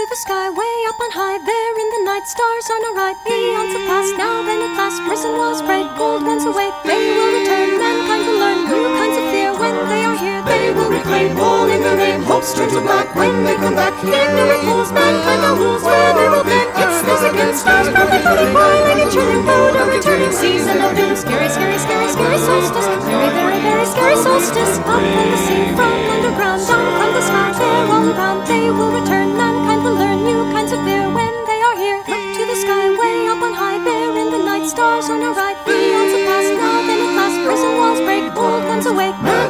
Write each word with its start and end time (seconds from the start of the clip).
to 0.00 0.06
the 0.08 0.16
sky, 0.16 0.48
way 0.48 0.76
up 0.88 0.96
on 0.96 1.12
high, 1.12 1.36
there 1.36 1.74
in 1.76 1.88
the 1.92 2.02
night, 2.08 2.24
stars 2.24 2.66
on 2.72 2.80
a 2.88 2.92
right, 2.96 3.18
beyond 3.20 3.68
the 3.68 3.84
past, 3.84 4.16
now 4.16 4.40
then 4.48 4.64
at 4.64 4.72
last, 4.72 4.96
prison 5.04 5.36
walls 5.36 5.60
break, 5.60 5.84
gold 6.00 6.24
guns 6.24 6.48
away, 6.48 6.72
they 6.88 7.04
will 7.12 7.28
return, 7.36 7.76
mankind 7.76 8.24
will 8.24 8.40
learn 8.40 8.58
new 8.64 8.88
kinds 8.96 9.16
of 9.20 9.26
fear. 9.28 9.52
When 9.60 9.76
they 9.92 10.00
are 10.08 10.16
here, 10.16 10.40
they 10.48 10.72
will 10.72 10.88
reclaim 10.88 11.36
all 11.36 11.68
in 11.68 11.84
the 11.84 11.94
name, 12.00 12.24
hopes 12.24 12.56
turn 12.56 12.72
to 12.72 12.80
black 12.80 13.12
when 13.12 13.44
they 13.44 13.56
come 13.60 13.76
back, 13.76 13.92
ignorant 14.00 14.64
fools, 14.64 14.88
mankind 14.88 15.40
no 15.44 15.52
rules 15.60 15.84
where 15.84 16.12
they 16.16 16.28
will 16.32 16.48
bend, 16.48 16.68
it's 16.80 16.98
this 17.04 17.22
against 17.28 17.60
stars, 17.60 17.92
probably 17.92 18.24
floating 18.24 18.52
by 18.56 18.72
like 18.88 19.04
a 19.04 19.06
chilling 19.12 19.44
boat, 19.44 19.76
a 19.76 19.84
returning 19.84 20.32
season 20.32 20.80
of 20.80 20.96
doom, 20.96 21.12
scary, 21.12 21.52
scary, 21.52 21.76
scary, 21.76 22.08
scary 22.08 22.40
solstice, 22.40 22.88
very, 23.04 23.28
very, 23.36 23.58
very 23.68 23.84
scary 23.84 24.16
solstice, 24.16 24.80
up 24.80 24.96
from 24.96 25.28
the 25.28 25.38
sea, 25.44 25.68
from 25.76 25.92
underground, 26.08 26.64
down 26.64 26.88
from 26.88 27.10
the 27.12 27.20
sky, 27.20 27.52
they're 27.52 27.92
all 27.92 28.08
around, 28.08 28.40
they 28.48 28.64
will 28.72 28.92
return, 28.96 29.39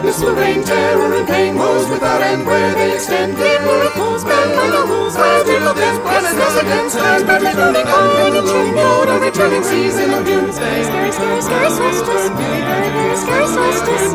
This 0.03 0.21
will 0.23 0.35
reign, 0.35 0.65
terror 0.65 1.15
and 1.15 1.29
pain, 1.29 1.57
woes 1.57 1.89
without 1.89 2.23
end, 2.23 2.47
where 2.47 2.75
they 2.75 2.95
extend. 2.95 3.37
The 3.37 3.61
miracles 3.63 4.25
bend 4.25 4.53
on 4.59 4.71
the 4.71 4.83
rules, 4.93 5.15
where 5.15 5.45
till 5.45 5.61
the 5.61 5.75
death, 5.75 6.01
planets 6.03 6.57
against 6.61 6.99
times, 6.99 7.25
badly 7.25 7.53
turning 7.53 7.87
on 7.87 8.33
the 8.33 8.41
true 8.41 8.73
mode, 8.73 9.09
a 9.09 9.19
returning 9.21 9.63
season 9.63 10.11
of 10.15 10.25
doomsday. 10.25 10.85
Scary, 10.85 11.13
scary, 11.13 11.43
scary, 11.43 11.71
scary, 11.71 11.93
scary, 11.93 12.21
scary, 12.21 12.33
scary, 12.33 12.81
scary, 12.81 12.81
scary, 12.81 13.07
scary, 13.11 13.17
scary, 13.17 13.47
scary, 13.47 13.69
scary, 13.69 14.09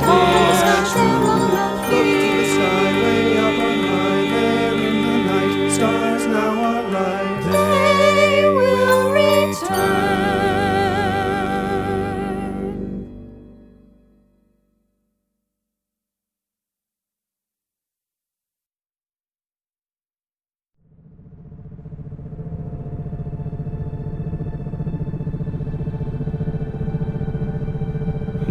scary, 0.00 0.45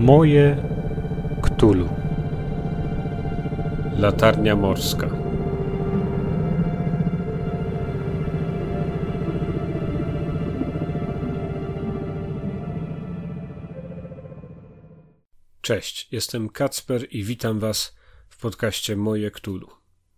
Moje 0.05 0.57
Ktulu. 1.41 1.89
Latarnia 3.97 4.55
morska. 4.55 5.09
Cześć, 15.61 16.07
jestem 16.11 16.49
Kacper 16.49 17.07
i 17.11 17.23
witam 17.23 17.59
Was 17.59 17.95
w 18.29 18.37
podcaście 18.37 18.95
Moje 18.95 19.31
Ktulu. 19.31 19.67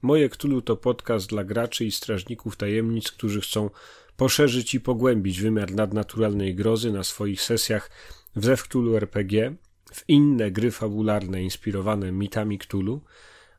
Moje 0.02 0.30
Ktulu 0.30 0.62
to 0.62 0.78
podcast 0.78 1.30
dla 1.30 1.44
graczy 1.44 1.86
i 1.86 1.92
strażników 1.92 2.58
tajemnic, 2.58 3.12
którzy 3.12 3.42
chcą 3.42 3.70
poszerzyć 4.18 4.74
i 4.74 4.80
pogłębić 4.80 5.42
wymiar 5.42 5.72
nadnaturalnej 5.72 6.56
grozy 6.56 6.92
na 6.92 7.04
swoich 7.04 7.42
sesjach 7.42 7.92
w 8.36 8.46
Zew 8.46 8.64
Cthulhu 8.64 8.96
RPG, 8.96 9.56
w 9.92 10.04
inne 10.08 10.52
gry 10.52 10.72
fabularne 10.72 11.44
inspirowane 11.44 12.12
mitami 12.12 12.60
Cthulhu 12.60 13.02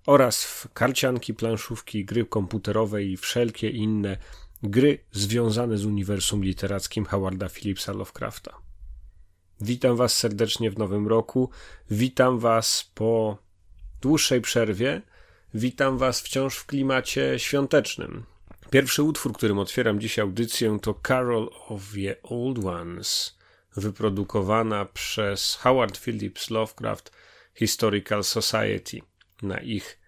oraz 0.06 0.44
w 0.44 0.72
karcianki, 0.72 1.34
planszówki, 1.34 2.04
gry 2.04 2.26
komputerowe 2.26 3.04
i 3.04 3.16
wszelkie 3.16 3.70
inne 3.70 4.16
gry 4.62 4.98
związane 5.12 5.78
z 5.78 5.84
uniwersum 5.84 6.44
literackim 6.44 7.04
Howarda 7.04 7.48
Phillipsa 7.48 7.92
Lovecrafta. 7.92 8.54
Witam 9.60 9.96
Was 9.96 10.16
serdecznie 10.16 10.70
w 10.70 10.78
nowym 10.78 11.08
roku. 11.08 11.50
Witam 11.90 12.38
Was 12.38 12.90
po 12.94 13.38
dłuższej 14.00 14.40
przerwie. 14.40 15.02
Witam 15.54 15.98
Was 15.98 16.20
wciąż 16.20 16.56
w 16.56 16.66
klimacie 16.66 17.38
świątecznym. 17.38 18.24
Pierwszy 18.70 19.02
utwór, 19.02 19.32
którym 19.32 19.58
otwieram 19.58 20.00
dziś 20.00 20.18
audycję, 20.18 20.78
to 20.82 21.00
Carol 21.06 21.50
of 21.68 21.82
the 21.94 22.22
Old 22.22 22.64
Ones, 22.64 23.37
wyprodukowana 23.78 24.84
przez 24.84 25.54
Howard 25.54 25.98
Phillips 25.98 26.50
Lovecraft 26.50 27.12
Historical 27.54 28.24
Society 28.24 29.00
na 29.42 29.60
ich 29.60 29.98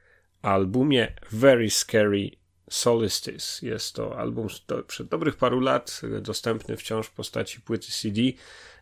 albumie 0.42 1.12
Very 1.32 1.70
Scary 1.70 2.30
Solstice. 2.70 3.66
Jest 3.66 3.94
to 3.94 4.18
album 4.18 4.48
przed 4.86 5.08
dobrych 5.08 5.36
paru 5.36 5.60
lat, 5.60 6.00
dostępny 6.20 6.76
wciąż 6.76 7.06
w 7.06 7.12
postaci 7.12 7.60
płyty 7.60 7.92
CD 7.92 8.20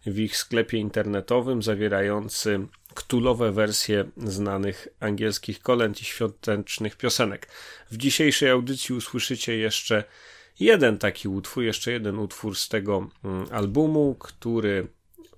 w 0.06 0.19
ich 0.19 0.37
sklepie 0.37 0.78
internetowym, 0.78 1.62
zawierający 1.62 2.66
ktulowe 2.94 3.53
wersje 3.53 4.05
znanych 4.16 4.88
angielskich 5.00 5.60
kolęd 5.60 6.00
i 6.00 6.05
świątecznych 6.05 6.97
piosenek. 6.97 7.49
W 7.91 7.97
dzisiejszej 7.97 8.50
audycji 8.50 8.94
usłyszycie 8.94 9.56
jeszcze 9.56 10.05
jeden 10.60 10.98
taki 10.98 11.28
utwór, 11.28 11.62
jeszcze 11.62 11.92
jeden 11.92 12.19
utwór 12.19 12.56
z 12.56 12.69
tego 12.69 13.08
mm, 13.24 13.46
albumu, 13.50 14.14
który 14.14 14.88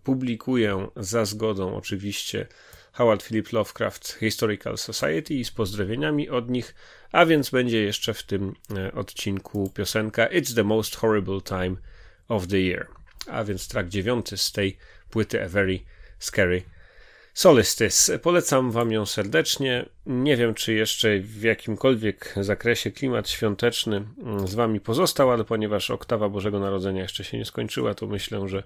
publikuję 0.02 0.88
za 0.96 1.24
zgodą 1.24 1.76
oczywiście 1.76 2.46
Howard 2.92 3.22
Philip 3.22 3.52
Lovecraft 3.52 4.16
Historical 4.20 4.78
Society 4.78 5.34
i 5.34 5.44
z 5.44 5.50
pozdrowieniami 5.50 6.28
od 6.28 6.50
nich, 6.50 6.74
a 7.12 7.26
więc 7.26 7.50
będzie 7.50 7.82
jeszcze 7.82 8.14
w 8.14 8.22
tym 8.22 8.54
e, 8.76 8.92
odcinku 8.92 9.70
piosenka 9.74 10.26
It's 10.26 10.54
the 10.54 10.64
most 10.64 10.96
horrible 10.96 11.40
time 11.40 11.76
of 12.28 12.46
the 12.46 12.60
year, 12.60 12.86
a 13.26 13.44
więc 13.44 13.68
track 13.68 13.88
dziewiąty 13.88 14.36
z 14.36 14.52
tej 14.52 14.76
płyty 15.10 15.44
A 15.44 15.48
Very 15.48 15.80
Scary 16.18 16.62
Solstice. 17.40 18.18
Polecam 18.18 18.70
Wam 18.70 18.92
ją 18.92 19.06
serdecznie. 19.06 19.88
Nie 20.06 20.36
wiem, 20.36 20.54
czy 20.54 20.72
jeszcze 20.72 21.20
w 21.20 21.42
jakimkolwiek 21.42 22.34
zakresie 22.40 22.90
klimat 22.90 23.30
świąteczny 23.30 24.04
mm, 24.22 24.48
z 24.48 24.54
Wami 24.54 24.80
pozostał, 24.80 25.30
ale 25.30 25.44
ponieważ 25.44 25.90
oktawa 25.90 26.28
Bożego 26.28 26.60
Narodzenia 26.60 27.02
jeszcze 27.02 27.24
się 27.24 27.38
nie 27.38 27.44
skończyła, 27.44 27.94
to 27.94 28.06
myślę, 28.06 28.48
że 28.48 28.62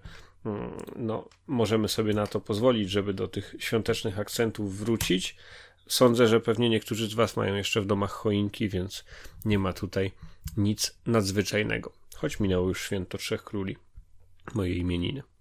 mm, 0.46 0.70
no, 0.96 1.28
możemy 1.46 1.88
sobie 1.88 2.14
na 2.14 2.26
to 2.26 2.40
pozwolić, 2.40 2.90
żeby 2.90 3.14
do 3.14 3.28
tych 3.28 3.54
świątecznych 3.58 4.18
akcentów 4.18 4.78
wrócić. 4.78 5.36
Sądzę, 5.86 6.28
że 6.28 6.40
pewnie 6.40 6.70
niektórzy 6.70 7.08
z 7.08 7.14
Was 7.14 7.36
mają 7.36 7.54
jeszcze 7.54 7.80
w 7.80 7.86
domach 7.86 8.10
choinki, 8.10 8.68
więc 8.68 9.04
nie 9.44 9.58
ma 9.58 9.72
tutaj 9.72 10.12
nic 10.56 10.98
nadzwyczajnego. 11.06 11.92
Choć 12.16 12.40
minęło 12.40 12.68
już 12.68 12.82
święto 12.82 13.18
Trzech 13.18 13.44
Króli, 13.44 13.76
moje 14.54 14.74
imieniny. 14.74 15.33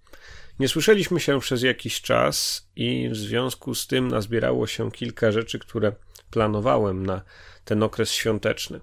Nie 0.63 0.69
słyszeliśmy 0.69 1.19
się 1.19 1.39
przez 1.39 1.63
jakiś 1.63 2.01
czas 2.01 2.67
i 2.75 3.09
w 3.09 3.15
związku 3.15 3.75
z 3.75 3.87
tym 3.87 4.07
nazbierało 4.07 4.67
się 4.67 4.91
kilka 4.91 5.31
rzeczy, 5.31 5.59
które 5.59 5.91
planowałem 6.31 7.05
na 7.05 7.21
ten 7.65 7.83
okres 7.83 8.11
świąteczny. 8.11 8.79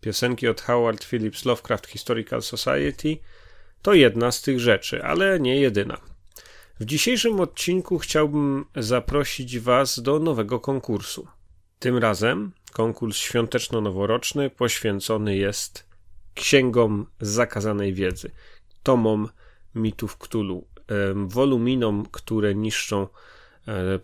Piosenki 0.00 0.48
od 0.48 0.60
Howard 0.60 1.04
Phillips 1.04 1.44
Lovecraft 1.44 1.86
Historical 1.86 2.42
Society 2.42 3.16
to 3.82 3.94
jedna 3.94 4.32
z 4.32 4.42
tych 4.42 4.60
rzeczy, 4.60 5.04
ale 5.04 5.40
nie 5.40 5.60
jedyna. 5.60 6.00
W 6.80 6.84
dzisiejszym 6.84 7.40
odcinku 7.40 7.98
chciałbym 7.98 8.64
zaprosić 8.76 9.58
Was 9.58 10.00
do 10.00 10.18
nowego 10.18 10.60
konkursu. 10.60 11.26
Tym 11.78 11.98
razem 11.98 12.52
konkurs 12.72 13.16
świąteczno-noworoczny 13.16 14.50
poświęcony 14.50 15.36
jest 15.36 15.86
księgom 16.34 17.06
zakazanej 17.20 17.94
wiedzy, 17.94 18.30
tomom 18.82 19.28
mitów 19.74 20.16
Cthulhu, 20.18 20.69
woluminom, 21.14 22.06
które 22.10 22.54
niszczą 22.54 23.06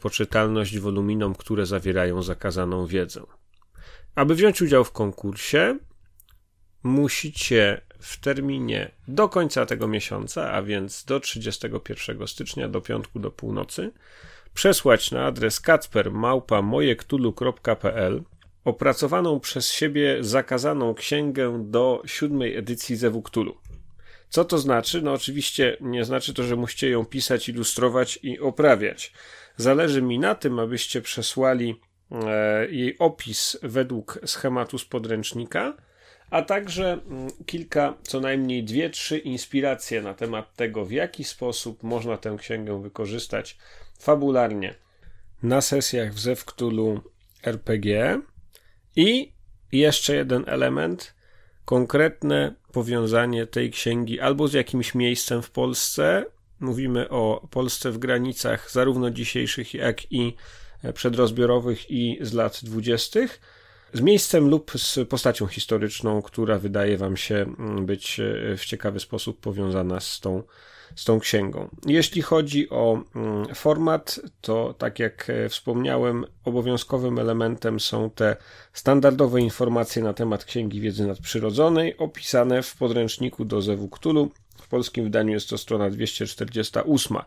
poczytalność, 0.00 0.78
woluminom, 0.78 1.34
które 1.34 1.66
zawierają 1.66 2.22
zakazaną 2.22 2.86
wiedzę. 2.86 3.22
Aby 4.14 4.34
wziąć 4.34 4.62
udział 4.62 4.84
w 4.84 4.92
konkursie, 4.92 5.78
musicie 6.82 7.80
w 7.98 8.20
terminie 8.20 8.90
do 9.08 9.28
końca 9.28 9.66
tego 9.66 9.88
miesiąca, 9.88 10.52
a 10.52 10.62
więc 10.62 11.04
do 11.04 11.20
31 11.20 12.26
stycznia, 12.26 12.68
do 12.68 12.80
piątku 12.80 13.20
do 13.20 13.30
północy, 13.30 13.92
przesłać 14.54 15.10
na 15.10 15.26
adres 15.26 15.60
kacper.mojektulu.pl 15.60 18.22
opracowaną 18.64 19.40
przez 19.40 19.72
siebie 19.72 20.16
zakazaną 20.20 20.94
księgę 20.94 21.64
do 21.64 22.02
siódmej 22.06 22.56
edycji 22.56 22.96
Zewu 22.96 23.22
Cthulhu. 23.22 23.56
Co 24.28 24.44
to 24.44 24.58
znaczy? 24.58 25.02
No 25.02 25.12
oczywiście 25.12 25.76
nie 25.80 26.04
znaczy 26.04 26.34
to, 26.34 26.42
że 26.42 26.56
musicie 26.56 26.90
ją 26.90 27.04
pisać, 27.04 27.48
ilustrować 27.48 28.18
i 28.22 28.40
oprawiać. 28.40 29.12
Zależy 29.56 30.02
mi 30.02 30.18
na 30.18 30.34
tym, 30.34 30.58
abyście 30.58 31.02
przesłali 31.02 31.80
e, 32.10 32.66
jej 32.70 32.98
opis 32.98 33.58
według 33.62 34.18
schematu 34.24 34.78
z 34.78 34.84
podręcznika, 34.84 35.76
a 36.30 36.42
także 36.42 36.92
mm, 36.92 37.28
kilka, 37.46 37.94
co 38.02 38.20
najmniej 38.20 38.64
dwie, 38.64 38.90
trzy 38.90 39.18
inspiracje 39.18 40.02
na 40.02 40.14
temat 40.14 40.54
tego, 40.54 40.84
w 40.84 40.90
jaki 40.90 41.24
sposób 41.24 41.82
można 41.82 42.16
tę 42.16 42.36
księgę 42.38 42.82
wykorzystać 42.82 43.58
fabularnie 43.98 44.74
na 45.42 45.60
sesjach 45.60 46.14
w 46.14 46.18
Zew 46.18 46.44
Cthulhu 46.44 47.00
RPG 47.42 48.20
I 48.96 49.32
jeszcze 49.72 50.16
jeden 50.16 50.44
element, 50.46 51.14
konkretne 51.66 52.54
powiązanie 52.72 53.46
tej 53.46 53.70
księgi 53.70 54.20
albo 54.20 54.48
z 54.48 54.52
jakimś 54.52 54.94
miejscem 54.94 55.42
w 55.42 55.50
Polsce. 55.50 56.24
Mówimy 56.60 57.08
o 57.08 57.48
Polsce 57.50 57.90
w 57.90 57.98
granicach 57.98 58.70
zarówno 58.70 59.10
dzisiejszych, 59.10 59.74
jak 59.74 60.12
i 60.12 60.36
przedrozbiorowych 60.94 61.90
i 61.90 62.18
z 62.20 62.32
lat 62.32 62.60
dwudziestych 62.62 63.40
z 63.92 64.00
miejscem 64.00 64.48
lub 64.50 64.70
z 64.76 65.08
postacią 65.08 65.46
historyczną, 65.46 66.22
która 66.22 66.58
wydaje 66.58 66.98
Wam 66.98 67.16
się 67.16 67.34
mm, 67.34 67.86
być 67.86 68.20
e, 68.20 68.56
w 68.56 68.64
ciekawy 68.64 69.00
sposób 69.00 69.40
powiązana 69.40 70.00
z 70.00 70.20
tą, 70.20 70.42
z 70.96 71.04
tą 71.04 71.20
księgą. 71.20 71.68
Jeśli 71.86 72.22
chodzi 72.22 72.70
o 72.70 73.02
mm, 73.16 73.54
format, 73.54 74.20
to 74.40 74.74
tak 74.78 74.98
jak 74.98 75.30
e, 75.30 75.48
wspomniałem, 75.48 76.24
obowiązkowym 76.44 77.18
elementem 77.18 77.80
są 77.80 78.10
te 78.10 78.36
standardowe 78.72 79.40
informacje 79.40 80.02
na 80.02 80.12
temat 80.12 80.44
Księgi 80.44 80.80
Wiedzy 80.80 81.06
Nadprzyrodzonej, 81.06 81.96
opisane 81.96 82.62
w 82.62 82.76
podręczniku 82.76 83.44
do 83.44 83.62
Zewu 83.62 83.88
Cthulhu. 83.88 84.30
W 84.62 84.68
polskim 84.68 85.04
wydaniu 85.04 85.32
jest 85.32 85.48
to 85.48 85.58
strona 85.58 85.90
248. 85.90 87.18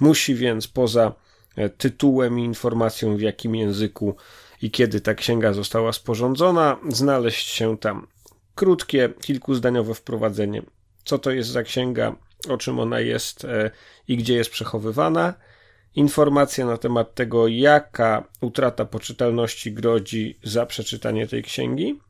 Musi 0.00 0.34
więc 0.34 0.68
poza 0.68 1.12
e, 1.56 1.68
tytułem 1.68 2.38
i 2.38 2.44
informacją, 2.44 3.16
w 3.16 3.20
jakim 3.20 3.54
języku 3.54 4.16
i 4.62 4.70
kiedy 4.70 5.00
ta 5.00 5.14
księga 5.14 5.52
została 5.52 5.92
sporządzona, 5.92 6.76
znaleźć 6.88 7.46
się 7.48 7.78
tam 7.78 8.06
krótkie, 8.54 9.08
kilkuzdaniowe 9.20 9.94
wprowadzenie. 9.94 10.62
Co 11.04 11.18
to 11.18 11.30
jest 11.30 11.50
za 11.50 11.62
księga, 11.62 12.16
o 12.48 12.56
czym 12.56 12.78
ona 12.78 13.00
jest 13.00 13.44
e, 13.44 13.70
i 14.08 14.16
gdzie 14.16 14.34
jest 14.34 14.50
przechowywana. 14.50 15.34
Informacja 15.94 16.66
na 16.66 16.76
temat 16.76 17.14
tego, 17.14 17.48
jaka 17.48 18.28
utrata 18.40 18.84
poczytalności 18.84 19.72
grodzi 19.72 20.38
za 20.42 20.66
przeczytanie 20.66 21.26
tej 21.26 21.42
księgi. 21.42 22.00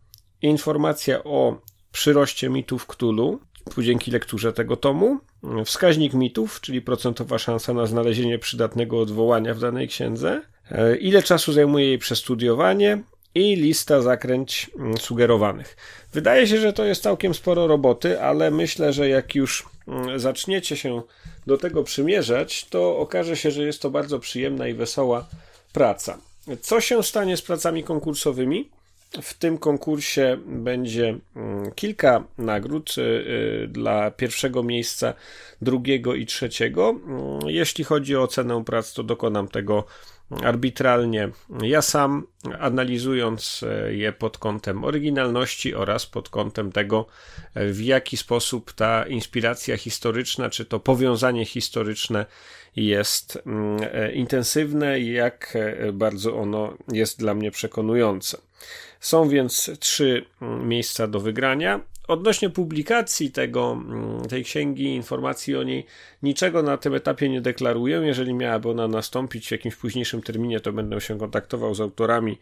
Informacja 0.42 1.24
o 1.24 1.60
przyroście 1.92 2.48
mitów 2.48 2.86
Ktulu, 2.86 3.40
dzięki 3.78 4.10
lekturze 4.10 4.52
tego 4.52 4.76
tomu. 4.76 5.20
Wskaźnik 5.64 6.14
mitów, 6.14 6.60
czyli 6.60 6.82
procentowa 6.82 7.38
szansa 7.38 7.74
na 7.74 7.86
znalezienie 7.86 8.38
przydatnego 8.38 9.00
odwołania 9.00 9.54
w 9.54 9.58
danej 9.58 9.88
księdze 9.88 10.42
E, 10.70 10.96
ile 10.96 11.22
czasu 11.22 11.52
zajmuje 11.52 11.86
jej 11.86 11.98
przestudiowanie 11.98 13.02
i 13.34 13.56
lista 13.56 14.02
zakręć 14.02 14.70
mm, 14.78 14.98
sugerowanych. 14.98 15.76
Wydaje 16.12 16.46
się, 16.46 16.60
że 16.60 16.72
to 16.72 16.84
jest 16.84 17.02
całkiem 17.02 17.34
sporo 17.34 17.66
roboty, 17.66 18.20
ale 18.20 18.50
myślę, 18.50 18.92
że 18.92 19.08
jak 19.08 19.34
już 19.34 19.66
zaczniecie 20.16 20.76
się 20.76 21.02
do 21.46 21.58
tego 21.58 21.82
przymierzać, 21.82 22.64
to 22.64 22.98
okaże 22.98 23.36
się, 23.36 23.50
że 23.50 23.62
jest 23.62 23.82
to 23.82 23.90
bardzo 23.90 24.18
przyjemna 24.18 24.68
i 24.68 24.74
wesoła 24.74 25.28
praca. 25.72 26.18
Co 26.60 26.80
się 26.80 27.02
stanie 27.02 27.36
z 27.36 27.42
pracami 27.42 27.84
konkursowymi? 27.84 28.68
W 29.22 29.34
tym 29.34 29.58
konkursie 29.58 30.38
będzie 30.46 31.18
mm, 31.36 31.72
kilka 31.72 32.24
nagród 32.38 32.94
y, 32.98 33.00
y, 33.00 33.68
dla 33.68 34.10
pierwszego 34.10 34.62
miejsca, 34.62 35.14
drugiego 35.62 36.14
i 36.14 36.26
trzeciego. 36.26 36.94
Jeśli 37.46 37.84
chodzi 37.84 38.16
o 38.16 38.22
ocenę 38.22 38.64
prac, 38.64 38.92
to 38.92 39.02
dokonam 39.02 39.48
tego 39.48 39.84
arbitralnie. 40.30 41.28
Ja 41.62 41.82
sam, 41.82 42.26
analizując 42.58 43.64
e, 43.68 43.94
je 43.94 44.12
pod 44.12 44.38
kątem 44.38 44.84
oryginalności 44.84 45.74
oraz 45.74 46.06
pod 46.06 46.28
kątem 46.28 46.72
tego, 46.72 47.06
e, 47.54 47.66
w 47.66 47.80
jaki 47.80 48.16
sposób 48.16 48.72
ta 48.72 49.06
inspiracja 49.06 49.76
historyczna, 49.76 50.50
czy 50.50 50.64
to 50.64 50.80
powiązanie 50.80 51.44
historyczne 51.44 52.26
jest 52.76 53.38
mm, 53.46 53.78
e, 53.92 54.12
intensywne 54.12 55.00
i 55.00 55.12
jak 55.12 55.58
bardzo 55.92 56.36
ono 56.36 56.76
jest 56.92 57.18
dla 57.18 57.34
mnie 57.34 57.50
przekonujące. 57.50 58.38
Są 59.00 59.28
więc 59.28 59.70
trzy 59.80 60.24
mm, 60.42 60.68
miejsca 60.68 61.06
do 61.06 61.20
wygrania. 61.20 61.80
Odnośnie 62.08 62.50
publikacji 62.50 63.30
tego, 63.30 63.72
mm, 63.72 64.28
tej 64.28 64.44
księgi, 64.44 64.84
informacji 64.84 65.56
o 65.56 65.62
niej, 65.62 65.86
niczego 66.22 66.62
na 66.62 66.76
tym 66.76 66.94
etapie 66.94 67.28
nie 67.28 67.40
deklaruję. 67.40 68.00
Jeżeli 68.04 68.34
miałaby 68.34 68.70
ona 68.70 68.88
nastąpić 68.88 69.48
w 69.48 69.50
jakimś 69.50 69.76
późniejszym 69.76 70.22
terminie, 70.22 70.60
to 70.60 70.72
będę 70.72 71.00
się 71.00 71.18
kontaktował 71.18 71.74
z 71.74 71.80
autorami, 71.80 72.38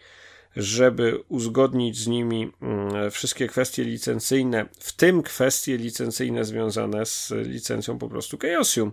żeby 0.57 1.23
uzgodnić 1.29 1.99
z 1.99 2.07
nimi 2.07 2.53
mm, 2.63 3.11
wszystkie 3.11 3.47
kwestie 3.47 3.85
licencyjne, 3.85 4.67
w 4.81 4.93
tym 4.93 5.23
kwestie 5.23 5.77
licencyjne 5.77 6.45
związane 6.45 7.07
z 7.07 7.33
licencją 7.33 7.99
po 7.99 8.09
prostu 8.09 8.39
Chaosium, 8.39 8.93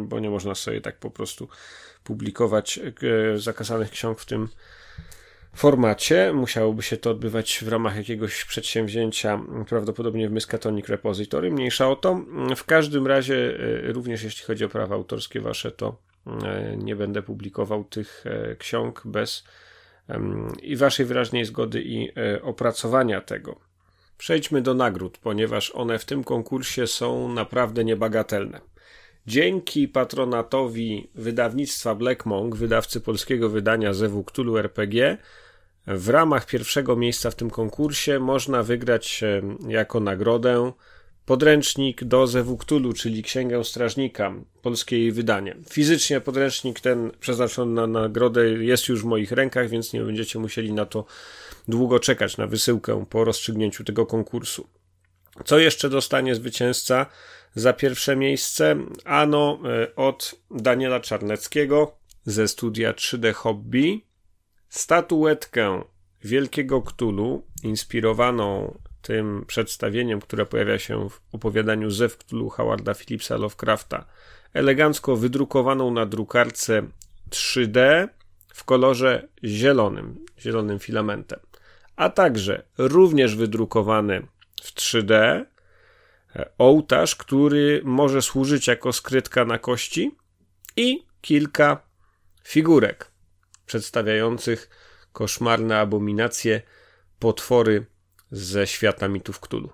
bo 0.00 0.20
nie 0.20 0.30
można 0.30 0.54
sobie 0.54 0.80
tak 0.80 0.98
po 0.98 1.10
prostu 1.10 1.48
publikować 2.04 2.78
e, 2.78 3.38
zakazanych 3.38 3.90
ksiąg 3.90 4.20
w 4.20 4.26
tym 4.26 4.48
formacie. 5.54 6.32
Musiałoby 6.32 6.82
się 6.82 6.96
to 6.96 7.10
odbywać 7.10 7.58
w 7.64 7.68
ramach 7.68 7.96
jakiegoś 7.96 8.44
przedsięwzięcia, 8.44 9.40
prawdopodobnie 9.68 10.28
w 10.28 10.32
Miskatonic 10.32 10.88
Repository. 10.88 11.50
Mniejsza 11.50 11.88
o 11.90 11.96
to. 11.96 12.20
W 12.56 12.64
każdym 12.64 13.06
razie, 13.06 13.58
e, 13.88 13.92
również 13.92 14.22
jeśli 14.22 14.44
chodzi 14.44 14.64
o 14.64 14.68
prawa 14.68 14.94
autorskie 14.94 15.40
wasze, 15.40 15.70
to 15.70 15.96
e, 16.26 16.76
nie 16.76 16.96
będę 16.96 17.22
publikował 17.22 17.84
tych 17.84 18.24
e, 18.26 18.56
ksiąg 18.56 19.02
bez 19.04 19.44
i 20.62 20.76
waszej 20.76 21.06
wyraźnej 21.06 21.44
zgody 21.44 21.82
i 21.82 22.12
opracowania 22.42 23.20
tego. 23.20 23.60
Przejdźmy 24.18 24.62
do 24.62 24.74
nagród, 24.74 25.18
ponieważ 25.18 25.70
one 25.70 25.98
w 25.98 26.04
tym 26.04 26.24
konkursie 26.24 26.86
są 26.86 27.28
naprawdę 27.28 27.84
niebagatelne. 27.84 28.60
Dzięki 29.26 29.88
patronatowi 29.88 31.10
wydawnictwa 31.14 31.94
Black 31.94 32.26
Monk, 32.26 32.56
wydawcy 32.56 33.00
polskiego 33.00 33.48
wydania 33.48 33.94
Zewu 33.94 34.24
Cthulhu 34.24 34.58
RPG, 34.58 35.18
w 35.86 36.08
ramach 36.08 36.46
pierwszego 36.46 36.96
miejsca 36.96 37.30
w 37.30 37.34
tym 37.34 37.50
konkursie 37.50 38.20
można 38.20 38.62
wygrać 38.62 39.24
jako 39.68 40.00
nagrodę 40.00 40.72
podręcznik 41.26 42.04
do 42.04 42.26
Zewu 42.26 42.56
Cthulhu, 42.56 42.92
czyli 42.92 43.22
Księgę 43.22 43.64
Strażnika, 43.64 44.34
polskie 44.62 44.98
jej 44.98 45.12
wydanie. 45.12 45.56
Fizycznie 45.70 46.20
podręcznik 46.20 46.80
ten 46.80 47.10
przeznaczony 47.20 47.72
na 47.72 47.86
nagrodę 47.86 48.48
jest 48.48 48.88
już 48.88 49.02
w 49.02 49.04
moich 49.04 49.32
rękach, 49.32 49.68
więc 49.68 49.92
nie 49.92 50.00
będziecie 50.00 50.38
musieli 50.38 50.72
na 50.72 50.86
to 50.86 51.04
długo 51.68 52.00
czekać, 52.00 52.36
na 52.36 52.46
wysyłkę 52.46 53.04
po 53.10 53.24
rozstrzygnięciu 53.24 53.84
tego 53.84 54.06
konkursu. 54.06 54.68
Co 55.44 55.58
jeszcze 55.58 55.90
dostanie 55.90 56.34
zwycięzca 56.34 57.06
za 57.54 57.72
pierwsze 57.72 58.16
miejsce? 58.16 58.76
Ano 59.04 59.58
e, 59.64 59.96
od 59.96 60.34
Daniela 60.50 61.00
Czarneckiego 61.00 61.96
ze 62.24 62.48
studia 62.48 62.92
3D 62.92 63.32
Hobby 63.32 64.04
statuetkę 64.74 65.82
Wielkiego 66.24 66.82
Ktulu, 66.82 67.46
inspirowaną 67.62 68.78
tym 69.02 69.44
przedstawieniem, 69.46 70.20
które 70.20 70.46
pojawia 70.46 70.78
się 70.78 71.10
w 71.10 71.20
opowiadaniu 71.32 71.90
Zew 71.90 72.18
Ktulu 72.18 72.50
Howarda 72.50 72.94
Phillipsa 72.94 73.36
Lovecrafta, 73.36 74.04
elegancko 74.52 75.16
wydrukowaną 75.16 75.90
na 75.90 76.06
drukarce 76.06 76.82
3D 77.30 78.08
w 78.48 78.64
kolorze 78.64 79.28
zielonym, 79.44 80.24
zielonym 80.38 80.78
filamentem, 80.78 81.40
a 81.96 82.10
także 82.10 82.62
również 82.78 83.36
wydrukowany 83.36 84.26
w 84.62 84.74
3D 84.74 85.12
e, 85.12 85.44
ołtarz, 86.58 87.16
który 87.16 87.80
może 87.84 88.22
służyć 88.22 88.66
jako 88.66 88.92
skrytka 88.92 89.44
na 89.44 89.58
kości 89.58 90.16
i 90.76 91.06
kilka 91.20 91.80
figurek 92.44 93.13
przedstawiających 93.66 94.70
koszmarne 95.12 95.78
abominacje, 95.78 96.62
potwory 97.18 97.86
ze 98.30 98.66
świata 98.66 99.08
mitów 99.08 99.40
Ktulu. 99.40 99.72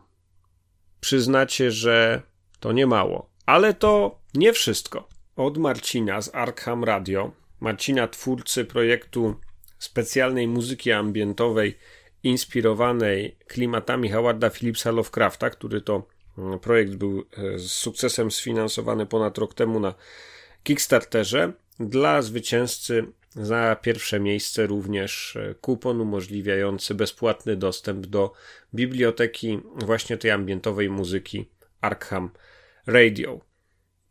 Przyznacie, 1.01 1.71
że 1.71 2.23
to 2.61 2.73
nie 2.73 2.87
mało, 2.87 3.31
ale 3.47 3.75
to 3.75 4.21
nie 4.35 4.53
wszystko. 4.53 5.09
Od 5.37 5.59
Marcina 5.59 6.23
z 6.23 6.35
Arkham 6.35 6.85
Radio, 6.85 7.33
Marcina 7.61 8.09
twórcy 8.09 8.65
projektu 8.65 9.37
specjalnej 9.79 10.49
muzyki 10.49 10.93
ambientowej 10.93 11.79
inspirowanej 12.23 13.37
klimatami 13.47 14.11
Howarda 14.11 14.51
Phillipsa 14.51 14.91
Lovecrafta, 14.91 15.51
który 15.51 15.81
to 15.81 16.07
mm, 16.39 16.59
projekt 16.59 16.95
był 16.95 17.25
e, 17.37 17.59
z 17.59 17.73
sukcesem 17.73 18.31
sfinansowany 18.31 19.07
ponad 19.07 19.39
rok 19.39 19.55
temu 19.55 19.81
na 19.81 19.95
Kickstarterze. 20.63 21.53
Dla 21.81 22.23
zwycięzcy 22.23 23.07
za 23.35 23.77
pierwsze 23.83 24.21
miejsce 24.21 24.67
również 24.67 25.37
e, 25.37 25.55
kupon 25.55 26.01
umożliwiający 26.01 26.95
bezpłatny 26.95 27.57
dostęp 27.57 28.07
do 28.07 28.33
biblioteki 28.75 29.61
właśnie 29.75 30.19
tej 30.19 30.31
ambientowej 30.31 30.91
muzyki 30.91 31.49
Arkham 31.81 32.31
Radio. 32.87 33.41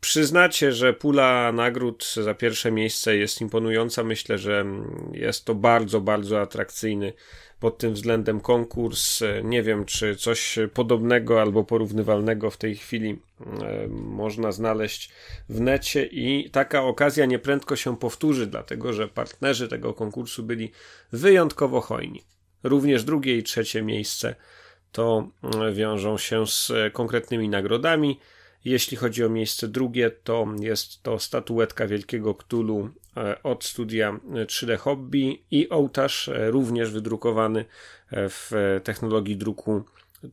Przyznacie, 0.02 0.72
że 0.72 0.94
pula 0.94 1.52
nagród 1.52 2.14
za 2.24 2.34
pierwsze 2.34 2.72
miejsce 2.72 3.18
jest 3.18 3.42
imponująca. 3.42 4.04
Myślę, 4.04 4.38
że 4.38 4.66
jest 5.14 5.46
to 5.46 5.56
bardzo, 5.56 6.02
bardzo 6.02 6.42
atrakcyjny 6.42 7.14
pod 7.60 7.78
tym 7.78 7.94
względem 7.94 8.40
konkurs. 8.40 9.24
Nie 9.44 9.64
wiem, 9.64 9.86
czy 9.86 10.16
coś 10.16 10.60
podobnego 10.74 11.42
albo 11.42 11.64
porównywalnego 11.64 12.52
w 12.52 12.58
tej 12.58 12.76
chwili 12.76 13.20
e, 13.42 13.88
można 13.88 14.52
znaleźć 14.52 15.10
w 15.50 15.62
necie 15.62 16.06
i 16.06 16.50
taka 16.50 16.84
okazja 16.84 17.26
nieprędko 17.26 17.76
się 17.76 17.98
powtórzy, 17.98 18.48
dlatego 18.48 18.94
że 18.94 19.08
partnerzy 19.08 19.68
tego 19.68 19.94
konkursu 19.94 20.44
byli 20.44 20.72
wyjątkowo 21.12 21.82
hojni. 21.82 22.24
Również 22.64 23.04
drugie 23.04 23.38
i 23.38 23.44
trzecie 23.44 23.82
miejsce 23.82 24.36
to 24.92 25.30
wiążą 25.74 26.18
się 26.18 26.48
z 26.48 26.72
konkretnymi 26.94 27.50
nagrodami. 27.50 28.20
Jeśli 28.66 28.98
chodzi 28.98 29.24
o 29.24 29.30
miejsce 29.30 29.68
drugie, 29.68 30.12
to 30.12 30.48
jest 30.60 31.04
to 31.04 31.20
statuetka 31.20 31.88
Wielkiego 31.88 32.36
Ktulu 32.36 32.80
e, 32.80 32.90
od 33.44 33.64
studia 33.64 34.20
3D 34.46 34.78
Hobby 34.78 35.44
i 35.52 35.70
ołtarz 35.70 36.28
e, 36.28 36.52
również 36.52 36.92
wydrukowany 36.92 37.60
e, 37.60 37.66
w 38.30 38.52
technologii 38.84 39.38
druku 39.38 39.84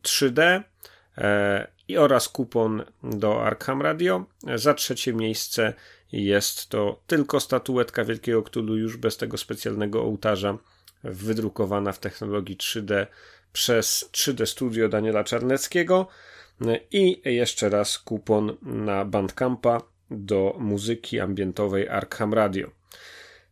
3D 0.02 0.62
i 1.88 1.96
oraz 1.98 2.28
kupon 2.28 2.84
do 3.02 3.44
Arkham 3.44 3.82
Radio. 3.82 4.24
Za 4.54 4.74
trzecie 4.74 5.12
miejsce 5.12 5.74
jest 6.12 6.68
to 6.68 7.00
tylko 7.06 7.40
statuetka 7.40 8.04
Wielkiego 8.04 8.42
Ktulu 8.42 8.76
już 8.76 8.96
bez 8.96 9.16
tego 9.16 9.38
specjalnego 9.38 10.02
ołtarza 10.02 10.58
wydrukowana 11.04 11.92
w 11.92 11.98
technologii 11.98 12.56
3D 12.56 13.06
przez 13.52 14.10
3D 14.12 14.46
Studio 14.46 14.88
Daniela 14.88 15.24
Czarneckiego. 15.24 16.06
I 16.92 17.22
jeszcze 17.24 17.68
raz 17.68 17.98
kupon 17.98 18.56
na 18.62 19.04
Bandcampa 19.04 19.80
do 20.10 20.56
muzyki 20.58 21.20
ambientowej 21.20 21.88
Arkham 21.88 22.34
Radio. 22.34 22.75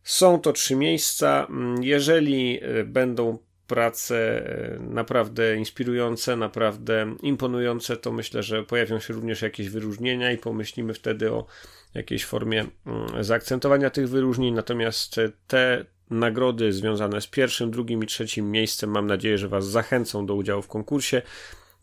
Są 0.05 0.39
to 0.39 0.53
trzy 0.53 0.75
miejsca. 0.75 1.47
Jeżeli 1.81 2.59
e, 2.61 2.83
będą 2.83 3.37
prace 3.67 4.17
e, 4.17 4.79
naprawdę 4.79 5.55
inspirujące, 5.55 6.35
naprawdę 6.35 7.15
imponujące, 7.21 7.97
to 7.97 8.11
myślę, 8.11 8.43
że 8.43 8.63
pojawią 8.63 8.99
się 8.99 9.13
również 9.13 9.41
jakieś 9.41 9.69
wyróżnienia 9.69 10.31
i 10.31 10.37
pomyślimy 10.37 10.93
wtedy 10.93 11.31
o 11.31 11.45
jakiejś 11.93 12.25
formie 12.25 12.65
mm, 12.85 13.23
zaakcentowania 13.23 13.89
tych 13.89 14.09
wyróżnień. 14.09 14.53
Natomiast 14.53 15.15
te 15.47 15.85
nagrody 16.09 16.73
związane 16.73 17.21
z 17.21 17.27
pierwszym, 17.27 17.71
drugim 17.71 18.03
i 18.03 18.07
trzecim 18.07 18.51
miejscem 18.51 18.89
mam 18.89 19.07
nadzieję, 19.07 19.37
że 19.37 19.47
Was 19.47 19.67
zachęcą 19.67 20.25
do 20.25 20.35
udziału 20.35 20.61
w 20.61 20.67
konkursie. 20.67 21.21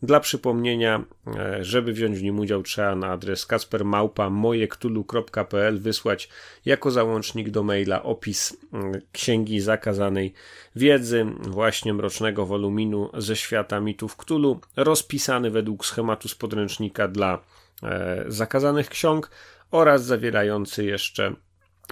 Dla 0.03 0.19
przypomnienia, 0.19 1.03
e, 1.37 1.63
żeby 1.63 1.93
wziąć 1.93 2.19
w 2.19 2.23
nim 2.23 2.39
udział, 2.39 2.63
trzeba 2.63 2.95
na 2.95 3.07
adres 3.07 3.45
kaspermałpa.mojektulu.pl 3.45 5.79
wysłać 5.79 6.29
jako 6.65 6.91
załącznik 6.91 7.49
do 7.49 7.63
maila 7.63 8.03
opis 8.03 8.57
mm, 8.73 9.01
księgi 9.11 9.59
zakazanej 9.59 10.33
wiedzy, 10.75 11.25
właśnie 11.41 11.93
mrocznego 11.93 12.45
woluminu 12.45 13.09
ze 13.17 13.35
świata 13.35 13.79
mitów 13.79 14.17
Ktulu, 14.17 14.59
rozpisany 14.75 15.51
według 15.51 15.85
schematu 15.85 16.27
z 16.27 16.35
podręcznika 16.35 17.07
dla 17.07 17.39
e, 17.83 18.25
zakazanych 18.27 18.89
ksiąg 18.89 19.31
oraz 19.71 20.05
zawierający 20.05 20.85
jeszcze 20.85 21.33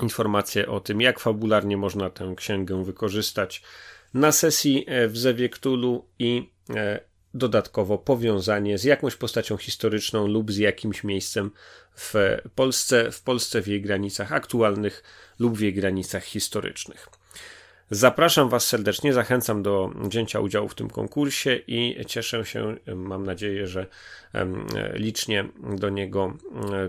informacje 0.01 0.67
o 0.67 0.79
tym, 0.79 1.01
jak 1.01 1.19
fabularnie 1.19 1.77
można 1.77 2.09
tę 2.09 2.33
księgę 2.37 2.83
wykorzystać 2.83 3.63
na 4.13 4.31
sesji 4.31 4.85
e, 4.87 5.07
w 5.07 5.17
Zewie 5.17 5.49
Ktulu 5.49 6.05
i 6.19 6.49
dodatkowo 7.33 7.97
powiązanie 7.97 8.77
z 8.77 8.83
jakąś 8.83 9.15
postacią 9.15 9.57
historyczną 9.57 10.27
lub 10.27 10.51
z 10.51 10.57
jakimś 10.57 11.03
miejscem 11.03 11.51
w 11.95 12.13
Polsce, 12.55 13.11
w 13.11 13.21
Polsce 13.21 13.61
w 13.61 13.67
jej 13.67 13.81
granicach 13.81 14.33
aktualnych 14.33 15.03
lub 15.39 15.57
w 15.57 15.61
jej 15.61 15.73
granicach 15.73 16.23
historycznych. 16.23 17.07
Zapraszam 17.93 18.49
Was 18.49 18.67
serdecznie, 18.67 19.13
zachęcam 19.13 19.63
do 19.63 19.91
wzięcia 19.95 20.39
udziału 20.39 20.69
w 20.69 20.75
tym 20.75 20.89
konkursie 20.89 21.59
i 21.67 22.05
cieszę 22.05 22.45
się, 22.45 22.75
mam 22.95 23.25
nadzieję, 23.25 23.67
że 23.67 23.87
licznie 24.93 25.45
do 25.77 25.89
niego 25.89 26.37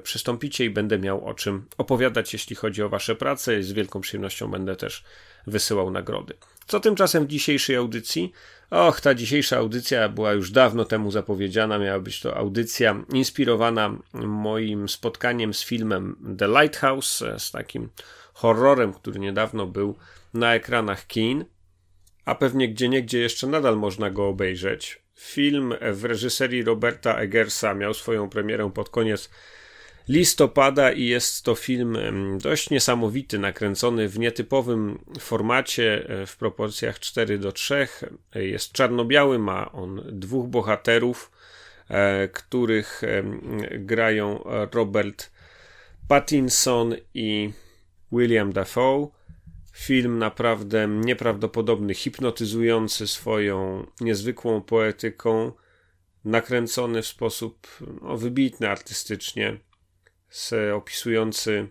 przystąpicie 0.02 0.64
i 0.64 0.70
będę 0.70 0.98
miał 0.98 1.26
o 1.26 1.34
czym 1.34 1.66
opowiadać, 1.78 2.32
jeśli 2.32 2.56
chodzi 2.56 2.82
o 2.82 2.88
Wasze 2.88 3.16
prace. 3.16 3.62
Z 3.62 3.72
wielką 3.72 4.00
przyjemnością 4.00 4.50
będę 4.50 4.76
też 4.76 5.04
wysyłał 5.46 5.90
nagrody. 5.90 6.34
Co 6.66 6.80
tymczasem 6.80 7.24
w 7.24 7.28
dzisiejszej 7.28 7.76
audycji? 7.76 8.32
Och, 8.72 9.00
ta 9.00 9.14
dzisiejsza 9.14 9.56
audycja 9.56 10.08
była 10.08 10.32
już 10.32 10.50
dawno 10.50 10.84
temu 10.84 11.10
zapowiedziana. 11.10 11.78
Miała 11.78 12.00
być 12.00 12.20
to 12.20 12.36
audycja 12.36 13.04
inspirowana 13.12 13.98
moim 14.14 14.88
spotkaniem 14.88 15.54
z 15.54 15.64
filmem 15.64 16.36
The 16.38 16.48
Lighthouse, 16.48 17.24
z 17.38 17.50
takim 17.50 17.88
horrorem, 18.34 18.92
który 18.92 19.20
niedawno 19.20 19.66
był 19.66 19.94
na 20.34 20.54
ekranach 20.54 21.06
kin, 21.06 21.44
a 22.24 22.34
pewnie 22.34 22.68
gdzie 22.68 22.88
niegdzie 22.88 23.18
jeszcze 23.18 23.46
nadal 23.46 23.76
można 23.76 24.10
go 24.10 24.28
obejrzeć. 24.28 25.02
Film 25.18 25.74
w 25.92 26.04
reżyserii 26.04 26.62
Roberta 26.62 27.16
Eggersa 27.16 27.74
miał 27.74 27.94
swoją 27.94 28.28
premierę 28.28 28.70
pod 28.74 28.90
koniec 28.90 29.30
listopada 30.12 30.92
i 30.92 31.06
jest 31.06 31.44
to 31.44 31.54
film 31.54 31.98
dość 32.38 32.70
niesamowity, 32.70 33.38
nakręcony 33.38 34.08
w 34.08 34.18
nietypowym 34.18 34.98
formacie 35.20 36.08
e, 36.08 36.26
w 36.26 36.36
proporcjach 36.36 37.00
4 37.00 37.38
do 37.38 37.52
3. 37.52 37.88
Jest 38.34 38.72
czarno-biały, 38.72 39.38
ma 39.38 39.72
on 39.72 40.02
dwóch 40.06 40.48
bohaterów, 40.48 41.30
e, 41.88 42.28
których 42.28 43.02
grają 43.70 44.44
Robert 44.72 45.30
Pattinson 46.08 46.94
i 47.14 47.50
William 48.12 48.52
Dafoe. 48.52 49.08
Film 49.72 50.18
naprawdę 50.18 50.88
nieprawdopodobny, 50.88 51.94
hipnotyzujący 51.94 53.06
swoją 53.06 53.86
niezwykłą 54.00 54.62
poetyką, 54.62 55.52
nakręcony 56.24 57.02
w 57.02 57.06
sposób 57.06 57.66
no, 58.02 58.16
wybitny 58.16 58.68
artystycznie 58.68 59.58
opisujący 60.74 61.68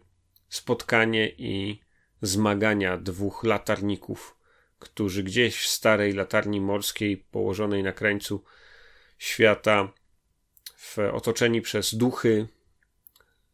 spotkanie 0.49 1.29
i 1.29 1.79
zmagania 2.21 2.97
dwóch 2.97 3.43
latarników, 3.43 4.37
którzy 4.79 5.23
gdzieś 5.23 5.57
w 5.57 5.67
starej 5.67 6.13
latarni 6.13 6.61
morskiej 6.61 7.17
położonej 7.17 7.83
na 7.83 7.91
krańcu 7.91 8.43
świata, 9.17 9.93
w, 10.77 10.97
otoczeni 11.13 11.61
przez 11.61 11.95
duchy, 11.95 12.47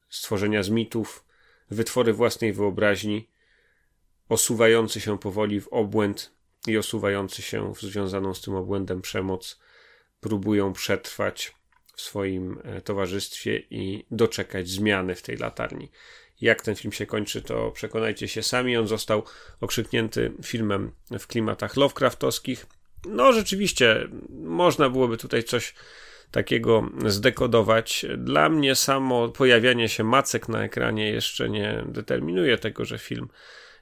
stworzenia 0.10 0.64
z 0.64 0.70
mitów, 0.70 1.26
wytwory 1.72 2.14
własnej 2.14 2.54
wyobraźni, 2.54 3.30
osuwający 4.30 5.02
się 5.02 5.20
powoli 5.20 5.62
w 5.62 5.68
obłęd 5.68 6.32
i 6.68 6.78
osuwający 6.78 7.42
się 7.42 7.74
w 7.74 7.82
związaną 7.82 8.34
z 8.34 8.42
tym 8.42 8.56
obłędem 8.56 9.02
przemoc, 9.02 9.60
próbują 10.20 10.74
przetrwać 10.74 11.57
w 11.98 12.02
swoim 12.02 12.60
e, 12.64 12.82
towarzystwie 12.82 13.64
i 13.70 14.06
doczekać 14.12 14.70
zmiany 14.70 15.16
w 15.16 15.22
tej 15.22 15.38
latarni. 15.38 15.92
Jak 16.42 16.62
ten 16.62 16.76
film 16.76 16.92
się 16.92 17.06
kończy, 17.06 17.42
to 17.42 17.72
przekonajcie 17.72 18.28
się 18.28 18.44
sami. 18.44 18.78
On 18.78 18.88
został 18.88 19.24
okrzyknięty 19.62 20.32
filmem 20.44 20.92
w 21.20 21.28
klimatach 21.28 21.78
Lovecraftowskich. 21.78 22.66
No, 23.06 23.34
rzeczywiście, 23.34 24.08
można 24.30 24.90
byłoby 24.90 25.18
tutaj 25.18 25.44
coś 25.44 25.74
takiego 26.32 26.90
zdekodować. 27.06 28.06
Dla 28.18 28.50
mnie 28.50 28.76
samo 28.76 29.30
pojawianie 29.30 29.90
się 29.90 30.04
macek 30.04 30.50
na 30.50 30.64
ekranie 30.64 31.12
jeszcze 31.12 31.50
nie 31.50 31.84
determinuje 31.88 32.58
tego, 32.58 32.86
że 32.86 32.98
film 32.98 33.30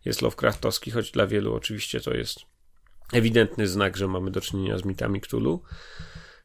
jest 0.05 0.21
Lovecraftowski, 0.21 0.91
choć 0.91 1.11
dla 1.11 1.27
wielu 1.27 1.53
oczywiście 1.53 2.01
to 2.01 2.13
jest 2.13 2.39
ewidentny 3.13 3.67
znak, 3.67 3.97
że 3.97 4.07
mamy 4.07 4.31
do 4.31 4.41
czynienia 4.41 4.77
z 4.77 4.85
mitami 4.85 5.21
Cthulhu. 5.21 5.63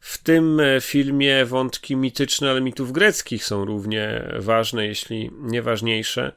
W 0.00 0.18
tym 0.18 0.60
e, 0.60 0.80
filmie 0.80 1.44
wątki 1.44 1.96
mityczne, 1.96 2.50
ale 2.50 2.60
mitów 2.60 2.92
greckich 2.92 3.44
są 3.44 3.64
równie 3.64 4.32
ważne, 4.38 4.86
jeśli 4.86 5.30
nie 5.40 5.62
ważniejsze. 5.62 6.32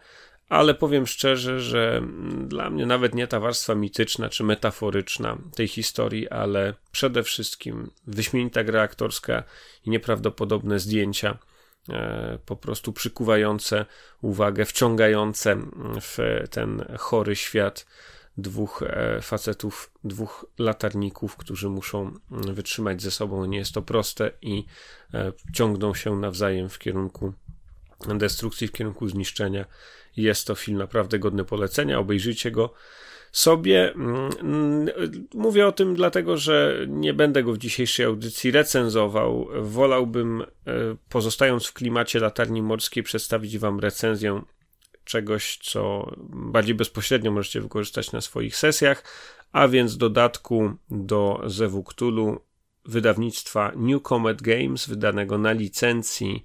Ale 0.50 0.74
powiem 0.74 1.08
szczerze, 1.08 1.60
że 1.60 2.02
dla 2.48 2.70
mnie 2.70 2.86
nawet 2.86 3.16
nie 3.16 3.28
ta 3.28 3.40
warstwa 3.40 3.76
mityczna 3.76 4.30
czy 4.30 4.44
metaforyczna 4.44 5.38
tej 5.56 5.68
historii, 5.68 6.30
ale 6.30 6.74
przede 6.92 7.24
wszystkim 7.24 7.92
wyśmienita 8.08 8.64
gra 8.64 8.82
aktorska 8.82 9.44
i 9.86 9.90
nieprawdopodobne 9.90 10.80
zdjęcia, 10.80 11.38
e, 11.90 12.40
po 12.46 12.56
prostu 12.56 12.94
przykuwające 12.94 13.86
uwagę, 14.22 14.66
wciągające 14.66 15.58
w 16.02 16.18
ten 16.50 16.86
chory 17.00 17.36
świat 17.36 17.86
dwóch 18.38 18.84
e, 18.84 19.22
facetów, 19.22 19.92
dwóch 20.04 20.46
latarników, 20.60 21.36
którzy 21.36 21.70
muszą 21.70 22.12
mm, 22.32 22.54
wytrzymać 22.54 23.02
ze 23.02 23.12
sobą. 23.12 23.46
Nie 23.46 23.58
jest 23.58 23.74
to 23.74 23.82
proste 23.82 24.32
i 24.42 24.66
e, 25.14 25.32
ciągną 25.54 25.94
się 25.94 26.16
nawzajem 26.16 26.70
w 26.70 26.80
kierunku 26.80 27.34
destrukcji, 28.08 28.68
w 28.68 28.72
kierunku 28.72 29.08
zniszczenia. 29.08 29.66
Jest 30.18 30.48
to 30.48 30.56
film 30.56 30.78
naprawdę 30.78 31.20
godny 31.20 31.46
polecenia. 31.46 32.00
Obejrzyjcie 32.00 32.52
go 32.52 32.74
sobie. 33.32 33.94
Mm, 33.94 34.90
mówię 35.34 35.68
o 35.68 35.72
tym 35.72 35.96
dlatego, 35.96 36.38
że 36.38 36.86
nie 36.88 37.14
będę 37.14 37.44
go 37.44 37.54
w 37.54 37.58
dzisiejszej 37.58 38.06
audycji 38.06 38.52
recenzował. 38.52 39.48
Wolałbym, 39.62 40.42
e, 40.42 40.46
pozostając 41.10 41.66
w 41.66 41.74
klimacie 41.74 42.20
latarni 42.20 42.62
morskiej, 42.62 43.04
przedstawić 43.04 43.58
Wam 43.58 43.80
recenzję 43.80 44.42
czegoś, 45.06 45.58
co 45.58 46.12
bardziej 46.30 46.76
bezpośrednio 46.76 47.32
możecie 47.32 47.62
wykorzystać 47.62 48.12
na 48.12 48.22
swoich 48.22 48.56
sesjach, 48.56 49.04
a 49.52 49.68
więc 49.68 49.98
dodatku 49.98 50.74
do 50.90 51.42
Zewu 51.46 51.84
Cthulhu 51.84 52.40
wydawnictwa 52.86 53.72
New 53.76 54.02
Comet 54.02 54.42
Games, 54.42 54.88
wydanego 54.88 55.38
na 55.38 55.52
licencji 55.52 56.44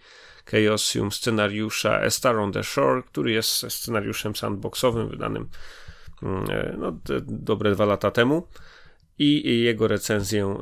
Chaosium 0.50 1.12
scenariusza 1.12 2.00
A 2.00 2.10
Star 2.10 2.36
on 2.36 2.52
the 2.52 2.64
Shore, 2.64 3.02
który 3.02 3.32
jest 3.32 3.72
scenariuszem 3.72 4.36
sandboxowym, 4.36 5.08
wydanym 5.08 5.48
mm, 6.22 6.50
e, 6.50 6.76
no, 6.78 7.00
dobre 7.26 7.72
dwa 7.72 7.84
lata 7.84 8.10
temu. 8.10 8.48
i 9.18 9.60
jego 9.62 9.88
recenzję 9.88 10.58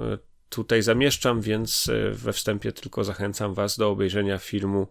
tutaj 0.48 0.82
zamieszczam, 0.82 1.40
więc 1.40 1.90
we 2.12 2.32
wstępie 2.32 2.72
tylko 2.72 3.04
zachęcam 3.04 3.54
Was 3.54 3.76
do 3.76 3.90
obejrzenia 3.90 4.38
filmu 4.38 4.86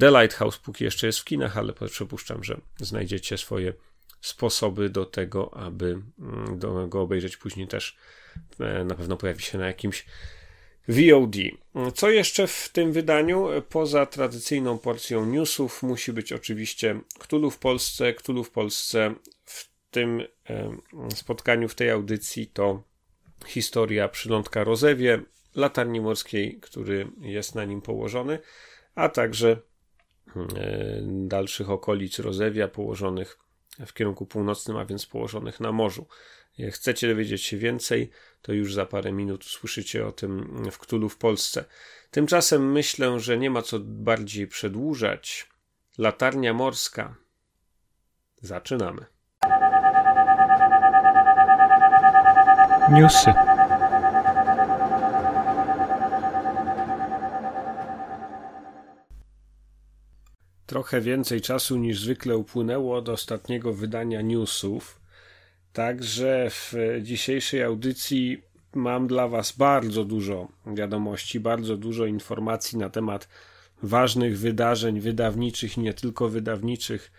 The 0.00 0.10
Lighthouse, 0.10 0.58
póki 0.58 0.84
jeszcze 0.84 1.06
jest 1.06 1.18
w 1.18 1.24
kinach, 1.24 1.56
ale 1.56 1.72
przypuszczam, 1.90 2.44
że 2.44 2.60
znajdziecie 2.80 3.38
swoje 3.38 3.72
sposoby 4.20 4.90
do 4.90 5.06
tego, 5.06 5.54
aby 5.54 6.00
mm, 6.18 6.88
go 6.88 7.02
obejrzeć 7.02 7.36
później 7.36 7.68
też. 7.68 7.96
E, 8.60 8.84
na 8.84 8.94
pewno 8.94 9.16
pojawi 9.16 9.42
się 9.42 9.58
na 9.58 9.66
jakimś 9.66 10.06
VOD. 10.88 11.36
Co 11.94 12.10
jeszcze 12.10 12.46
w 12.46 12.68
tym 12.72 12.92
wydaniu? 12.92 13.48
Poza 13.68 14.06
tradycyjną 14.06 14.78
porcją 14.78 15.26
newsów 15.26 15.82
musi 15.82 16.12
być 16.12 16.32
oczywiście 16.32 17.00
Ktulu 17.18 17.50
w 17.50 17.58
Polsce. 17.58 18.14
Ktulu 18.14 18.44
w 18.44 18.50
Polsce 18.50 19.14
w 19.44 19.70
tym 19.90 20.22
spotkaniu, 21.14 21.68
w 21.68 21.74
tej 21.74 21.90
audycji 21.90 22.46
to 22.46 22.82
historia 23.46 24.08
przylądka 24.08 24.64
Rozewie, 24.64 25.22
latarni 25.54 26.00
morskiej, 26.00 26.58
który 26.60 27.10
jest 27.20 27.54
na 27.54 27.64
nim 27.64 27.82
położony, 27.82 28.38
a 28.94 29.08
także 29.08 29.60
dalszych 31.02 31.70
okolic 31.70 32.18
Rozewia 32.18 32.68
położonych 32.68 33.38
w 33.86 33.92
kierunku 33.92 34.26
północnym, 34.26 34.76
a 34.76 34.84
więc 34.84 35.06
położonych 35.06 35.60
na 35.60 35.72
morzu. 35.72 36.06
Jak 36.58 36.74
chcecie 36.74 37.08
dowiedzieć 37.08 37.44
się 37.44 37.56
więcej, 37.56 38.10
to 38.42 38.52
już 38.52 38.74
za 38.74 38.86
parę 38.86 39.12
minut 39.12 39.44
usłyszycie 39.44 40.06
o 40.06 40.12
tym 40.12 40.62
w 40.70 40.78
Ktulu 40.78 41.08
w 41.08 41.18
Polsce. 41.18 41.64
Tymczasem 42.10 42.72
myślę, 42.72 43.20
że 43.20 43.38
nie 43.38 43.50
ma 43.50 43.62
co 43.62 43.78
bardziej 43.80 44.46
przedłużać. 44.46 45.48
Latarnia 45.98 46.54
morska. 46.54 47.14
Zaczynamy. 48.42 49.06
Newsy. 52.90 53.47
Trochę 60.68 61.00
więcej 61.00 61.40
czasu 61.40 61.76
niż 61.76 62.00
zwykle 62.00 62.36
upłynęło 62.36 62.96
od 62.96 63.08
ostatniego 63.08 63.74
wydania 63.74 64.22
newsów. 64.22 65.00
Także 65.72 66.50
w 66.50 66.74
dzisiejszej 67.02 67.62
audycji 67.62 68.42
mam 68.74 69.06
dla 69.06 69.28
Was 69.28 69.52
bardzo 69.52 70.04
dużo 70.04 70.48
wiadomości, 70.66 71.40
bardzo 71.40 71.76
dużo 71.76 72.06
informacji 72.06 72.78
na 72.78 72.90
temat 72.90 73.28
ważnych 73.82 74.38
wydarzeń 74.38 75.00
wydawniczych, 75.00 75.76
nie 75.76 75.94
tylko 75.94 76.28
wydawniczych, 76.28 77.12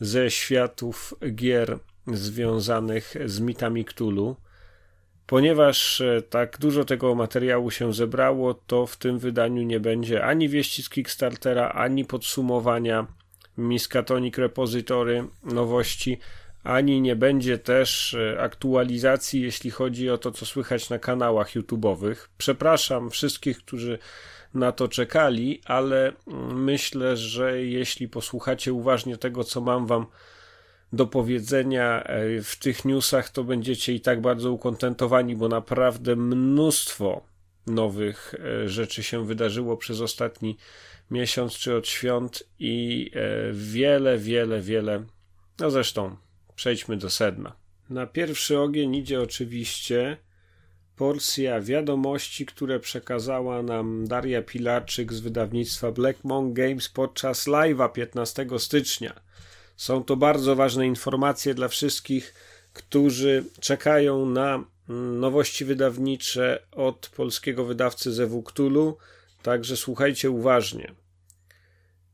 ze 0.00 0.30
światów 0.30 1.14
gier 1.34 1.78
związanych 2.06 3.14
z 3.26 3.40
mitami 3.40 3.84
Cthulhu. 3.84 4.36
Ponieważ 5.30 6.00
e, 6.00 6.22
tak 6.22 6.58
dużo 6.58 6.84
tego 6.84 7.14
materiału 7.14 7.70
się 7.70 7.94
zebrało, 7.94 8.54
to 8.54 8.86
w 8.86 8.96
tym 8.96 9.18
wydaniu 9.18 9.62
nie 9.62 9.80
będzie 9.80 10.24
ani 10.24 10.48
wieści 10.48 10.82
z 10.82 10.88
Kickstartera, 10.88 11.68
ani 11.68 12.04
podsumowania 12.04 13.06
Miskatonic 13.58 14.38
Repository 14.38 15.24
nowości, 15.44 16.18
ani 16.64 17.00
nie 17.00 17.16
będzie 17.16 17.58
też 17.58 18.14
e, 18.14 18.40
aktualizacji, 18.40 19.42
jeśli 19.42 19.70
chodzi 19.70 20.10
o 20.10 20.18
to, 20.18 20.30
co 20.30 20.46
słychać 20.46 20.90
na 20.90 20.98
kanałach 20.98 21.54
YouTube'owych. 21.56 22.16
Przepraszam 22.38 23.10
wszystkich, 23.10 23.58
którzy 23.58 23.98
na 24.54 24.72
to 24.72 24.88
czekali, 24.88 25.60
ale 25.64 26.12
mm, 26.26 26.64
myślę, 26.64 27.16
że 27.16 27.64
jeśli 27.64 28.08
posłuchacie 28.08 28.72
uważnie 28.72 29.16
tego, 29.16 29.44
co 29.44 29.60
mam 29.60 29.86
Wam 29.86 30.06
do 30.92 31.06
powiedzenia 31.06 32.02
e, 32.02 32.42
w 32.42 32.56
tych 32.56 32.84
newsach, 32.84 33.28
to 33.28 33.44
będziecie 33.44 33.94
i 33.94 34.00
tak 34.00 34.20
bardzo 34.20 34.52
ukontentowani, 34.52 35.36
bo 35.36 35.48
naprawdę 35.48 36.16
mnóstwo 36.16 37.24
nowych 37.66 38.34
e, 38.34 38.68
rzeczy 38.68 39.02
się 39.02 39.26
wydarzyło 39.26 39.76
przez 39.76 40.00
ostatni 40.00 40.56
miesiąc 41.10 41.52
czy 41.52 41.76
od 41.76 41.88
świąt 41.88 42.42
i 42.58 43.10
wiele, 43.52 44.18
wiele, 44.18 44.60
wiele. 44.60 45.04
No 45.58 45.70
zresztą 45.70 46.16
przejdźmy 46.54 46.96
do 46.96 47.10
sedna. 47.10 47.56
Na 47.90 48.06
pierwszy 48.06 48.58
ogień 48.58 48.96
idzie 48.96 49.20
oczywiście 49.20 50.16
porcja 50.96 51.60
wiadomości, 51.60 52.46
które 52.46 52.80
przekazała 52.80 53.62
nam 53.62 54.06
Daria 54.06 54.42
Pilarczyk 54.42 55.12
z 55.12 55.20
wydawnictwa 55.20 55.92
Black 55.92 56.24
Monk 56.24 56.54
Games 56.54 56.88
podczas 56.88 57.46
live'a 57.46 57.92
15 57.92 58.46
stycznia. 58.58 59.20
Są 59.80 60.04
to 60.04 60.16
bardzo 60.16 60.56
ważne 60.56 60.86
informacje 60.86 61.54
dla 61.54 61.68
wszystkich, 61.68 62.34
którzy 62.72 63.44
czekają 63.60 64.26
na 64.26 64.64
mm, 64.88 65.20
nowości 65.20 65.64
wydawnicze 65.64 66.62
od 66.72 67.10
polskiego 67.16 67.64
wydawcy 67.64 68.12
Zewu 68.12 68.42
Cthulhu, 68.42 68.96
także 69.42 69.76
słuchajcie 69.76 70.30
uważnie. 70.30 70.94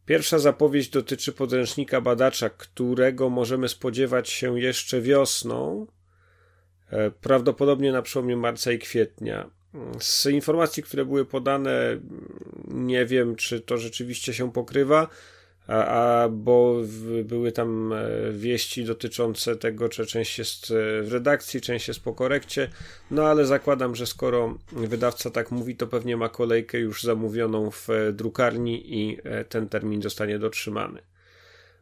Pierwsza 0.05 0.39
zapowiedź 0.39 0.89
dotyczy 0.89 1.33
podręcznika 1.33 2.01
badacza, 2.01 2.51
którego 2.51 3.31
możemy 3.31 3.69
spodziewać 3.69 4.29
się 4.31 4.61
jeszcze 4.61 5.01
wiosną, 5.01 5.87
e, 6.91 7.11
prawdopodobnie 7.11 7.93
na 7.93 8.03
przełomie 8.03 8.37
marca 8.37 8.73
i 8.73 8.79
kwietnia. 8.79 9.51
Z 10.01 10.27
informacji, 10.27 10.83
które 10.83 11.05
były 11.05 11.25
podane, 11.25 12.01
nie 12.69 13.07
wiem, 13.07 13.37
czy 13.37 13.61
to 13.61 13.79
rzeczywiście 13.79 14.35
się 14.35 14.53
pokrywa 14.53 15.09
a, 15.67 15.85
a 15.85 16.29
bo 16.29 16.81
w, 16.83 17.23
były 17.23 17.53
tam 17.53 17.93
e, 17.93 18.33
wieści 18.33 18.85
dotyczące 18.85 19.57
tego, 19.57 19.93
że 19.93 20.07
część 20.07 20.39
jest 20.39 20.71
e, 20.71 21.03
w 21.03 21.13
redakcji, 21.13 21.61
część 21.61 21.89
jest 21.89 22.01
po 22.01 22.15
korekcie, 22.15 22.69
no 23.11 23.27
ale 23.27 23.47
zakładam, 23.47 23.95
że 23.95 24.07
skoro 24.07 24.59
wydawca 24.73 25.31
tak 25.31 25.51
mówi, 25.51 25.77
to 25.77 25.87
pewnie 25.87 26.17
ma 26.17 26.29
kolejkę 26.29 26.79
już 26.79 27.03
zamówioną 27.03 27.71
w 27.71 27.91
e, 27.91 28.13
drukarni 28.13 28.95
i 28.95 29.19
ten 29.49 29.69
termin 29.69 30.03
zostanie 30.03 30.39
dotrzymany. 30.39 31.03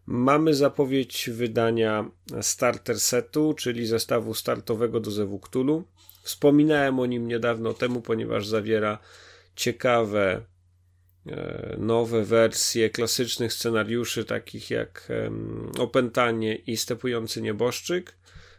Mamy 0.07 0.55
zapowiedź 0.55 1.31
wydania 1.33 2.11
starter 2.41 3.01
setu, 3.01 3.55
czyli 3.59 3.87
zestawu 3.87 4.35
startowego 4.35 5.01
do 5.01 5.11
Zewu. 5.11 5.41
Wspominałem 6.23 7.01
o 7.01 7.07
nim 7.07 7.29
niedawno 7.29 7.75
temu, 7.75 8.01
ponieważ 8.01 8.47
zawiera 8.47 8.99
ciekawe 9.57 10.41
nowe 11.79 12.25
wersje 12.25 12.91
klasycznych 12.91 13.53
scenariuszy, 13.53 14.25
takich 14.25 14.71
jak 14.71 15.09
Opętanie 15.79 16.55
i 16.55 16.77
Stepujący 16.77 17.43
Nieboszczyk, 17.43 18.15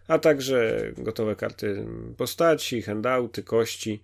a 0.08 0.19
także 0.19 0.82
gotowe 0.97 1.36
karty 1.36 1.86
postaci, 2.17 2.82
handouty, 2.82 3.43
kości. 3.43 4.04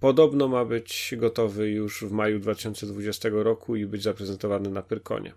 Podobno 0.00 0.48
ma 0.48 0.64
być 0.64 1.14
gotowy 1.16 1.70
już 1.70 2.04
w 2.04 2.12
maju 2.12 2.38
2020 2.38 3.28
roku 3.32 3.76
i 3.76 3.86
być 3.86 4.02
zaprezentowany 4.02 4.70
na 4.70 4.82
Pyrkonie. 4.82 5.32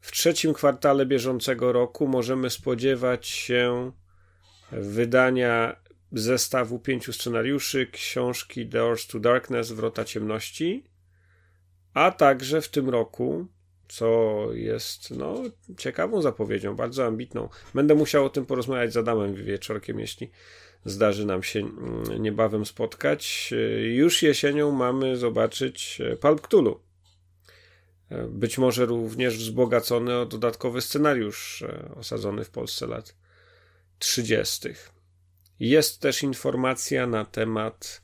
W 0.00 0.12
trzecim 0.12 0.54
kwartale 0.54 1.06
bieżącego 1.06 1.72
roku 1.72 2.08
możemy 2.08 2.50
spodziewać 2.50 3.26
się 3.26 3.92
wydania 4.72 5.76
zestawu 6.14 6.78
pięciu 6.78 7.12
scenariuszy 7.12 7.86
książki 7.86 8.66
Doors 8.66 9.06
to 9.06 9.20
Darkness 9.20 9.72
Wrota 9.72 10.04
Ciemności, 10.04 10.84
a 11.94 12.10
także 12.10 12.60
w 12.60 12.68
tym 12.68 12.90
roku, 12.90 13.46
co 13.88 14.46
jest 14.52 15.10
no, 15.10 15.42
ciekawą 15.78 16.22
zapowiedzią, 16.22 16.76
bardzo 16.76 17.06
ambitną. 17.06 17.48
Będę 17.74 17.94
musiał 17.94 18.24
o 18.24 18.30
tym 18.30 18.46
porozmawiać 18.46 18.92
z 18.92 18.96
Adamem 18.96 19.34
wieczorkiem, 19.34 20.00
jeśli 20.00 20.30
zdarzy 20.84 21.26
nam 21.26 21.42
się 21.42 21.60
mm, 21.60 22.22
niebawem 22.22 22.66
spotkać. 22.66 23.54
Już 23.82 24.22
jesienią 24.22 24.70
mamy 24.70 25.16
zobaczyć 25.16 26.00
e, 26.00 26.16
Pulp 26.16 26.40
Cthulhu. 26.40 26.80
E, 28.10 28.26
być 28.28 28.58
może 28.58 28.86
również 28.86 29.38
wzbogacony 29.38 30.18
o 30.18 30.26
dodatkowy 30.26 30.80
scenariusz 30.80 31.62
e, 31.62 31.90
osadzony 31.96 32.44
w 32.44 32.50
Polsce 32.50 32.86
lat 32.86 33.16
30. 33.98 34.68
Jest 35.60 36.00
też 36.00 36.22
informacja 36.22 37.06
na 37.06 37.24
temat 37.24 38.02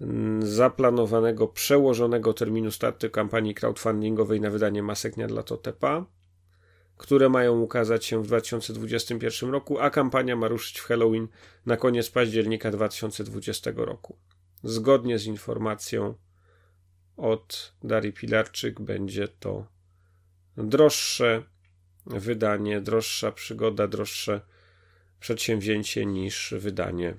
mm, 0.00 0.46
zaplanowanego, 0.46 1.48
przełożonego 1.48 2.34
terminu 2.34 2.70
startu 2.70 3.10
kampanii 3.10 3.54
crowdfundingowej 3.54 4.40
na 4.40 4.50
wydanie 4.50 4.82
masek 4.82 5.14
dla 5.28 5.42
Totepa, 5.42 6.06
które 6.96 7.28
mają 7.28 7.60
ukazać 7.60 8.04
się 8.04 8.22
w 8.22 8.26
2021 8.26 9.50
roku, 9.50 9.78
a 9.78 9.90
kampania 9.90 10.36
ma 10.36 10.48
ruszyć 10.48 10.78
w 10.78 10.84
Halloween 10.84 11.28
na 11.66 11.76
koniec 11.76 12.10
października 12.10 12.70
2020 12.70 13.70
roku. 13.76 14.16
Zgodnie 14.62 15.18
z 15.18 15.26
informacją 15.26 16.14
od 17.16 17.74
Darii 17.84 18.12
Pilarczyk 18.12 18.80
będzie 18.80 19.28
to 19.28 19.66
droższe 20.56 21.42
wydanie, 22.06 22.80
droższa 22.80 23.32
przygoda, 23.32 23.88
droższe 23.88 24.40
przedsięwzięcie 25.22 26.06
niż 26.06 26.54
wydanie 26.58 27.14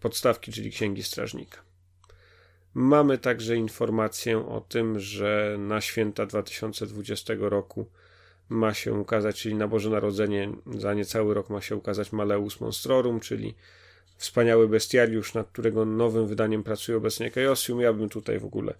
podstawki, 0.00 0.52
czyli 0.52 0.70
Księgi 0.70 1.02
Strażnika. 1.02 1.58
Mamy 2.74 3.18
także 3.18 3.56
informację 3.56 4.48
o 4.48 4.60
tym, 4.60 5.00
że 5.00 5.56
na 5.58 5.80
święta 5.80 6.26
2020 6.26 7.34
roku 7.38 7.86
ma 8.48 8.74
się 8.74 8.92
ukazać, 8.92 9.40
czyli 9.40 9.54
na 9.54 9.68
Boże 9.68 9.90
Narodzenie 9.90 10.52
za 10.74 10.94
niecały 10.94 11.34
rok 11.34 11.50
ma 11.50 11.60
się 11.60 11.76
ukazać 11.76 12.12
Maleus 12.12 12.60
Monstrorum, 12.60 13.20
czyli 13.20 13.54
wspaniały 14.16 14.68
bestiariusz, 14.68 15.34
nad 15.34 15.48
którego 15.48 15.84
nowym 15.84 16.26
wydaniem 16.26 16.62
pracuje 16.62 16.98
obecnie 16.98 17.30
Chaosium. 17.30 17.80
Ja 17.80 17.92
bym 17.92 18.08
tutaj 18.08 18.38
w 18.38 18.44
ogóle 18.44 18.74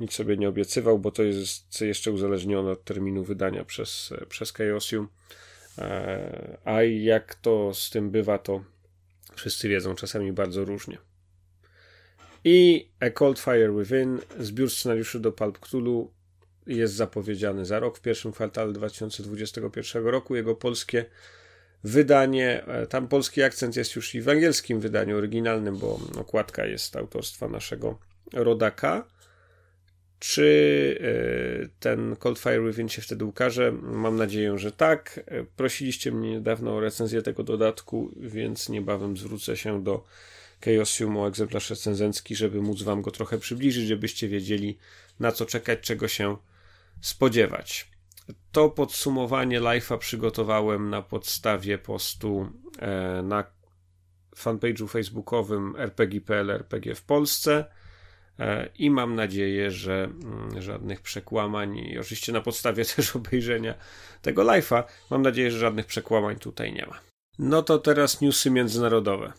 nic 0.00 0.12
sobie 0.12 0.36
nie 0.36 0.48
obiecywał, 0.48 0.98
bo 0.98 1.10
to 1.10 1.22
jest 1.22 1.80
jeszcze 1.80 2.12
uzależnione 2.12 2.70
od 2.70 2.84
terminu 2.84 3.24
wydania 3.24 3.64
przez, 3.64 4.12
przez 4.28 4.52
Chaosium. 4.52 5.08
E, 5.78 6.58
a 6.64 6.82
jak 6.82 7.34
to 7.34 7.74
z 7.74 7.90
tym 7.90 8.10
bywa, 8.10 8.38
to 8.38 8.64
wszyscy 9.34 9.68
wiedzą 9.68 9.94
czasami 9.94 10.32
bardzo 10.32 10.64
różnie. 10.64 10.98
I 12.44 12.88
A 13.00 13.10
Cold 13.10 13.38
Fire 13.38 13.72
Within, 13.72 14.18
zbiór 14.38 14.70
scenariuszy 14.70 15.20
do 15.20 15.32
Pulp 15.32 15.58
Cthulhu 15.58 16.10
jest 16.66 16.94
zapowiedziany 16.94 17.64
za 17.64 17.80
rok, 17.80 17.98
w 17.98 18.00
pierwszym 18.00 18.32
kwartale 18.32 18.72
2021 18.72 20.06
roku. 20.06 20.36
Jego 20.36 20.54
polskie 20.54 21.04
wydanie, 21.84 22.64
e, 22.66 22.86
tam 22.86 23.08
polski 23.08 23.42
akcent 23.42 23.76
jest 23.76 23.96
już 23.96 24.14
i 24.14 24.20
w 24.20 24.28
angielskim 24.28 24.80
wydaniu 24.80 25.16
oryginalnym, 25.16 25.78
bo 25.78 26.00
okładka 26.18 26.66
jest 26.66 26.96
autorstwa 26.96 27.48
naszego 27.48 27.98
rodaka. 28.32 29.08
Czy 30.18 30.98
e, 31.64 31.68
ten 31.80 32.16
Cold 32.16 32.38
Fire 32.38 32.62
Within 32.66 32.88
się 32.88 33.02
wtedy 33.02 33.24
ukaże? 33.24 33.72
Mam 33.72 34.16
nadzieję, 34.16 34.58
że 34.58 34.72
tak. 34.72 35.20
E, 35.26 35.44
prosiliście 35.44 36.12
mnie 36.12 36.30
niedawno 36.30 36.76
o 36.76 36.80
recenzję 36.80 37.22
tego 37.22 37.42
dodatku, 37.42 38.10
więc 38.16 38.68
niebawem 38.68 39.16
zwrócę 39.16 39.56
się 39.56 39.84
do 39.84 40.04
Chaosium 40.64 41.16
o 41.16 41.28
egzemplarz 41.28 41.70
recenzencki, 41.70 42.36
żeby 42.36 42.62
móc 42.62 42.82
Wam 42.82 43.02
go 43.02 43.10
trochę 43.10 43.38
przybliżyć, 43.38 43.86
żebyście 43.86 44.28
wiedzieli 44.28 44.78
na 45.20 45.32
co 45.32 45.46
czekać, 45.46 45.80
czego 45.80 46.08
się 46.08 46.36
spodziewać. 47.00 47.90
To 48.52 48.70
podsumowanie 48.70 49.60
live'a 49.60 49.98
przygotowałem 49.98 50.90
na 50.90 51.02
podstawie 51.02 51.78
postu 51.78 52.52
e, 52.78 53.22
na 53.22 53.44
fanpage'u 54.36 54.88
facebookowym 54.88 55.76
RPG.pl 55.76 56.50
RPG 56.50 56.94
w 56.94 57.02
Polsce 57.02 57.64
i 58.78 58.90
mam 58.90 59.14
nadzieję, 59.14 59.70
że 59.70 60.04
mm, 60.04 60.62
żadnych 60.62 61.00
przekłamań 61.00 61.78
i 61.78 61.98
oczywiście 61.98 62.32
na 62.32 62.40
podstawie 62.40 62.84
też 62.96 63.16
obejrzenia 63.16 63.74
tego 64.22 64.42
live'a 64.42 64.82
mam 65.10 65.22
nadzieję, 65.22 65.50
że 65.50 65.58
żadnych 65.58 65.86
przekłamań 65.86 66.36
tutaj 66.36 66.72
nie 66.72 66.86
ma. 66.86 67.00
No 67.38 67.62
to 67.62 67.78
teraz 67.78 68.20
newsy 68.20 68.50
międzynarodowe. 68.50 69.32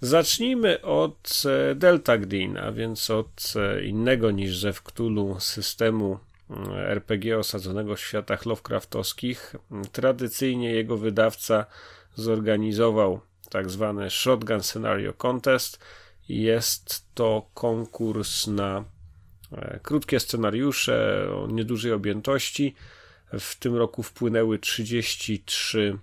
Zacznijmy 0.00 0.82
od 0.82 1.42
e, 1.46 1.74
Delta 1.74 2.18
Green, 2.18 2.56
a 2.56 2.72
więc 2.72 3.10
od 3.10 3.54
innego 3.84 4.30
niż 4.30 4.58
ze 4.58 4.72
Cthulhu 4.72 5.40
systemu 5.40 6.18
RPG 6.76 7.38
osadzonego 7.38 7.96
w 7.96 8.00
światach 8.00 8.46
Lovecraftowskich. 8.46 9.56
Tradycyjnie 9.92 10.72
jego 10.72 10.96
wydawca 10.96 11.66
zorganizował 12.14 13.20
tak 13.50 13.70
zwany 13.70 14.10
Shotgun 14.10 14.62
Scenario 14.62 15.12
Contest. 15.12 15.84
Jest 16.28 17.14
to 17.14 17.50
konkurs 17.54 18.46
na 18.46 18.84
e, 19.52 19.80
krótkie 19.82 20.20
scenariusze 20.20 21.26
o 21.34 21.46
niedużej 21.46 21.92
objętości. 21.92 22.74
W 23.38 23.58
tym 23.58 23.76
roku 23.76 24.02
wpłynęły 24.02 24.58
33 24.58 25.98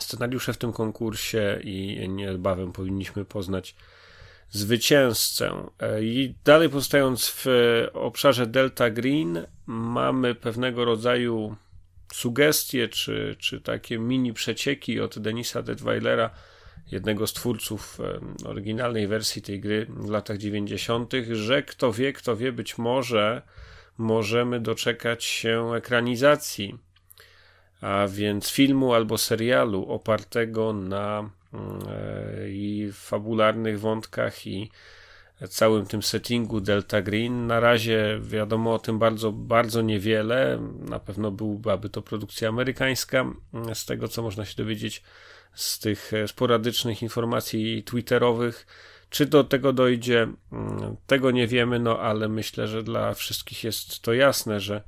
scenariusze 0.00 0.52
w 0.52 0.56
tym 0.56 0.72
konkursie 0.72 1.60
i 1.64 2.08
niebawem 2.08 2.72
powinniśmy 2.72 3.24
poznać 3.24 3.74
zwycięzcę. 4.50 5.70
E, 5.80 6.04
I 6.04 6.34
dalej 6.44 6.68
pozostając 6.68 7.28
w 7.28 7.46
obszarze 7.92 8.46
Delta 8.46 8.90
Green, 8.90 9.46
mamy 9.66 10.34
pewnego 10.34 10.84
rodzaju 10.84 11.56
sugestie, 12.12 12.88
czy, 12.88 13.36
czy 13.38 13.60
takie 13.60 13.98
mini 13.98 14.32
przecieki 14.32 15.00
od 15.00 15.18
Denisa 15.18 15.62
Detweilera, 15.62 16.30
jednego 16.90 17.26
z 17.26 17.32
twórców 17.32 17.98
oryginalnej 18.44 19.06
wersji 19.06 19.42
tej 19.42 19.60
gry 19.60 19.86
w 19.88 20.10
latach 20.10 20.38
90., 20.38 21.12
że 21.32 21.62
kto 21.62 21.92
wie, 21.92 22.12
kto 22.12 22.36
wie, 22.36 22.52
być 22.52 22.78
może 22.78 23.42
możemy 23.98 24.60
doczekać 24.60 25.24
się 25.24 25.74
ekranizacji, 25.74 26.78
a 27.80 28.06
więc 28.08 28.50
filmu 28.50 28.94
albo 28.94 29.18
serialu 29.18 29.86
opartego 29.88 30.72
na 30.72 31.30
E, 31.88 32.48
i 32.48 32.90
fabularnych 32.92 33.80
wątkach 33.80 34.46
i 34.46 34.70
całym 35.48 35.86
tym 35.86 36.02
settingu 36.02 36.60
Delta 36.60 37.02
Green. 37.02 37.46
Na 37.46 37.60
razie 37.60 38.18
wiadomo 38.22 38.74
o 38.74 38.78
tym 38.78 38.98
bardzo, 38.98 39.32
bardzo 39.32 39.82
niewiele. 39.82 40.58
Na 40.88 40.98
pewno 40.98 41.30
byłaby 41.30 41.88
to 41.88 42.02
produkcja 42.02 42.48
amerykańska, 42.48 43.24
z 43.74 43.84
tego 43.84 44.08
co 44.08 44.22
można 44.22 44.44
się 44.44 44.56
dowiedzieć 44.56 45.02
z 45.54 45.78
tych 45.78 46.12
sporadycznych 46.26 47.02
informacji 47.02 47.82
twitterowych. 47.82 48.66
Czy 49.10 49.26
do 49.26 49.44
tego 49.44 49.72
dojdzie, 49.72 50.28
tego 51.06 51.30
nie 51.30 51.46
wiemy, 51.46 51.78
no 51.78 52.00
ale 52.00 52.28
myślę, 52.28 52.68
że 52.68 52.82
dla 52.82 53.14
wszystkich 53.14 53.64
jest 53.64 54.02
to 54.02 54.12
jasne, 54.12 54.60
że 54.60 54.82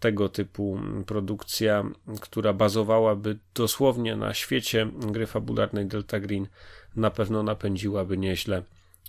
tego 0.00 0.28
typu 0.28 0.80
produkcja, 1.06 1.84
która 2.20 2.52
bazowałaby 2.52 3.38
dosłownie 3.54 4.16
na 4.16 4.34
świecie 4.34 4.86
gry 4.98 5.26
fabularnej 5.26 5.86
Delta 5.86 6.20
Green, 6.20 6.46
na 6.96 7.10
pewno 7.10 7.42
napędziłaby 7.42 8.18
nieźle 8.18 8.62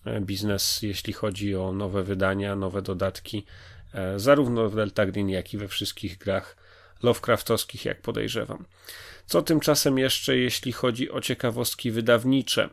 e, 0.06 0.22
biznes, 0.22 0.82
jeśli 0.82 1.14
chodzi 1.14 1.56
o 1.56 1.72
nowe 1.72 2.04
wydania, 2.04 2.56
nowe 2.56 2.82
dodatki, 2.82 3.46
e, 3.94 4.20
zarówno 4.20 4.70
w 4.70 4.76
Delta 4.76 5.06
Green, 5.06 5.30
jak 5.30 5.54
i 5.54 5.58
we 5.58 5.68
wszystkich 5.68 6.18
grach 6.18 6.67
Lovecraftowskich, 7.04 7.86
jak 7.86 8.02
podejrzewam. 8.02 8.66
Co 9.26 9.42
tymczasem 9.42 9.98
jeszcze, 9.98 10.38
jeśli 10.38 10.72
chodzi 10.72 11.12
o 11.12 11.22
ciekawostki 11.22 11.92
wydawnicze? 11.92 12.70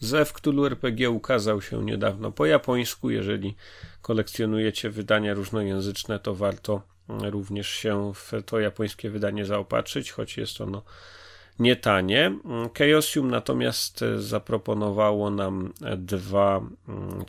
Zew 0.00 0.32
Cthulhu 0.32 0.66
RPG 0.66 1.10
ukazał 1.10 1.62
się 1.62 1.84
niedawno 1.84 2.32
po 2.32 2.46
japońsku. 2.46 3.10
Jeżeli 3.10 3.56
kolekcjonujecie 4.02 4.90
wydania 4.90 5.34
różnojęzyczne, 5.34 6.18
to 6.18 6.34
warto 6.34 6.82
również 7.08 7.68
się 7.68 8.12
w 8.14 8.32
to 8.46 8.60
japońskie 8.60 9.10
wydanie 9.10 9.44
zaopatrzyć, 9.44 10.10
choć 10.12 10.36
jest 10.36 10.60
ono 10.60 10.82
nie 11.58 11.76
tanie. 11.76 12.38
Chaosium 12.78 13.30
natomiast 13.30 14.04
zaproponowało 14.16 15.30
nam 15.30 15.72
dwa 15.96 16.60
mm, 16.88 17.24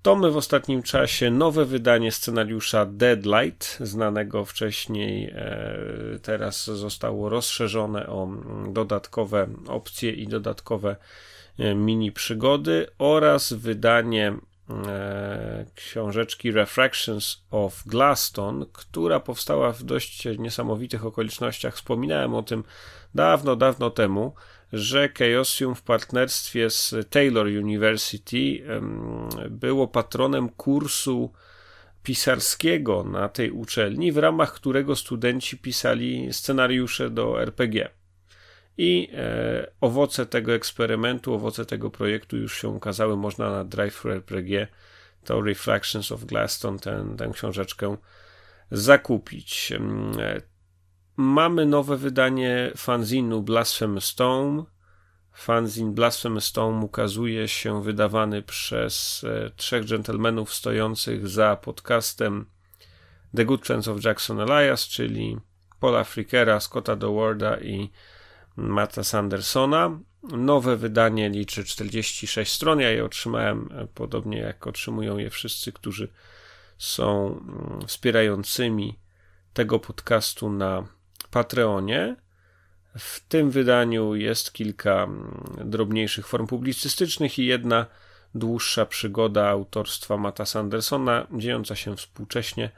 ciekawe 0.00 0.16
tomy 0.16 0.30
w 0.30 0.36
ostatnim 0.36 0.82
czasie. 0.82 1.30
Nowe 1.30 1.64
wydanie 1.64 2.12
scenariusza 2.12 2.86
Deadlight, 2.86 3.78
znanego 3.80 4.44
wcześniej, 4.44 5.30
e, 5.34 6.18
teraz 6.22 6.64
zostało 6.64 7.28
rozszerzone 7.28 8.06
o 8.06 8.24
mm, 8.24 8.72
dodatkowe 8.72 9.48
opcje 9.68 10.12
i 10.12 10.28
dodatkowe 10.28 10.96
e, 11.58 11.74
mini 11.74 12.12
przygody 12.12 12.86
oraz 12.98 13.52
wydanie 13.52 14.36
E, 14.86 15.66
książeczki 15.74 16.52
Refractions 16.52 17.42
of 17.50 17.82
Glaston, 17.86 18.66
która 18.72 19.20
powstała 19.20 19.72
w 19.72 19.82
dość 19.82 20.28
niesamowitych 20.38 21.06
okolicznościach. 21.06 21.74
Wspominałem 21.74 22.34
o 22.34 22.42
tym 22.42 22.64
dawno, 23.14 23.56
dawno 23.56 23.90
temu, 23.90 24.34
że 24.72 25.08
Chaosium 25.08 25.74
w 25.74 25.82
partnerstwie 25.82 26.70
z 26.70 26.94
Taylor 27.10 27.46
University 27.46 28.62
było 29.50 29.88
patronem 29.88 30.48
kursu 30.48 31.32
pisarskiego 32.02 33.04
na 33.04 33.28
tej 33.28 33.50
uczelni, 33.50 34.12
w 34.12 34.18
ramach 34.18 34.52
którego 34.52 34.96
studenci 34.96 35.58
pisali 35.58 36.32
scenariusze 36.32 37.10
do 37.10 37.42
RPG. 37.42 37.88
I 38.78 39.08
e, 39.14 39.70
owoce 39.80 40.26
tego 40.26 40.54
eksperymentu, 40.54 41.34
owoce 41.34 41.66
tego 41.66 41.90
projektu 41.90 42.36
już 42.36 42.60
się 42.60 42.68
ukazały. 42.68 43.16
Można 43.16 43.50
na 43.50 43.64
Drive 43.64 44.06
RPG 44.06 44.66
to 45.24 45.42
Reflections 45.42 46.12
of 46.12 46.24
Glaston, 46.24 46.78
tę 46.78 47.30
książeczkę 47.32 47.96
zakupić. 48.70 49.72
Mamy 51.20 51.66
nowe 51.66 51.96
wydanie 51.96 52.72
fanzinu 52.76 53.42
Blasphemous 53.42 54.04
Stone. 54.04 54.64
Fanzin 55.32 55.94
Blasphemous 55.94 56.44
Stone 56.44 56.84
ukazuje 56.84 57.48
się 57.48 57.82
wydawany 57.82 58.42
przez 58.42 59.24
e, 59.24 59.50
trzech 59.56 59.84
dżentelmenów 59.84 60.54
stojących 60.54 61.28
za 61.28 61.56
podcastem 61.56 62.46
The 63.36 63.44
Good 63.44 63.66
Friends 63.66 63.88
of 63.88 64.04
Jackson 64.04 64.40
Elias, 64.40 64.88
czyli 64.88 65.36
Paula 65.80 66.04
Frickera, 66.04 66.60
Scotta 66.60 66.96
Dowarda 66.96 67.56
i 67.60 67.90
Mata 68.56 69.04
Sandersona. 69.04 69.98
Nowe 70.22 70.76
wydanie 70.76 71.30
liczy 71.30 71.64
46 71.64 72.52
stron. 72.52 72.80
Ja 72.80 72.90
je 72.90 73.04
otrzymałem 73.04 73.68
e, 73.72 73.86
podobnie 73.86 74.38
jak 74.38 74.66
otrzymują 74.66 75.18
je 75.18 75.30
wszyscy, 75.30 75.72
którzy 75.72 76.08
są 76.78 77.26
mm, 77.26 77.86
wspierającymi 77.86 78.98
tego 79.52 79.78
podcastu 79.78 80.50
na 80.50 80.99
Patreonie. 81.30 82.16
W 82.98 83.20
tym 83.28 83.50
wydaniu 83.50 84.14
jest 84.14 84.52
kilka 84.52 85.02
mm, 85.02 85.44
drobniejszych 85.64 86.26
form 86.26 86.46
publicystycznych 86.46 87.38
i 87.38 87.46
jedna 87.46 87.86
dłuższa 88.34 88.86
przygoda 88.86 89.48
autorstwa 89.48 90.16
Mata 90.16 90.46
Sandersona, 90.46 91.26
dziejąca 91.32 91.76
się 91.76 91.96
współcześnie 91.96 92.70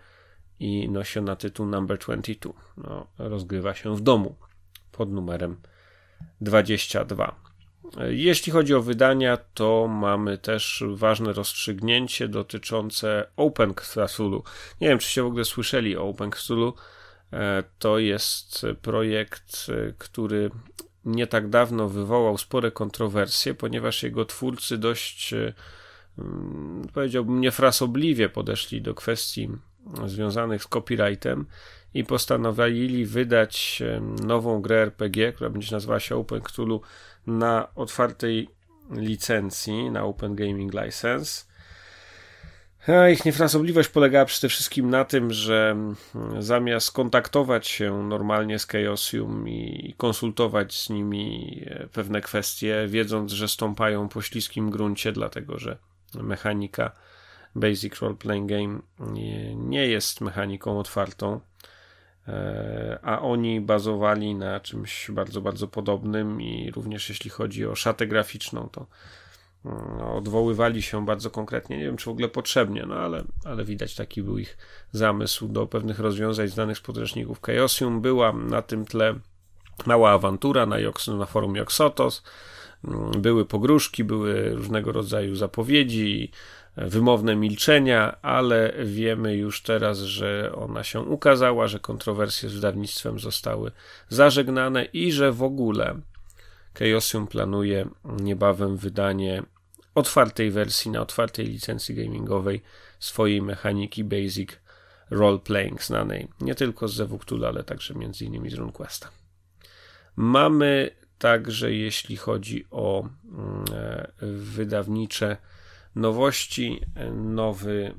i 0.60 0.88
nosi 0.88 1.22
na 1.22 1.36
tytuł 1.36 1.66
Number 1.66 1.98
22. 1.98 2.52
No, 2.76 3.06
rozgrywa 3.18 3.74
się 3.74 3.96
w 3.96 4.00
domu 4.00 4.36
pod 4.92 5.12
numerem 5.12 5.56
22. 6.40 7.36
Jeśli 8.08 8.52
chodzi 8.52 8.74
o 8.74 8.82
wydania, 8.82 9.38
to 9.54 9.88
mamy 9.88 10.38
też 10.38 10.84
ważne 10.94 11.32
rozstrzygnięcie 11.32 12.28
dotyczące 12.28 13.26
Open 13.36 13.74
Cthulhu. 13.74 14.42
Nie 14.80 14.88
wiem, 14.88 14.98
czyście 14.98 15.22
w 15.22 15.26
ogóle 15.26 15.44
słyszeli 15.44 15.96
o 15.96 16.08
Open 16.08 16.30
Cthulhu. 16.30 16.74
E, 17.32 17.62
to 17.78 17.98
jest 17.98 18.66
projekt, 18.82 19.66
e, 19.68 19.92
który 19.98 20.50
nie 21.04 21.26
tak 21.26 21.48
dawno 21.48 21.88
wywołał 21.88 22.38
spore 22.38 22.70
kontrowersje, 22.70 23.54
ponieważ 23.54 24.02
jego 24.02 24.24
twórcy 24.24 24.78
dość, 24.78 25.32
e, 25.32 25.52
mm, 26.18 26.88
powiedziałbym, 26.94 27.40
niefrasobliwie 27.40 28.28
podeszli 28.28 28.82
do 28.82 28.94
kwestii 28.94 29.48
związanych 30.06 30.62
z 30.62 30.68
copyrightem 30.68 31.46
i 31.94 32.04
postanowili 32.04 33.06
wydać 33.06 33.82
nową 34.24 34.60
grę 34.60 34.82
RPG, 34.82 35.32
która 35.32 35.50
będzie 35.50 35.72
nazywała 35.72 36.00
się 36.00 36.16
Open 36.16 36.40
Cthulhu 36.40 36.80
na 37.26 37.74
otwartej 37.74 38.48
licencji, 38.90 39.90
na 39.90 40.04
Open 40.04 40.34
Gaming 40.34 40.74
License. 40.74 41.51
Ich 43.12 43.24
niefrasobliwość 43.24 43.88
polegała 43.88 44.24
przede 44.24 44.48
wszystkim 44.48 44.90
na 44.90 45.04
tym, 45.04 45.32
że 45.32 45.70
mm, 45.70 45.96
zamiast 46.42 46.92
kontaktować 46.92 47.66
się 47.66 48.02
normalnie 48.02 48.58
z 48.58 48.66
Chaosium 48.66 49.48
i 49.48 49.94
konsultować 49.96 50.78
z 50.78 50.90
nimi 50.90 51.62
e, 51.66 51.86
pewne 51.92 52.20
kwestie, 52.20 52.86
wiedząc, 52.88 53.32
że 53.32 53.48
stąpają 53.48 54.08
po 54.08 54.22
śliskim 54.22 54.70
gruncie, 54.70 55.12
dlatego 55.12 55.58
że 55.58 55.78
mechanika 56.14 56.92
Basic 57.54 58.00
Role 58.00 58.14
Playing 58.14 58.48
Game 58.48 58.78
nie 59.54 59.86
jest 59.86 60.20
mechaniką 60.20 60.78
otwartą, 60.78 61.40
e, 62.28 62.98
a 63.02 63.20
oni 63.20 63.60
bazowali 63.60 64.34
na 64.34 64.60
czymś 64.60 65.10
bardzo, 65.10 65.40
bardzo 65.40 65.68
podobnym 65.68 66.40
i 66.40 66.70
również 66.70 67.08
jeśli 67.08 67.30
chodzi 67.30 67.66
o 67.66 67.74
szatę 67.74 68.06
graficzną, 68.06 68.68
to 68.72 68.86
odwoływali 70.14 70.82
się 70.82 71.06
bardzo 71.06 71.30
konkretnie. 71.30 71.78
Nie 71.78 71.84
wiem, 71.84 71.96
czy 71.96 72.04
w 72.04 72.08
ogóle 72.08 72.28
potrzebnie, 72.28 72.84
no 72.86 72.94
ale, 72.94 73.24
ale 73.44 73.64
widać 73.64 73.94
taki 73.94 74.22
był 74.22 74.38
ich 74.38 74.58
zamysł 74.92 75.48
do 75.48 75.66
pewnych 75.66 75.98
rozwiązań 75.98 76.48
znanych 76.48 76.78
z 76.78 76.80
podręczników 76.80 77.42
Chaosium. 77.42 78.00
Była 78.00 78.32
na 78.32 78.62
tym 78.62 78.84
tle 78.84 79.14
mała 79.86 80.10
awantura 80.10 80.66
na, 80.66 80.76
na 81.18 81.26
forum 81.26 81.56
Joxotos. 81.56 82.22
Były 83.18 83.44
pogróżki, 83.44 84.04
były 84.04 84.54
różnego 84.54 84.92
rodzaju 84.92 85.36
zapowiedzi, 85.36 86.30
wymowne 86.76 87.36
milczenia, 87.36 88.16
ale 88.22 88.72
wiemy 88.84 89.36
już 89.36 89.62
teraz, 89.62 89.98
że 89.98 90.52
ona 90.54 90.84
się 90.84 91.00
ukazała, 91.00 91.68
że 91.68 91.78
kontrowersje 91.80 92.48
z 92.48 92.54
wydawnictwem 92.54 93.18
zostały 93.18 93.72
zażegnane 94.08 94.84
i 94.84 95.12
że 95.12 95.32
w 95.32 95.42
ogóle 95.42 96.00
Chaosium 96.78 97.26
planuje 97.26 97.88
niebawem 98.20 98.76
wydanie 98.76 99.42
otwartej 99.94 100.50
wersji 100.50 100.90
na 100.90 101.00
otwartej 101.00 101.46
licencji 101.46 101.94
gamingowej 101.94 102.62
swojej 102.98 103.42
mechaniki 103.42 104.04
Basic 104.04 104.50
Role 105.10 105.38
Playing 105.38 105.82
znanej 105.84 106.28
nie 106.40 106.54
tylko 106.54 106.88
z 106.88 106.94
Zewuktula, 106.94 107.48
ale 107.48 107.64
także 107.64 107.94
między 107.94 108.24
innymi 108.24 108.50
z 108.50 108.54
RuneQuesta. 108.54 109.10
Mamy 110.16 110.90
także, 111.18 111.72
jeśli 111.72 112.16
chodzi 112.16 112.66
o 112.70 113.08
mm, 113.24 113.64
e, 113.74 114.12
wydawnicze 114.26 115.36
nowości, 115.94 116.80
nowy 117.14 117.94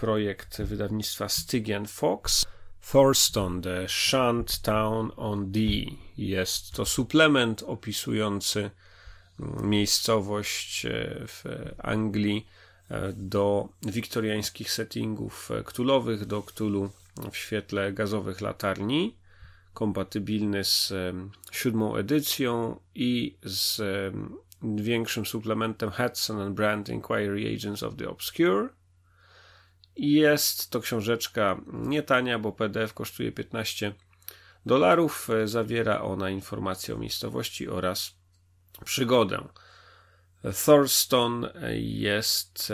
projekt 0.00 0.62
wydawnictwa 0.62 1.28
Stygian 1.28 1.86
Fox. 1.86 2.44
Thorston, 2.92 3.62
The 3.62 3.88
Shunt 3.88 4.62
Town 4.62 5.10
on 5.16 5.52
Dee. 5.52 5.98
Jest 6.16 6.72
to 6.72 6.84
suplement 6.84 7.62
opisujący 7.62 8.70
miejscowość 9.62 10.86
e, 10.86 10.90
w 11.26 11.44
Anglii 11.78 12.46
e, 12.88 13.12
do 13.12 13.68
wiktoriańskich 13.82 14.72
settingów 14.72 15.50
ktulowych, 15.64 16.22
e, 16.22 16.26
do 16.26 16.42
ktulu 16.42 16.90
w 17.32 17.36
świetle 17.36 17.92
gazowych 17.92 18.40
latarni, 18.40 19.16
kompatybilny 19.74 20.64
z 20.64 20.92
siódmą 21.52 21.96
edycją 21.96 22.80
i 22.94 23.38
z 23.42 23.82
większym 24.62 25.26
suplementem 25.26 25.90
Hudson 25.90 26.40
and 26.40 26.54
Brand 26.54 26.88
Inquiry 26.88 27.54
Agents 27.54 27.82
of 27.82 27.96
the 27.96 28.08
Obscure. 28.08 28.68
Jest 29.96 30.70
to 30.70 30.80
książeczka 30.80 31.60
nie 31.72 32.02
tania, 32.02 32.38
bo 32.38 32.52
PDF 32.52 32.94
kosztuje 32.94 33.32
15 33.32 33.94
dolarów. 34.66 35.28
Zawiera 35.44 36.00
ona 36.00 36.30
informacje 36.30 36.94
o 36.94 36.98
miejscowości 36.98 37.68
oraz 37.68 38.16
przygodę. 38.84 39.48
Thorston 40.64 41.46
jest 41.78 42.72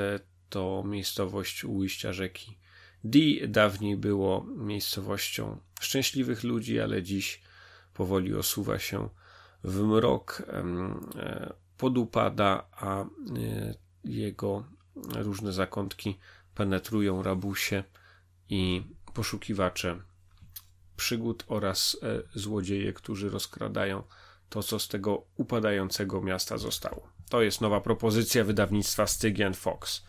to 0.51 0.83
miejscowość 0.87 1.65
u 1.65 1.73
ujścia 1.73 2.13
rzeki 2.13 2.59
Dee. 3.05 3.49
Dawniej 3.49 3.97
było 3.97 4.47
miejscowością 4.57 5.61
szczęśliwych 5.81 6.45
ludzi, 6.45 6.81
ale 6.81 7.03
dziś 7.03 7.43
powoli 7.95 8.35
osuwa 8.35 8.79
się 8.79 9.09
w 9.65 9.81
mrok, 9.83 10.43
e, 10.49 11.53
podupada, 11.77 12.67
a 12.73 13.03
e, 13.03 13.07
jego 14.05 14.65
różne 15.15 15.53
zakątki 15.53 16.19
penetrują 16.55 17.23
rabusie 17.23 17.85
i 18.49 18.83
poszukiwacze 19.15 20.03
przygód 20.97 21.45
oraz 21.47 21.97
e, 22.03 22.39
złodzieje, 22.39 22.93
którzy 22.93 23.31
rozkradają 23.31 24.03
to, 24.51 24.63
co 24.63 24.79
z 24.79 24.89
tego 24.89 25.23
upadającego 25.37 26.21
miasta 26.21 26.59
zostało. 26.59 27.09
To 27.29 27.43
jest 27.43 27.61
nowa 27.61 27.81
propozycja 27.81 28.45
wydawnictwa 28.45 29.07
Stygian 29.07 29.55
Fox. 29.55 30.05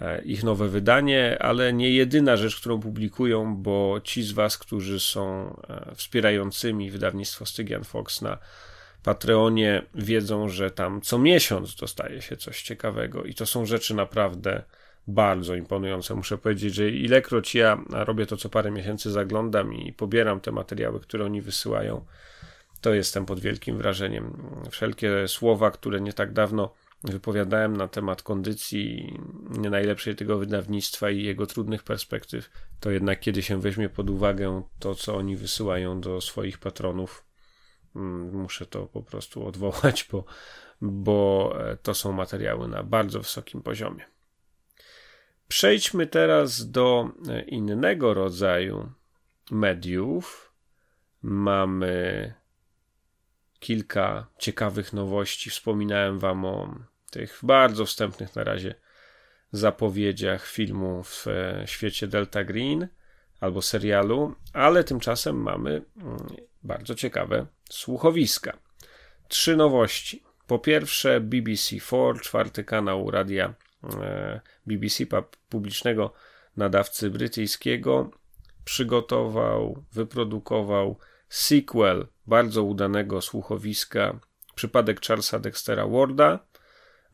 E, 0.00 0.22
ich 0.22 0.44
nowe 0.44 0.68
wydanie, 0.68 1.36
ale 1.40 1.72
nie 1.72 1.90
jedyna 1.90 2.36
rzecz, 2.36 2.56
którą 2.56 2.80
publikują, 2.80 3.56
bo 3.56 4.00
ci 4.04 4.22
z 4.22 4.32
Was, 4.32 4.58
którzy 4.58 5.00
są 5.00 5.56
e, 5.68 5.94
wspierającymi 5.94 6.90
wydawnictwo 6.90 7.46
Stygian 7.46 7.84
Fox 7.84 8.22
na 8.22 8.38
Patreonie, 9.02 9.82
wiedzą, 9.94 10.48
że 10.48 10.70
tam 10.70 11.00
co 11.00 11.18
miesiąc 11.18 11.74
dostaje 11.74 12.22
się 12.22 12.36
coś 12.36 12.62
ciekawego 12.62 13.24
i 13.24 13.34
to 13.34 13.46
są 13.46 13.66
rzeczy 13.66 13.94
naprawdę 13.94 14.62
bardzo 15.06 15.54
imponujące. 15.54 16.14
Muszę 16.14 16.38
powiedzieć, 16.38 16.74
że 16.74 16.90
ilekroć 16.90 17.54
ja 17.54 17.78
robię 17.90 18.26
to 18.26 18.36
co 18.36 18.48
parę 18.48 18.70
miesięcy, 18.70 19.10
zaglądam 19.10 19.74
i 19.74 19.92
pobieram 19.92 20.40
te 20.40 20.52
materiały, 20.52 21.00
które 21.00 21.24
oni 21.24 21.42
wysyłają, 21.42 22.04
to 22.80 22.94
jestem 22.94 23.26
pod 23.26 23.40
wielkim 23.40 23.78
wrażeniem. 23.78 24.52
Wszelkie 24.70 25.28
słowa, 25.28 25.70
które 25.70 26.00
nie 26.00 26.12
tak 26.12 26.32
dawno 26.32 26.74
wypowiadałem 27.04 27.76
na 27.76 27.88
temat 27.88 28.22
kondycji 28.22 29.18
nie 29.50 29.70
najlepszej 29.70 30.16
tego 30.16 30.38
wydawnictwa 30.38 31.10
i 31.10 31.22
jego 31.22 31.46
trudnych 31.46 31.82
perspektyw, 31.82 32.50
to 32.80 32.90
jednak 32.90 33.20
kiedy 33.20 33.42
się 33.42 33.60
weźmie 33.60 33.88
pod 33.88 34.10
uwagę 34.10 34.62
to, 34.78 34.94
co 34.94 35.16
oni 35.16 35.36
wysyłają 35.36 36.00
do 36.00 36.20
swoich 36.20 36.58
patronów, 36.58 37.24
mm, 37.96 38.36
muszę 38.36 38.66
to 38.66 38.86
po 38.86 39.02
prostu 39.02 39.46
odwołać, 39.46 40.08
bo, 40.12 40.24
bo 40.80 41.52
e, 41.60 41.76
to 41.76 41.94
są 41.94 42.12
materiały 42.12 42.68
na 42.68 42.82
bardzo 42.82 43.20
wysokim 43.20 43.62
poziomie. 43.62 44.04
Przejdźmy 45.48 46.06
teraz 46.06 46.70
do 46.70 47.10
e, 47.28 47.42
innego 47.42 48.14
rodzaju 48.14 48.92
mediów. 49.50 50.52
Mamy 51.22 52.34
kilka 53.60 54.26
ciekawych 54.38 54.92
nowości. 54.92 55.50
Wspominałem 55.50 56.18
Wam 56.18 56.44
o 56.44 56.74
tych 57.10 57.38
bardzo 57.42 57.86
wstępnych 57.86 58.36
na 58.36 58.44
razie 58.44 58.74
zapowiedziach 59.52 60.46
filmu 60.46 61.02
w 61.02 61.26
e, 61.26 61.62
świecie 61.66 62.06
Delta 62.06 62.44
Green 62.44 62.88
albo 63.40 63.62
serialu, 63.62 64.34
ale 64.52 64.84
tymczasem 64.84 65.36
mamy 65.42 65.82
mm, 65.96 66.16
bardzo 66.62 66.94
ciekawe 66.94 67.46
słuchowiska. 67.70 68.58
Trzy 69.28 69.56
nowości. 69.56 70.22
Po 70.46 70.58
pierwsze, 70.58 71.20
BBC4, 71.20 72.20
czwarty 72.20 72.64
kanał 72.64 73.10
radia 73.10 73.54
e, 74.00 74.40
BBC 74.66 75.04
publicznego 75.48 76.12
nadawcy 76.56 77.10
brytyjskiego, 77.10 78.10
przygotował, 78.64 79.84
wyprodukował 79.92 80.98
sequel 81.30 82.06
bardzo 82.26 82.62
udanego 82.62 83.20
słuchowiska 83.20 84.20
Przypadek 84.54 85.06
Charlesa 85.06 85.38
Dextera 85.38 85.86
Warda. 85.86 86.38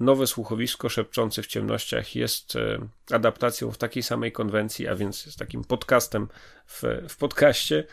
Nowe 0.00 0.26
słuchowisko 0.26 0.88
Szepczący 0.88 1.42
w 1.42 1.46
ciemnościach 1.46 2.16
jest 2.16 2.56
e, 2.56 2.78
adaptacją 3.10 3.70
w 3.70 3.78
takiej 3.78 4.02
samej 4.02 4.32
konwencji, 4.32 4.88
a 4.88 4.94
więc 4.96 5.26
jest 5.26 5.38
takim 5.38 5.64
podcastem 5.64 6.28
w, 6.66 6.82
w 7.08 7.16
podcaście 7.16 7.84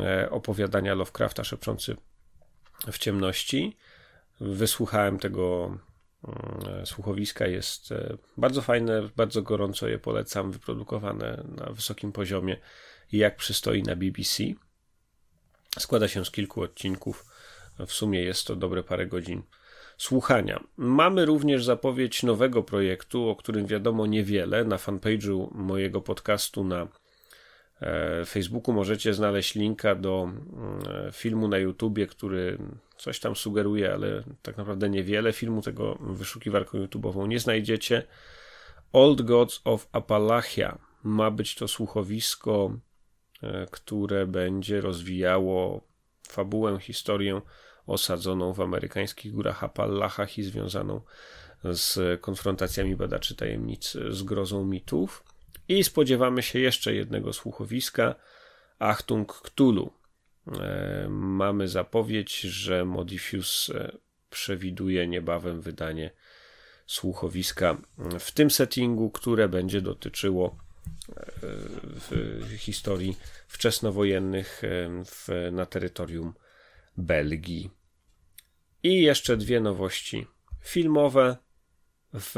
e, 0.00 0.30
opowiadania 0.30 0.94
Lovecrafta 0.94 1.44
Szepczący 1.44 1.96
w 2.92 2.98
ciemności. 2.98 3.76
Wysłuchałem 4.40 5.18
tego 5.18 5.78
e, 6.68 6.86
słuchowiska, 6.86 7.46
jest 7.46 7.94
bardzo 8.36 8.62
fajne, 8.62 9.08
bardzo 9.16 9.42
gorąco 9.42 9.88
je 9.88 9.98
polecam, 9.98 10.50
wyprodukowane 10.50 11.44
na 11.56 11.72
wysokim 11.72 12.12
poziomie, 12.12 12.56
jak 13.12 13.36
przystoi 13.36 13.82
na 13.82 13.96
BBC. 13.96 14.44
Składa 15.78 16.08
się 16.08 16.24
z 16.24 16.30
kilku 16.30 16.62
odcinków. 16.62 17.24
W 17.86 17.92
sumie 17.92 18.22
jest 18.22 18.46
to 18.46 18.56
dobre 18.56 18.82
parę 18.82 19.06
godzin 19.06 19.42
słuchania. 19.96 20.64
Mamy 20.76 21.24
również 21.24 21.64
zapowiedź 21.64 22.22
nowego 22.22 22.62
projektu, 22.62 23.28
o 23.28 23.36
którym 23.36 23.66
wiadomo 23.66 24.06
niewiele. 24.06 24.64
Na 24.64 24.76
fanpage'u 24.76 25.54
mojego 25.54 26.00
podcastu 26.00 26.64
na 26.64 26.88
e, 27.80 28.24
Facebooku 28.24 28.74
możecie 28.74 29.14
znaleźć 29.14 29.54
linka 29.54 29.94
do 29.94 30.22
mm, 30.22 31.12
filmu 31.12 31.48
na 31.48 31.58
YouTubie, 31.58 32.06
który 32.06 32.58
coś 32.96 33.20
tam 33.20 33.36
sugeruje, 33.36 33.92
ale 33.92 34.22
tak 34.42 34.56
naprawdę 34.56 34.90
niewiele. 34.90 35.32
Filmu 35.32 35.62
tego 35.62 35.98
wyszukiwarką 36.00 36.78
YouTube'ową 36.78 37.28
nie 37.28 37.38
znajdziecie. 37.38 38.02
Old 38.92 39.22
Gods 39.22 39.60
of 39.64 39.88
Appalachia 39.92 40.78
ma 41.02 41.30
być 41.30 41.54
to 41.54 41.68
słuchowisko, 41.68 42.70
e, 42.72 42.93
które 43.70 44.26
będzie 44.26 44.80
rozwijało 44.80 45.86
fabułę, 46.28 46.78
historię 46.80 47.40
osadzoną 47.86 48.52
w 48.52 48.60
amerykańskich 48.60 49.32
górach 49.32 49.64
Appalachach 49.64 50.38
i 50.38 50.42
związaną 50.42 51.00
z 51.64 52.20
konfrontacjami 52.20 52.96
badaczy 52.96 53.34
tajemnic 53.34 53.96
z 54.10 54.22
grozą 54.22 54.64
mitów. 54.64 55.24
I 55.68 55.84
spodziewamy 55.84 56.42
się 56.42 56.58
jeszcze 56.58 56.94
jednego 56.94 57.32
słuchowiska 57.32 58.14
Achtung 58.78 59.32
Cthulhu. 59.42 59.92
E, 60.52 61.06
mamy 61.08 61.68
zapowiedź, 61.68 62.40
że 62.40 62.84
Modifuse 62.84 63.74
e, 63.74 63.98
przewiduje 64.30 65.06
niebawem 65.06 65.60
wydanie 65.60 66.10
słuchowiska 66.86 67.76
w 68.18 68.32
tym 68.32 68.50
settingu, 68.50 69.10
które 69.10 69.48
będzie 69.48 69.80
dotyczyło 69.80 70.58
e, 72.52 72.56
historii 72.58 73.16
wczesnowojennych 73.48 74.62
w, 75.04 75.48
na 75.52 75.66
terytorium 75.66 76.34
Belgii. 76.96 77.70
I 78.82 79.02
jeszcze 79.02 79.36
dwie 79.36 79.60
nowości 79.60 80.26
filmowe. 80.60 81.36
W 82.12 82.34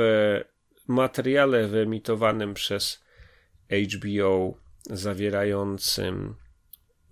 materiale 0.88 1.66
wyemitowanym 1.66 2.54
przez 2.54 3.04
HBO, 3.70 4.54
zawierającym 4.90 6.34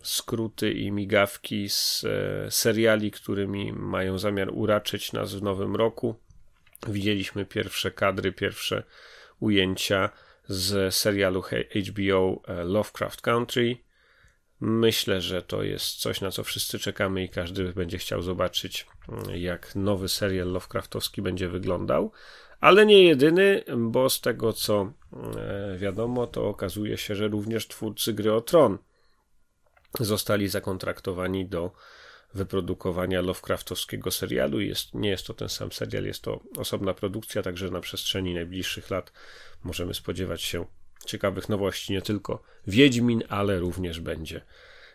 skróty 0.02 0.72
i 0.72 0.92
migawki 0.92 1.68
z 1.68 2.04
e, 2.04 2.50
seriali, 2.50 3.10
którymi 3.10 3.72
mają 3.72 4.18
zamiar 4.18 4.50
uraczyć 4.52 5.12
nas 5.12 5.34
w 5.34 5.42
nowym 5.42 5.76
roku. 5.76 6.14
Widzieliśmy 6.88 7.46
pierwsze 7.46 7.90
kadry, 7.90 8.32
pierwsze 8.32 8.82
ujęcia 9.40 10.10
z 10.48 10.94
serialu 10.94 11.42
HBO 11.88 12.42
e, 12.46 12.64
Lovecraft 12.64 13.20
Country. 13.20 13.76
Myślę, 14.60 15.20
że 15.20 15.42
to 15.42 15.62
jest 15.62 15.96
coś, 15.96 16.20
na 16.20 16.30
co 16.30 16.44
wszyscy 16.44 16.78
czekamy 16.78 17.24
i 17.24 17.28
każdy 17.28 17.72
będzie 17.72 17.98
chciał 17.98 18.22
zobaczyć, 18.22 18.86
mm, 19.08 19.24
jak 19.36 19.74
nowy 19.74 20.08
serial 20.08 20.52
Lovecraftowski 20.52 21.22
będzie 21.22 21.48
wyglądał. 21.48 22.12
Ale 22.60 22.86
nie 22.86 23.02
jedyny, 23.02 23.64
bo 23.76 24.10
z 24.10 24.20
tego 24.20 24.52
co 24.52 24.92
e, 25.36 25.76
wiadomo, 25.78 26.26
to 26.26 26.48
okazuje 26.48 26.98
się, 26.98 27.14
że 27.14 27.28
również 27.28 27.68
twórcy 27.68 28.12
gry 28.12 28.32
o 28.32 28.40
Tron 28.40 28.78
zostali 30.00 30.48
zakontraktowani 30.48 31.46
do 31.46 31.72
wyprodukowania 32.34 33.20
Lovecraftowskiego 33.20 34.10
serialu. 34.10 34.60
Jest, 34.60 34.94
nie 34.94 35.08
jest 35.08 35.26
to 35.26 35.34
ten 35.34 35.48
sam 35.48 35.72
serial, 35.72 36.04
jest 36.04 36.22
to 36.22 36.40
osobna 36.56 36.94
produkcja, 36.94 37.42
także 37.42 37.70
na 37.70 37.80
przestrzeni 37.80 38.34
najbliższych 38.34 38.90
lat 38.90 39.12
możemy 39.64 39.94
spodziewać 39.94 40.42
się 40.42 40.66
ciekawych 41.06 41.48
nowości. 41.48 41.92
Nie 41.92 42.02
tylko 42.02 42.42
Wiedźmin, 42.66 43.22
ale 43.28 43.58
również 43.58 44.00
będzie 44.00 44.40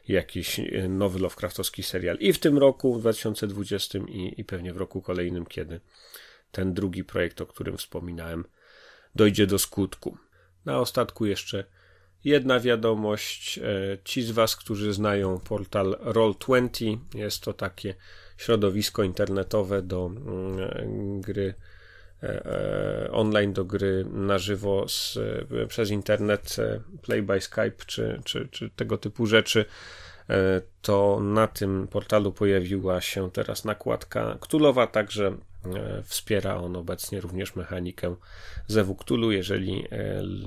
jakiś 0.08 0.60
e, 0.60 0.88
nowy 0.90 1.20
Lovecraftowski 1.20 1.84
serial. 1.84 2.18
I 2.18 2.34
w 2.34 2.40
tym 2.40 2.58
roku, 2.58 2.96
w 2.96 3.00
2020 3.00 4.00
i, 4.00 4.34
i 4.38 4.46
pewnie 4.46 4.74
w 4.74 4.78
roku 4.78 5.02
kolejnym, 5.02 5.46
kiedy 5.46 5.80
ten 6.52 6.74
drugi 6.74 7.04
projekt, 7.04 7.42
o 7.42 7.46
którym 7.46 7.78
wspominałem, 7.78 8.46
dojdzie 9.16 9.48
do 9.48 9.60
skutku. 9.60 10.18
Na 10.66 10.80
ostatku 10.80 11.26
jeszcze 11.26 11.64
jedna 12.24 12.60
wiadomość. 12.60 13.58
E, 13.58 13.98
ci 14.04 14.22
z 14.22 14.32
Was, 14.32 14.56
którzy 14.56 14.94
znają 14.94 15.40
portal 15.40 15.98
Roll20, 16.02 16.98
jest 17.14 17.42
to 17.42 17.54
takie 17.54 17.96
środowisko 18.38 19.04
internetowe 19.04 19.82
do 19.82 20.06
mm, 20.06 21.22
gry 21.22 21.54
E, 22.24 22.46
e, 22.46 23.12
online 23.12 23.54
do 23.54 23.66
gry 23.66 24.06
na 24.12 24.38
żywo 24.38 24.88
z, 24.88 25.18
e, 25.52 25.68
przez 25.68 25.90
internet, 25.90 26.56
play 27.02 27.22
by 27.22 27.42
Skype 27.42 27.86
czy, 27.86 28.22
czy, 28.26 28.48
czy 28.52 28.70
tego 28.70 28.98
typu 28.98 29.26
rzeczy, 29.26 29.66
to 30.82 31.20
na 31.20 31.48
tym 31.48 31.88
portalu 31.88 32.32
pojawiła 32.32 33.02
się 33.02 33.32
teraz 33.32 33.66
nakładka 33.66 34.38
Ktulowa, 34.42 34.88
także 34.88 35.38
wspiera 36.04 36.56
on 36.56 36.76
obecnie 36.76 37.22
również 37.22 37.56
mechanikę 37.56 38.16
Zewu. 38.68 38.98
Jeżeli 39.32 39.88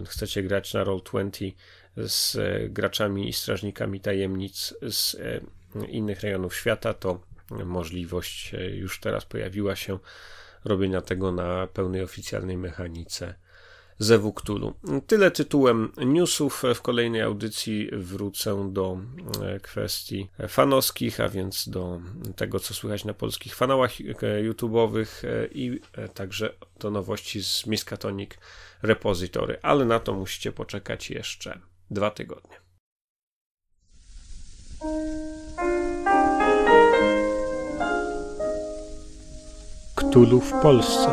chcecie 0.06 0.42
grać 0.42 0.74
na 0.74 0.84
Roll20 0.84 1.52
z 1.96 2.36
graczami 2.72 3.28
i 3.28 3.32
strażnikami 3.32 4.00
tajemnic 4.00 4.74
z 4.90 5.16
innych 5.88 6.20
rejonów 6.20 6.56
świata, 6.56 6.94
to 6.94 7.20
możliwość 7.50 8.52
już 8.72 9.00
teraz 9.00 9.24
pojawiła 9.24 9.76
się 9.76 9.98
robienia 10.64 11.00
tego 11.00 11.32
na 11.32 11.66
pełnej 11.66 12.02
oficjalnej 12.02 12.56
mechanice 12.56 13.34
Zewu 14.02 14.32
Cthulhu. 14.32 14.74
Tyle 15.06 15.30
tytułem 15.30 15.92
newsów. 15.96 16.62
W 16.74 16.82
kolejnej 16.82 17.22
audycji 17.22 17.90
wrócę 17.92 18.72
do 18.72 18.98
e, 19.42 19.60
kwestii 19.60 20.28
fanowskich, 20.48 21.20
a 21.20 21.28
więc 21.28 21.68
do 21.68 22.00
tego, 22.36 22.60
co 22.60 22.74
słychać 22.74 23.04
na 23.04 23.14
polskich 23.14 23.54
fanałach 23.54 23.90
YouTube'owych 24.42 25.06
e, 25.24 25.46
i 25.46 25.80
e, 25.92 26.08
także 26.08 26.54
do 26.80 26.90
nowości 26.90 27.42
z 27.44 27.66
Miskatonic 27.66 28.30
Repository, 28.82 29.58
ale 29.62 29.84
na 29.84 30.00
to 30.00 30.12
musicie 30.12 30.52
poczekać 30.52 31.10
jeszcze 31.10 31.58
dwa 31.90 32.10
tygodnie. 32.10 32.56
Cthulhu 39.96 40.40
w 40.40 40.52
Polsce. 40.62 41.10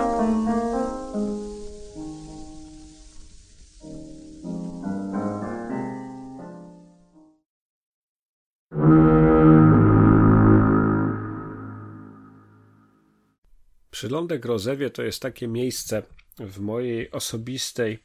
Przylądek 14.00 14.46
Rozewie 14.46 14.90
to 14.90 15.04
jest 15.04 15.22
takie 15.22 15.48
miejsce 15.48 16.04
w 16.40 16.60
mojej 16.60 17.12
osobistej 17.12 18.00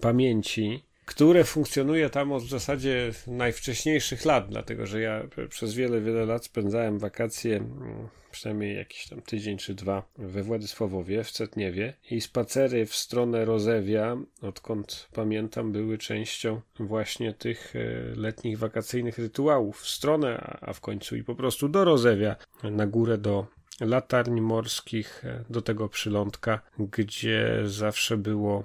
pamięci, 0.00 0.84
które 1.06 1.44
funkcjonuje 1.44 2.10
tam 2.10 2.32
od 2.32 2.42
w 2.42 2.48
zasadzie 2.48 3.12
najwcześniejszych 3.26 4.24
lat, 4.24 4.48
dlatego 4.48 4.86
że 4.86 5.00
ja 5.00 5.22
przez 5.48 5.74
wiele, 5.74 6.00
wiele 6.00 6.26
lat 6.26 6.44
spędzałem 6.44 6.98
wakacje, 6.98 7.56
mm, 7.56 8.08
przynajmniej 8.30 8.76
jakiś 8.76 9.08
tam 9.08 9.22
tydzień 9.22 9.58
czy 9.58 9.74
dwa, 9.74 10.02
we 10.18 10.42
Władysławowie, 10.42 11.24
w 11.24 11.30
Cetniewie 11.30 11.94
i 12.10 12.20
spacery 12.20 12.86
w 12.86 12.94
stronę 12.94 13.44
Rozewia, 13.44 14.16
odkąd 14.42 15.08
pamiętam, 15.12 15.72
były 15.72 15.98
częścią 15.98 16.60
właśnie 16.80 17.34
tych 17.34 17.76
e, 17.76 17.78
letnich 18.16 18.58
wakacyjnych 18.58 19.18
rytuałów 19.18 19.80
w 19.80 19.88
stronę, 19.88 20.58
a 20.60 20.72
w 20.72 20.80
końcu 20.80 21.16
i 21.16 21.24
po 21.24 21.34
prostu 21.34 21.68
do 21.68 21.84
Rozewia, 21.84 22.36
na 22.62 22.86
górę 22.86 23.18
do 23.18 23.57
latarni 23.80 24.40
morskich, 24.40 25.24
e, 25.24 25.44
do 25.50 25.62
tego 25.62 25.88
przylądka, 25.88 26.60
gdzie 26.78 27.62
zawsze 27.64 28.16
było 28.16 28.64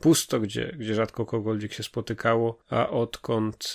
pusto, 0.00 0.40
gdzie, 0.40 0.76
gdzie 0.78 0.94
rzadko 0.94 1.26
kogokolwiek 1.26 1.72
się 1.72 1.82
spotykało, 1.82 2.58
a 2.70 2.88
odkąd 2.88 3.74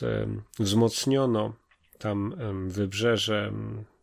wzmocniono 0.60 1.54
tam 1.98 2.36
wybrzeże 2.68 3.54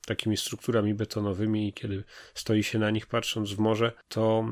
takimi 0.07 0.37
strukturami 0.37 0.95
betonowymi 0.95 1.68
i 1.68 1.73
kiedy 1.73 2.05
stoi 2.35 2.62
się 2.62 2.79
na 2.79 2.91
nich 2.91 3.07
patrząc 3.07 3.53
w 3.53 3.59
morze, 3.59 3.93
to 4.09 4.45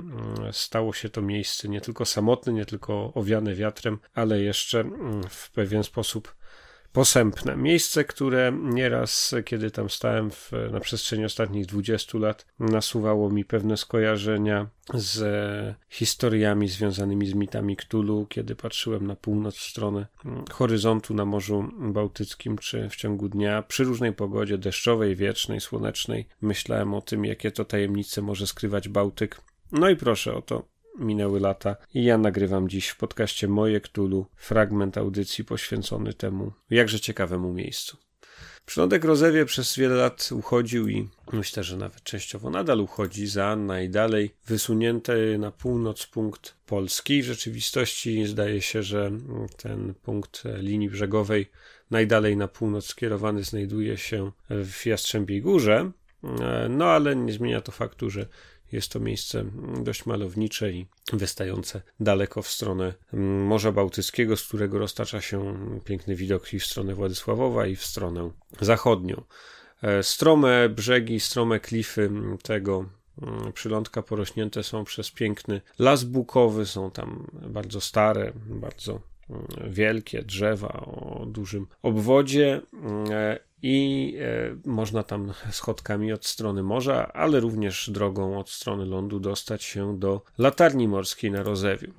stało 0.52 0.92
się 0.92 1.08
to 1.08 1.22
miejsce 1.22 1.68
nie 1.68 1.80
tylko 1.80 2.04
samotne, 2.04 2.52
nie 2.52 2.66
tylko 2.66 3.12
owiane 3.14 3.54
wiatrem, 3.54 3.98
ale 4.14 4.40
jeszcze 4.40 4.84
w 5.30 5.50
pewien 5.50 5.84
sposób 5.84 6.34
posępne. 6.92 7.56
Miejsce, 7.56 8.04
które 8.04 8.52
nieraz, 8.62 9.34
kiedy 9.44 9.70
tam 9.70 9.90
stałem 9.90 10.30
w, 10.30 10.52
na 10.72 10.80
przestrzeni 10.80 11.24
ostatnich 11.24 11.66
20 11.66 12.18
lat, 12.18 12.46
nasuwało 12.58 13.30
mi 13.30 13.44
pewne 13.44 13.76
skojarzenia 13.76 14.66
z 14.94 15.76
historiami 15.88 16.68
związanymi 16.68 17.26
z 17.26 17.34
mitami 17.34 17.76
Cthulhu, 17.76 18.26
kiedy 18.26 18.56
patrzyłem 18.56 19.06
na 19.06 19.16
północ 19.16 19.56
w 19.56 19.70
stronę 19.70 20.06
horyzontu 20.50 21.14
na 21.14 21.24
Morzu 21.24 21.68
Bałtyckim, 21.78 22.58
czy 22.58 22.88
w 22.88 22.96
ciągu 22.96 23.28
dnia, 23.28 23.62
przy 23.62 23.84
różnej 23.84 24.12
pogodzie 24.12 24.58
deszczowej, 24.58 25.16
wiecznej, 25.16 25.60
słonecznej, 25.60 26.26
myślałem 26.40 26.94
o 26.94 27.00
tym, 27.00 27.24
jakie 27.24 27.50
to 27.50 27.64
tajemnice 27.64 28.22
może 28.22 28.46
skrywać 28.46 28.88
Bałtyk. 28.88 29.40
No 29.72 29.90
i 29.90 29.96
proszę 29.96 30.34
o 30.34 30.42
to 30.42 30.77
minęły 30.98 31.40
lata 31.40 31.76
i 31.94 32.04
ja 32.04 32.18
nagrywam 32.18 32.68
dziś 32.68 32.88
w 32.88 32.96
podcaście 32.96 33.48
Moje 33.48 33.80
Ktulu 33.80 34.26
fragment 34.36 34.98
audycji 34.98 35.44
poświęcony 35.44 36.14
temu 36.14 36.52
jakże 36.70 37.00
ciekawemu 37.00 37.52
miejscu. 37.52 37.96
Przylądek 38.66 39.04
Rozewie 39.04 39.44
przez 39.44 39.76
wiele 39.76 39.94
lat 39.94 40.28
uchodził 40.32 40.88
i 40.88 41.08
myślę, 41.32 41.64
że 41.64 41.76
nawet 41.76 42.02
częściowo 42.02 42.50
nadal 42.50 42.80
uchodzi 42.80 43.26
za 43.26 43.56
najdalej 43.56 44.34
wysunięty 44.46 45.38
na 45.38 45.50
północ 45.50 46.06
punkt 46.06 46.54
Polski. 46.66 47.22
W 47.22 47.26
rzeczywistości 47.26 48.26
zdaje 48.26 48.62
się, 48.62 48.82
że 48.82 49.10
ten 49.56 49.94
punkt 49.94 50.42
linii 50.58 50.90
brzegowej 50.90 51.50
najdalej 51.90 52.36
na 52.36 52.48
północ 52.48 52.86
skierowany 52.86 53.44
znajduje 53.44 53.96
się 53.96 54.32
w 54.50 54.86
Jastrzębiej 54.86 55.42
Górze. 55.42 55.90
No 56.68 56.84
ale 56.84 57.16
nie 57.16 57.32
zmienia 57.32 57.60
to 57.60 57.72
faktu, 57.72 58.10
że 58.10 58.26
jest 58.72 58.92
to 58.92 59.00
miejsce 59.00 59.44
dość 59.82 60.06
malownicze 60.06 60.70
i 60.72 60.86
wystające 61.12 61.82
daleko 62.00 62.42
w 62.42 62.48
stronę 62.48 62.94
Morza 63.46 63.72
Bałtyckiego, 63.72 64.36
z 64.36 64.44
którego 64.44 64.78
roztacza 64.78 65.20
się 65.20 65.58
piękny 65.84 66.16
widok 66.16 66.52
i 66.54 66.58
w 66.58 66.66
stronę 66.66 66.94
Władysławowa, 66.94 67.66
i 67.66 67.76
w 67.76 67.84
stronę 67.84 68.30
zachodnią. 68.60 69.22
E, 69.82 70.02
strome 70.02 70.68
brzegi, 70.68 71.20
strome 71.20 71.60
klify 71.60 72.10
tego 72.42 72.84
przylądka 73.54 74.02
porośnięte 74.02 74.62
są 74.62 74.84
przez 74.84 75.10
piękny 75.10 75.60
las 75.78 76.04
bukowy, 76.04 76.66
są 76.66 76.90
tam 76.90 77.26
bardzo 77.32 77.80
stare, 77.80 78.32
bardzo 78.46 79.00
wielkie 79.66 80.22
drzewa 80.22 80.68
o 80.72 81.26
dużym 81.26 81.66
obwodzie 81.82 82.60
e, 83.10 83.38
i 83.62 84.16
e, 84.20 84.56
można 84.70 85.02
tam 85.02 85.32
schodkami 85.50 86.12
od 86.12 86.26
strony 86.26 86.62
morza, 86.62 87.12
ale 87.12 87.40
również 87.40 87.90
drogą 87.90 88.38
od 88.38 88.50
strony 88.50 88.84
lądu 88.84 89.20
dostać 89.20 89.62
się 89.62 89.98
do 89.98 90.22
latarni 90.38 90.88
morskiej 90.88 91.30
na 91.30 91.42
Rozewiu. 91.42 91.92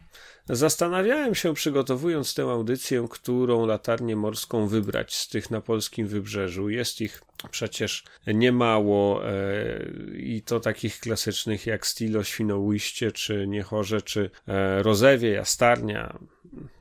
Zastanawiałem 0.50 1.36
się, 1.36 1.54
przygotowując 1.54 2.34
tę 2.34 2.44
audycję, 2.44 3.08
którą 3.10 3.66
latarnię 3.66 4.16
morską 4.16 4.68
wybrać 4.68 5.16
z 5.16 5.28
tych 5.28 5.52
na 5.52 5.62
polskim 5.62 6.08
wybrzeżu. 6.08 6.70
Jest 6.70 7.02
ich 7.02 7.22
przecież 7.52 8.04
niemało 8.28 9.28
e, 9.28 9.34
i 10.18 10.42
to 10.42 10.60
takich 10.60 11.00
klasycznych 11.00 11.66
jak 11.66 11.88
Stilo, 11.88 12.24
Świnoujście, 12.24 13.12
czy 13.12 13.48
Niechorze, 13.48 14.02
czy 14.02 14.30
e, 14.48 14.84
Rozewie, 14.84 15.30
Jastarnia, 15.30 16.20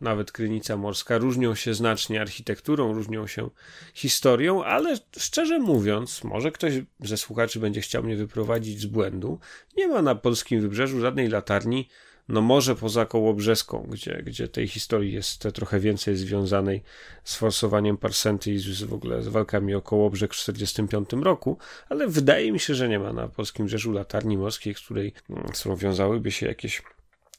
nawet 0.00 0.32
Krynica 0.32 0.76
Morska. 0.76 1.18
Różnią 1.18 1.54
się 1.54 1.74
znacznie 1.74 2.20
architekturą, 2.20 2.92
różnią 2.92 3.26
się 3.26 3.50
historią, 3.94 4.64
ale 4.64 4.96
szczerze 5.18 5.58
mówiąc, 5.58 6.24
może 6.24 6.52
ktoś 6.52 6.74
ze 7.00 7.16
słuchaczy 7.16 7.60
będzie 7.60 7.80
chciał 7.80 8.02
mnie 8.02 8.16
wyprowadzić 8.16 8.80
z 8.80 8.86
błędu. 8.86 9.38
Nie 9.76 9.88
ma 9.88 10.02
na 10.02 10.14
polskim 10.14 10.60
wybrzeżu 10.60 11.00
żadnej 11.00 11.28
latarni 11.28 11.88
no 12.28 12.40
może 12.40 12.76
poza 12.76 13.06
Kołobrzeską, 13.06 13.86
gdzie, 13.90 14.22
gdzie 14.26 14.48
tej 14.48 14.68
historii 14.68 15.12
jest 15.12 15.48
trochę 15.54 15.80
więcej 15.80 16.16
związanej 16.16 16.82
z 17.24 17.36
forsowaniem 17.36 17.96
Parsenty 17.96 18.52
i 18.52 18.58
z, 18.58 18.82
w 18.82 18.94
ogóle 18.94 19.22
z 19.22 19.28
walkami 19.28 19.74
o 19.74 19.82
Kołobrzeg 19.82 20.34
w 20.34 20.38
1945 20.38 21.24
roku, 21.24 21.58
ale 21.88 22.08
wydaje 22.08 22.52
mi 22.52 22.60
się, 22.60 22.74
że 22.74 22.88
nie 22.88 22.98
ma 22.98 23.12
na 23.12 23.28
polskim 23.28 23.68
rzeżu 23.68 23.92
latarni 23.92 24.38
morskiej, 24.38 24.74
z 24.74 24.80
której 24.80 25.12
mm, 25.30 25.76
wiązałyby 25.76 26.30
się 26.30 26.46
jakieś 26.46 26.82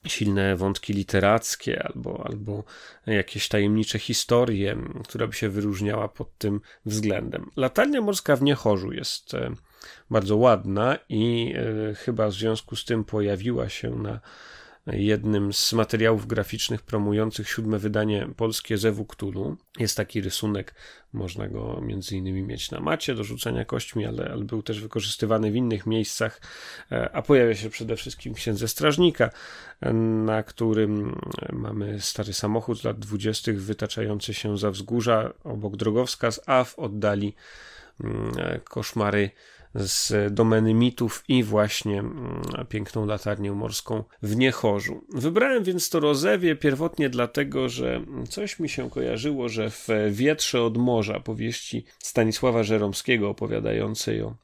silne 0.08 0.56
wątki 0.56 0.94
literackie 0.94 1.84
albo, 1.84 2.26
albo 2.28 2.64
jakieś 3.06 3.48
tajemnicze 3.48 4.00
historie, 4.00 4.78
która 5.04 5.28
by 5.28 5.34
się 5.34 5.50
wyróżniała 5.50 6.08
pod 6.08 6.38
tym 6.38 6.62
względem. 6.86 7.50
Latarnia 7.56 8.02
morska 8.02 8.36
w 8.36 8.42
Niechorzu 8.42 8.92
jest 8.92 9.34
e, 9.34 9.52
bardzo 10.10 10.38
ładna 10.38 10.98
i 11.10 11.54
e, 11.90 11.96
chyba 11.96 12.28
w 12.28 12.34
związku 12.34 12.76
z 12.76 12.86
tym 12.86 13.04
pojawiła 13.04 13.70
się 13.70 13.90
na 13.90 14.20
jednym 14.94 15.54
z 15.54 15.74
materiałów 15.74 16.28
graficznych 16.28 16.82
promujących 16.82 17.50
siódme 17.50 17.78
wydanie 17.78 18.28
polskie 18.38 18.78
Zewu. 18.78 19.06
Jest 19.80 19.98
taki 19.98 20.22
rysunek, 20.22 20.76
można 21.14 21.48
go 21.48 21.82
między 21.82 22.18
innymi 22.18 22.44
mieć 22.44 22.72
na 22.72 22.80
macie 22.80 23.16
do 23.16 23.24
rzucania 23.24 23.66
kośćmi, 23.66 24.06
ale, 24.06 24.30
ale 24.32 24.44
był 24.44 24.64
też 24.64 24.82
wykorzystywany 24.82 25.52
w 25.52 25.56
innych 25.56 25.86
miejscach, 25.86 26.42
e, 26.92 27.16
a 27.16 27.22
pojawia 27.22 27.56
się 27.56 27.70
przede 27.70 27.96
wszystkim 27.96 28.34
księdze 28.34 28.68
strażnika, 28.68 29.30
na 30.26 30.44
którym 30.44 31.16
mamy 31.54 32.02
stary 32.02 32.34
samochód 32.34 32.80
z 32.80 32.84
lat 32.84 33.00
dwudziestych 33.00 33.62
wytaczający 33.62 34.34
się 34.34 34.58
za 34.58 34.72
wzgórza 34.72 35.34
obok 35.44 35.78
drogowskaz, 35.78 36.42
a 36.46 36.64
w 36.64 36.80
oddali 36.80 37.36
mm, 38.04 38.32
e, 38.38 38.60
koszmary 38.60 39.32
z 39.76 40.34
domeny 40.34 40.74
mitów 40.74 41.24
i 41.28 41.44
właśnie 41.44 42.00
mm, 42.00 42.42
piękną 42.70 43.06
latarnię 43.06 43.52
morską 43.52 44.04
w 44.22 44.36
Niechorzu. 44.36 45.06
Wybrałem 45.14 45.64
więc 45.64 45.90
to 45.90 46.00
Rozewie 46.00 46.56
pierwotnie 46.56 47.10
dlatego, 47.10 47.70
że 47.70 48.02
coś 48.30 48.60
mi 48.60 48.70
się 48.70 48.90
kojarzyło, 48.90 49.50
że 49.50 49.70
w 49.70 49.88
Wietrze 50.12 50.64
od 50.64 50.78
Morza 50.78 51.20
powieści 51.20 51.86
Stanisława 52.00 52.64
Żeromskiego 52.64 53.30
opowiadającej 53.30 54.22
o 54.22 54.36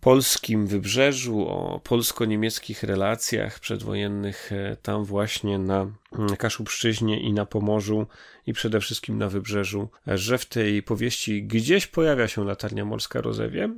polskim 0.00 0.66
wybrzeżu, 0.66 1.48
o 1.48 1.80
polsko-niemieckich 1.84 2.82
relacjach 2.82 3.60
przedwojennych 3.60 4.52
e, 4.52 4.76
tam 4.82 5.04
właśnie 5.04 5.58
na 5.58 5.86
mm, 6.12 6.36
Kaszubszczyźnie 6.36 7.20
i 7.20 7.32
na 7.32 7.46
Pomorzu 7.46 8.06
i 8.46 8.52
przede 8.52 8.80
wszystkim 8.80 9.18
na 9.18 9.28
wybrzeżu, 9.28 9.88
że 10.06 10.38
w 10.38 10.46
tej 10.46 10.82
powieści 10.82 11.42
gdzieś 11.42 11.86
pojawia 11.86 12.28
się 12.28 12.44
latarnia 12.44 12.84
morska 12.84 13.20
Rozewie. 13.20 13.68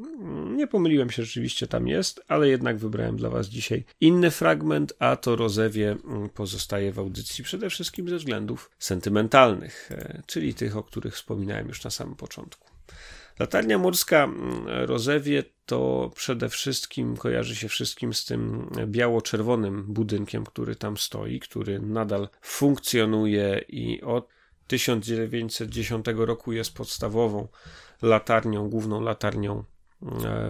Nie 0.56 0.66
pomyliłem 0.66 1.10
się, 1.10 1.22
rzeczywiście 1.22 1.66
tam 1.66 1.88
jest, 1.88 2.20
ale 2.28 2.48
jednak 2.48 2.78
wybrałem 2.78 3.16
dla 3.16 3.30
Was 3.30 3.46
dzisiaj 3.46 3.84
inny 4.00 4.30
fragment, 4.30 4.92
a 4.98 5.16
to 5.16 5.36
Rozewie 5.36 5.96
mm, 6.04 6.28
pozostaje 6.28 6.92
w 6.92 6.98
audycji 6.98 7.44
przede 7.44 7.70
wszystkim 7.70 8.08
ze 8.08 8.16
względów 8.16 8.70
sentymentalnych, 8.78 9.92
e, 9.92 10.22
czyli 10.26 10.54
tych, 10.54 10.76
o 10.76 10.82
których 10.82 11.14
wspominałem 11.14 11.68
już 11.68 11.84
na 11.84 11.90
samym 11.90 12.14
początku. 12.14 12.72
Latarnia 13.38 13.78
morska 13.78 14.24
mm, 14.24 14.66
Rozewie 14.66 15.44
to 15.66 16.10
przede 16.14 16.48
wszystkim 16.48 17.16
kojarzy 17.16 17.56
się 17.56 17.68
wszystkim 17.68 18.14
z 18.14 18.24
tym 18.24 18.70
biało-czerwonym 18.86 19.82
budynkiem, 19.82 20.44
który 20.44 20.76
tam 20.76 20.96
stoi, 20.96 21.40
który 21.40 21.80
nadal 21.80 22.28
funkcjonuje 22.42 23.64
i 23.68 24.02
od 24.02 24.28
1910 24.66 26.06
roku 26.16 26.52
jest 26.52 26.74
podstawową 26.74 27.48
latarnią, 28.02 28.70
główną 28.70 29.00
latarnią 29.00 29.64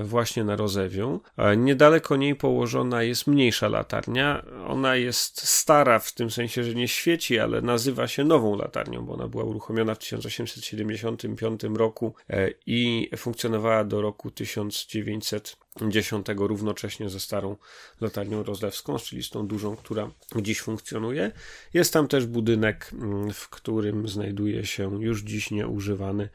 właśnie 0.05 0.45
na 0.45 0.57
Rozewiu. 0.57 1.21
Niedaleko 1.57 2.17
niej 2.17 2.35
położona 2.35 3.03
jest 3.03 3.27
mniejsza 3.27 3.69
latarnia. 3.69 4.45
Ona 4.69 4.97
jest 4.97 5.49
stara 5.49 5.99
w 5.99 6.13
tym 6.13 6.31
sensie, 6.31 6.65
że 6.65 6.75
nie 6.75 6.89
świeci, 6.89 7.39
ale 7.39 7.61
nazywa 7.61 8.09
się 8.09 8.25
nową 8.25 8.57
latarnią, 8.57 9.07
bo 9.07 9.15
ona 9.15 9.29
była 9.29 9.45
uruchomiona 9.45 9.95
w 9.95 9.99
1875 9.99 11.61
roku 11.77 12.15
e, 12.31 12.51
i 12.67 13.11
funkcjonowała 13.17 13.85
do 13.85 14.03
roku 14.03 14.31
1900 14.31 15.57
dziesiątego 15.89 16.47
równocześnie 16.47 17.09
ze 17.09 17.21
starą 17.21 17.57
latarnią 18.01 18.43
rozlewską, 18.43 18.99
czyli 18.99 19.23
z 19.23 19.31
tą 19.31 19.47
dużą, 19.47 19.77
która 19.77 20.11
dziś 20.37 20.61
funkcjonuje. 20.61 21.33
Jest 21.75 21.93
tam 21.93 22.09
też 22.09 22.27
budynek, 22.27 22.91
mm, 22.93 23.33
w 23.33 23.49
którym 23.49 24.09
znajduje 24.09 24.67
się 24.67 25.03
już 25.03 25.23
dziś 25.23 25.51
nieużywany, 25.51 26.29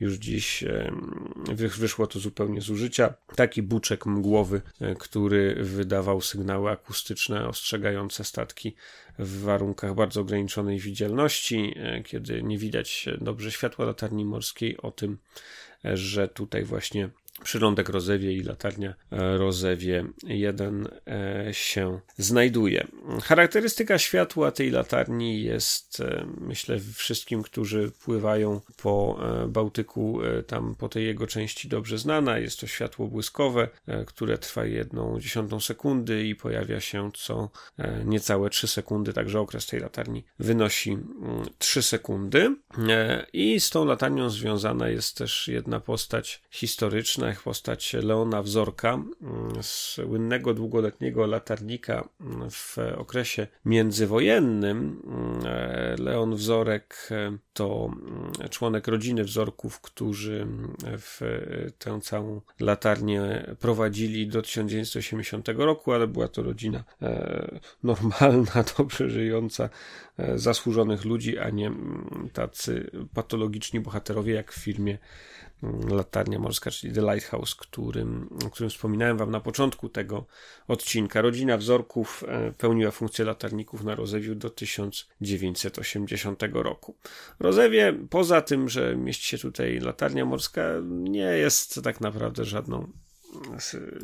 już 0.00 0.14
dziś 0.14 0.64
wyszło 1.54 2.06
to 2.06 2.18
zupełnie 2.18 2.60
z 2.60 2.70
użycia, 2.70 3.14
taki 3.36 3.62
buczek 3.62 4.06
mgłowy, 4.06 4.62
e, 4.80 4.94
który 4.94 5.54
wydawał 5.60 6.20
sygnały 6.20 6.70
akustyczne 6.70 7.48
ostrzegające 7.48 8.24
statki 8.24 8.74
w 9.18 9.40
warunkach 9.40 9.94
bardzo 9.94 10.20
ograniczonej 10.20 10.80
widzialności, 10.80 11.74
e, 11.76 12.02
kiedy 12.02 12.42
nie 12.42 12.58
widać 12.58 13.08
dobrze 13.20 13.52
światła 13.52 13.84
latarni 13.84 14.24
morskiej, 14.24 14.76
o 14.76 14.90
tym, 14.90 15.18
e, 15.84 15.96
że 15.96 16.28
tutaj 16.28 16.64
właśnie 16.64 17.10
przyrządek 17.44 17.88
Rozewie 17.88 18.32
i 18.32 18.42
latarnia 18.42 18.94
e, 19.12 19.38
Rozewie 19.38 20.04
1 20.24 20.88
e, 21.06 21.54
się 21.54 22.00
znajduje. 22.18 22.86
Charakterystyka 23.22 23.98
światła 23.98 24.50
tej 24.50 24.70
latarni 24.70 25.42
jest, 25.42 26.00
e, 26.00 26.26
myślę, 26.40 26.78
wszystkim, 26.94 27.42
którzy 27.42 27.90
pływają 28.04 28.60
po 28.82 29.18
Bałtyku, 29.48 30.18
tam 30.46 30.74
po 30.74 30.88
tej 30.88 31.06
jego 31.06 31.26
części 31.26 31.68
dobrze 31.68 31.98
znana. 31.98 32.38
Jest 32.38 32.60
to 32.60 32.66
światło 32.66 33.06
błyskowe, 33.06 33.68
które 34.06 34.38
trwa 34.38 34.64
jedną 34.64 35.20
dziesiątą 35.20 35.60
sekundy 35.60 36.26
i 36.26 36.34
pojawia 36.34 36.80
się 36.80 37.10
co 37.14 37.50
niecałe 38.04 38.50
3 38.50 38.68
sekundy, 38.68 39.12
także 39.12 39.40
okres 39.40 39.66
tej 39.66 39.80
latarni 39.80 40.24
wynosi 40.38 40.98
3 41.58 41.78
mm, 41.78 41.82
sekundy. 41.82 42.56
I 43.32 43.60
z 43.60 43.70
tą 43.70 43.84
latarnią 43.84 44.30
związana 44.30 44.88
jest 44.88 45.16
też 45.16 45.48
jedna 45.48 45.80
postać 45.80 46.42
historyczna, 46.50 47.33
postać 47.42 47.92
Leona 47.92 48.42
Wzorka, 48.42 48.92
mm, 48.92 49.62
słynnego 49.62 50.54
długoletniego 50.54 51.26
latarnika 51.26 52.08
mm, 52.20 52.50
w 52.50 52.78
okresie 52.96 53.46
międzywojennym. 53.64 55.02
Mm, 55.06 56.04
Leon 56.04 56.34
Wzorek 56.34 57.08
e, 57.10 57.38
to 57.52 57.90
członek 58.50 58.88
rodziny 58.88 59.24
Wzorków, 59.24 59.80
którzy 59.80 60.46
w 60.84 61.20
tę 61.78 62.00
całą 62.00 62.40
latarnię 62.60 63.54
prowadzili 63.60 64.26
do 64.26 64.42
1980 64.42 65.48
roku, 65.48 65.92
ale 65.92 66.06
była 66.06 66.28
to 66.28 66.42
rodzina 66.42 66.84
e, 67.02 67.60
normalna, 67.82 68.64
dobrze 68.78 69.10
żyjąca, 69.10 69.68
e, 70.18 70.38
zasłużonych 70.38 71.04
ludzi, 71.04 71.38
a 71.38 71.50
nie 71.50 71.72
tacy 72.32 72.90
patologiczni 73.14 73.80
bohaterowie 73.80 74.34
jak 74.34 74.52
w 74.52 74.64
filmie 74.64 74.98
latarnia 75.88 76.38
morska, 76.38 76.70
czyli 76.70 76.92
The 76.94 77.00
Lighthouse, 77.00 77.54
którym, 77.54 78.28
o 78.46 78.50
którym 78.50 78.70
wspominałem 78.70 79.16
Wam 79.16 79.30
na 79.30 79.40
początku 79.40 79.88
tego 79.88 80.26
odcinka. 80.68 81.22
Rodzina 81.22 81.56
wzorków 81.56 82.24
e, 82.28 82.52
pełniła 82.52 82.90
funkcję 82.90 83.24
latarników 83.24 83.84
na 83.84 83.94
Rozewiu 83.94 84.34
do 84.34 84.50
1980 84.50 86.42
roku. 86.52 86.96
Rozewie, 87.40 87.94
poza 88.10 88.40
tym, 88.40 88.68
że 88.68 88.96
mieści 88.96 89.28
się 89.28 89.38
tutaj 89.38 89.78
latarnia 89.78 90.24
morska, 90.24 90.62
nie 90.90 91.38
jest 91.38 91.80
tak 91.84 92.00
naprawdę 92.00 92.44
żadną 92.44 92.92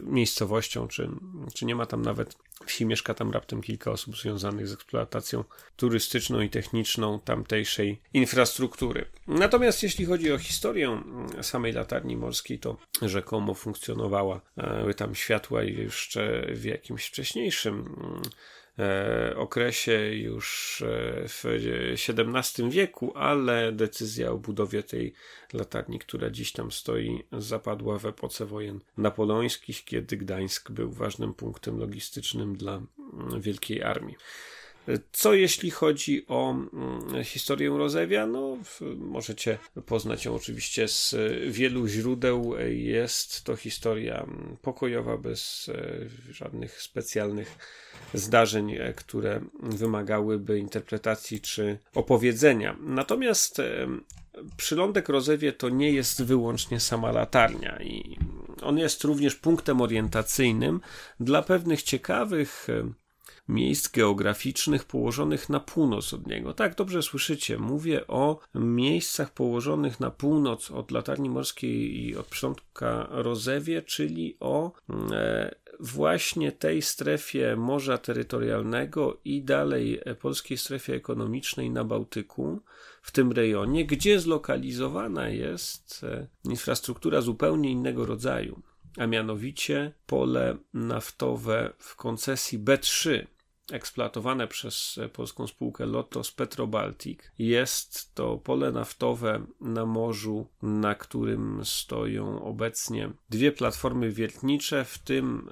miejscowością, 0.02 0.88
czy, 0.88 1.11
czy 1.54 1.64
nie 1.64 1.74
ma 1.74 1.86
tam 1.86 2.02
nawet 2.02 2.36
wsi, 2.66 2.86
mieszka 2.86 3.14
tam 3.14 3.30
raptem 3.30 3.62
kilka 3.62 3.90
osób 3.90 4.16
związanych 4.16 4.68
z 4.68 4.72
eksploatacją 4.72 5.44
turystyczną 5.76 6.40
i 6.40 6.50
techniczną 6.50 7.20
tamtejszej 7.20 8.00
infrastruktury. 8.14 9.06
Natomiast 9.26 9.82
jeśli 9.82 10.04
chodzi 10.04 10.32
o 10.32 10.38
historię 10.38 11.02
samej 11.42 11.72
latarni 11.72 12.16
morskiej, 12.16 12.58
to 12.58 12.76
rzekomo 13.02 13.54
funkcjonowała 13.54 14.40
e, 14.56 14.94
tam 14.94 15.14
światła 15.14 15.62
jeszcze 15.62 16.46
w 16.52 16.64
jakimś 16.64 17.06
wcześniejszym 17.06 17.84
E, 17.90 18.59
okresie 19.37 20.14
już 20.14 20.83
e, 20.83 21.29
w 21.29 21.45
XVII 22.09 22.71
wieku, 22.71 23.12
ale 23.16 23.73
decyzja 23.73 24.31
o 24.31 24.39
budowie 24.39 24.83
tej 24.83 25.12
latarni, 25.53 25.99
która 25.99 26.31
dziś 26.31 26.53
tam 26.53 26.73
stoi, 26.73 27.25
zapadła 27.33 27.99
w 27.99 28.07
epoce 28.07 28.47
wojen 28.47 28.81
napoleońskich, 28.97 29.85
kiedy 29.85 30.16
Gdańsk 30.16 30.71
był 30.71 30.93
ważnym 30.93 31.35
punktem 31.35 31.79
logistycznym 31.79 32.57
dla 32.57 32.73
mm, 32.73 33.41
Wielkiej 33.41 33.83
Armii. 33.83 34.16
Co 35.12 35.35
jeśli 35.35 35.70
chodzi 35.70 36.26
o 36.28 36.51
mm, 36.51 37.24
historię 37.24 37.70
Rozewia? 37.70 38.26
No, 38.26 38.57
możecie 38.97 39.59
poznać 39.87 40.24
ją 40.24 40.35
oczywiście 40.35 40.89
z 40.89 41.14
wielu 41.49 41.87
źródeł. 41.87 42.55
Jest 42.68 43.45
to 43.45 43.57
historia 43.57 44.20
mm, 44.20 44.57
pokojowa, 44.62 45.16
bez 45.16 45.70
e, 45.74 46.33
żadnych 46.33 46.83
specjalnych 46.83 47.59
zdarzeń, 48.14 48.74
e, 48.74 48.93
które 48.93 49.41
wymagałyby 49.62 50.59
interpretacji 50.59 51.41
czy 51.41 51.78
opowiedzenia. 51.95 52.76
Natomiast 52.81 53.59
e, 53.59 53.87
przylądek 54.57 55.09
Rozewie 55.09 55.53
to 55.53 55.68
nie 55.68 55.93
jest 55.93 56.22
wyłącznie 56.22 56.81
sama 56.81 57.12
latarnia 57.12 57.83
i 57.83 58.18
on 58.62 58.78
jest 58.78 59.05
również 59.05 59.35
punktem 59.35 59.81
orientacyjnym 59.81 60.81
dla 61.20 61.43
pewnych 61.43 61.83
ciekawych 61.83 62.66
miejsc 63.51 63.88
geograficznych 63.88 64.84
położonych 64.84 65.48
na 65.48 65.61
północ 65.61 66.14
od 66.14 66.26
niego. 66.26 66.55
Tak, 66.55 66.74
dobrze 66.74 67.03
słyszycie, 67.03 67.59
mówię 67.59 68.07
o 68.07 68.38
miejscach 68.55 69.32
położonych 69.32 70.01
na 70.01 70.11
północ 70.11 70.70
od 70.70 70.90
latarni 70.90 71.30
morskiej 71.30 72.05
i 72.05 72.16
od 72.16 72.26
przylądka 72.26 73.07
Rozewie, 73.11 73.82
czyli 73.82 74.36
o 74.40 74.72
e, 75.12 75.55
właśnie 75.80 76.53
tej 76.53 76.82
strefie 76.82 77.57
morza 77.57 77.98
terytorialnego 77.98 79.20
i 79.24 79.42
dalej 79.42 80.01
polskiej 80.20 80.59
strefie 80.59 80.94
ekonomicznej 80.94 81.70
na 81.70 81.84
Bałtyku, 81.84 82.61
w 83.03 83.12
tym 83.12 83.32
rejonie, 83.32 83.86
gdzie 83.86 84.20
zlokalizowana 84.20 85.28
jest 85.28 86.05
e, 86.05 86.26
infrastruktura 86.44 87.20
zupełnie 87.20 87.70
innego 87.70 88.07
rodzaju, 88.07 88.62
a 88.98 89.07
mianowicie 89.07 89.92
pole 90.07 90.57
naftowe 90.74 91.72
w 91.78 91.96
koncesji 91.96 92.59
B3 92.59 93.26
eksploatowane 93.73 94.49
przez 94.49 94.99
e, 94.99 95.09
polską 95.09 95.47
spółkę 95.47 95.87
Lotos 95.87 96.33
Petrobaltic. 96.33 97.21
Jest 97.39 98.14
to 98.14 98.37
pole 98.37 98.73
naftowe 98.73 99.41
na 99.61 99.87
morzu, 99.87 100.47
na 100.62 100.95
którym 100.95 101.61
stoją 101.64 102.45
obecnie 102.45 103.11
dwie 103.31 103.53
platformy 103.53 104.11
wiertnicze, 104.11 104.85
w 104.85 104.99
tym 104.99 105.49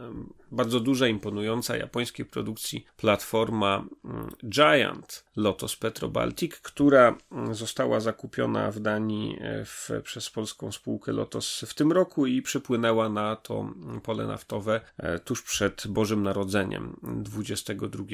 bardzo 0.51 0.81
duża, 0.81 1.09
imponująca 1.09 1.77
japońskiej 1.77 2.27
produkcji 2.27 2.87
platforma 2.97 3.85
mm, 4.05 4.31
Giant 4.49 5.25
Lotos 5.37 5.77
Petrobaltic, 5.77 6.57
która 6.57 7.19
mm, 7.33 7.55
została 7.55 8.01
zakupiona 8.01 8.71
w 8.71 8.81
Danii 8.81 9.39
e, 9.41 9.65
w, 9.65 9.91
przez 10.03 10.31
polską 10.31 10.73
spółkę 10.73 11.13
Lotos 11.13 11.65
w 11.69 11.75
tym 11.75 11.93
roku 11.93 12.27
i 12.27 12.43
przypłynęła 12.43 13.09
na 13.09 13.37
to 13.37 13.61
mm, 13.61 14.01
pole 14.01 14.27
naftowe 14.27 14.81
e, 14.97 15.19
tuż 15.19 15.43
przed 15.43 15.87
Bożym 15.87 16.23
Narodzeniem 16.23 16.97
22 17.03 18.05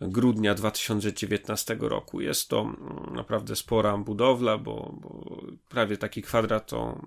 grudnia 0.00 0.54
2019 0.54 1.76
roku. 1.80 2.20
Jest 2.20 2.48
to 2.48 2.72
naprawdę 3.12 3.56
spora 3.56 3.98
budowla, 3.98 4.58
bo, 4.58 4.94
bo 5.00 5.40
prawie 5.68 5.96
taki 5.96 6.22
kwadrat 6.22 6.66
to 6.66 7.00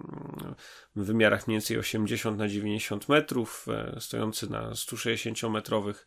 w 0.95 1.05
wymiarach 1.05 1.47
mniej 1.47 1.55
więcej 1.55 1.77
80 1.77 2.37
na 2.37 2.47
90 2.47 3.09
metrów, 3.09 3.65
e, 3.69 3.97
stojący 3.99 4.49
na 4.49 4.71
160-metrowych 4.71 6.05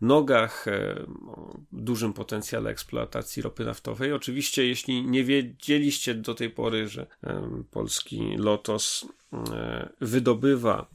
nogach, 0.00 0.68
e, 0.68 1.06
dużym 1.72 2.12
potencjale 2.12 2.70
eksploatacji 2.70 3.42
ropy 3.42 3.64
naftowej. 3.64 4.12
Oczywiście, 4.12 4.66
jeśli 4.66 5.04
nie 5.04 5.24
wiedzieliście 5.24 6.14
do 6.14 6.34
tej 6.34 6.50
pory, 6.50 6.88
że 6.88 7.06
polski 7.70 8.36
Lotos 8.36 9.06
e, 9.32 9.88
wydobywa 10.00 10.86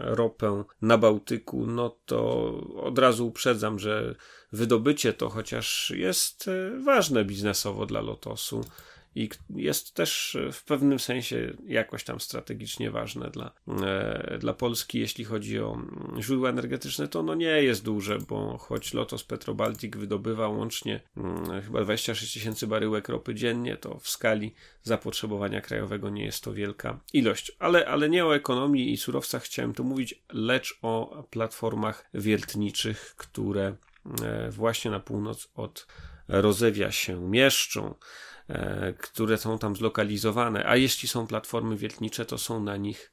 ropę 0.00 0.64
na 0.82 0.98
Bałtyku, 0.98 1.66
no 1.66 1.96
to 2.06 2.50
od 2.76 2.98
razu 2.98 3.26
uprzedzam, 3.26 3.78
że 3.78 4.14
wydobycie 4.52 5.12
to 5.12 5.28
chociaż 5.28 5.92
jest 5.96 6.50
ważne 6.84 7.24
biznesowo 7.24 7.86
dla 7.86 8.00
Lotosu 8.00 8.64
i 9.18 9.28
jest 9.56 9.94
też 9.94 10.36
w 10.52 10.64
pewnym 10.64 10.98
sensie 10.98 11.52
jakoś 11.66 12.04
tam 12.04 12.20
strategicznie 12.20 12.90
ważne 12.90 13.30
dla, 13.30 13.52
e, 13.82 14.38
dla 14.38 14.54
Polski, 14.54 14.98
jeśli 14.98 15.24
chodzi 15.24 15.60
o 15.60 15.82
źródła 16.20 16.50
energetyczne, 16.50 17.08
to 17.08 17.20
ono 17.20 17.34
nie 17.34 17.62
jest 17.62 17.84
duże, 17.84 18.18
bo 18.18 18.58
choć 18.58 18.94
Lotos 18.94 19.24
Petrobaltic 19.24 19.96
wydobywa 19.96 20.48
łącznie 20.48 21.00
mm, 21.16 21.62
chyba 21.62 21.80
26 21.80 22.34
tysięcy 22.34 22.66
baryłek 22.66 23.08
ropy 23.08 23.34
dziennie, 23.34 23.76
to 23.76 23.98
w 23.98 24.08
skali 24.08 24.54
zapotrzebowania 24.82 25.60
krajowego 25.60 26.10
nie 26.10 26.24
jest 26.24 26.44
to 26.44 26.52
wielka 26.52 27.00
ilość. 27.12 27.52
Ale, 27.58 27.86
ale 27.86 28.08
nie 28.08 28.26
o 28.26 28.36
ekonomii 28.36 28.92
i 28.92 28.96
surowcach 28.96 29.42
chciałem 29.42 29.74
tu 29.74 29.84
mówić, 29.84 30.22
lecz 30.32 30.78
o 30.82 31.24
platformach 31.30 32.10
wiertniczych, 32.14 33.14
które 33.16 33.76
e, 34.22 34.50
właśnie 34.50 34.90
na 34.90 35.00
północ 35.00 35.48
od 35.54 35.86
Rozewia 36.28 36.92
się 36.92 37.20
mieszczą. 37.28 37.94
E, 38.48 38.92
które 38.98 39.38
są 39.38 39.58
tam 39.58 39.76
zlokalizowane, 39.76 40.66
a 40.66 40.76
jeśli 40.76 41.08
są 41.08 41.26
platformy 41.26 41.76
wiertnicze, 41.76 42.24
to 42.24 42.38
są 42.38 42.62
na 42.62 42.76
nich 42.76 43.12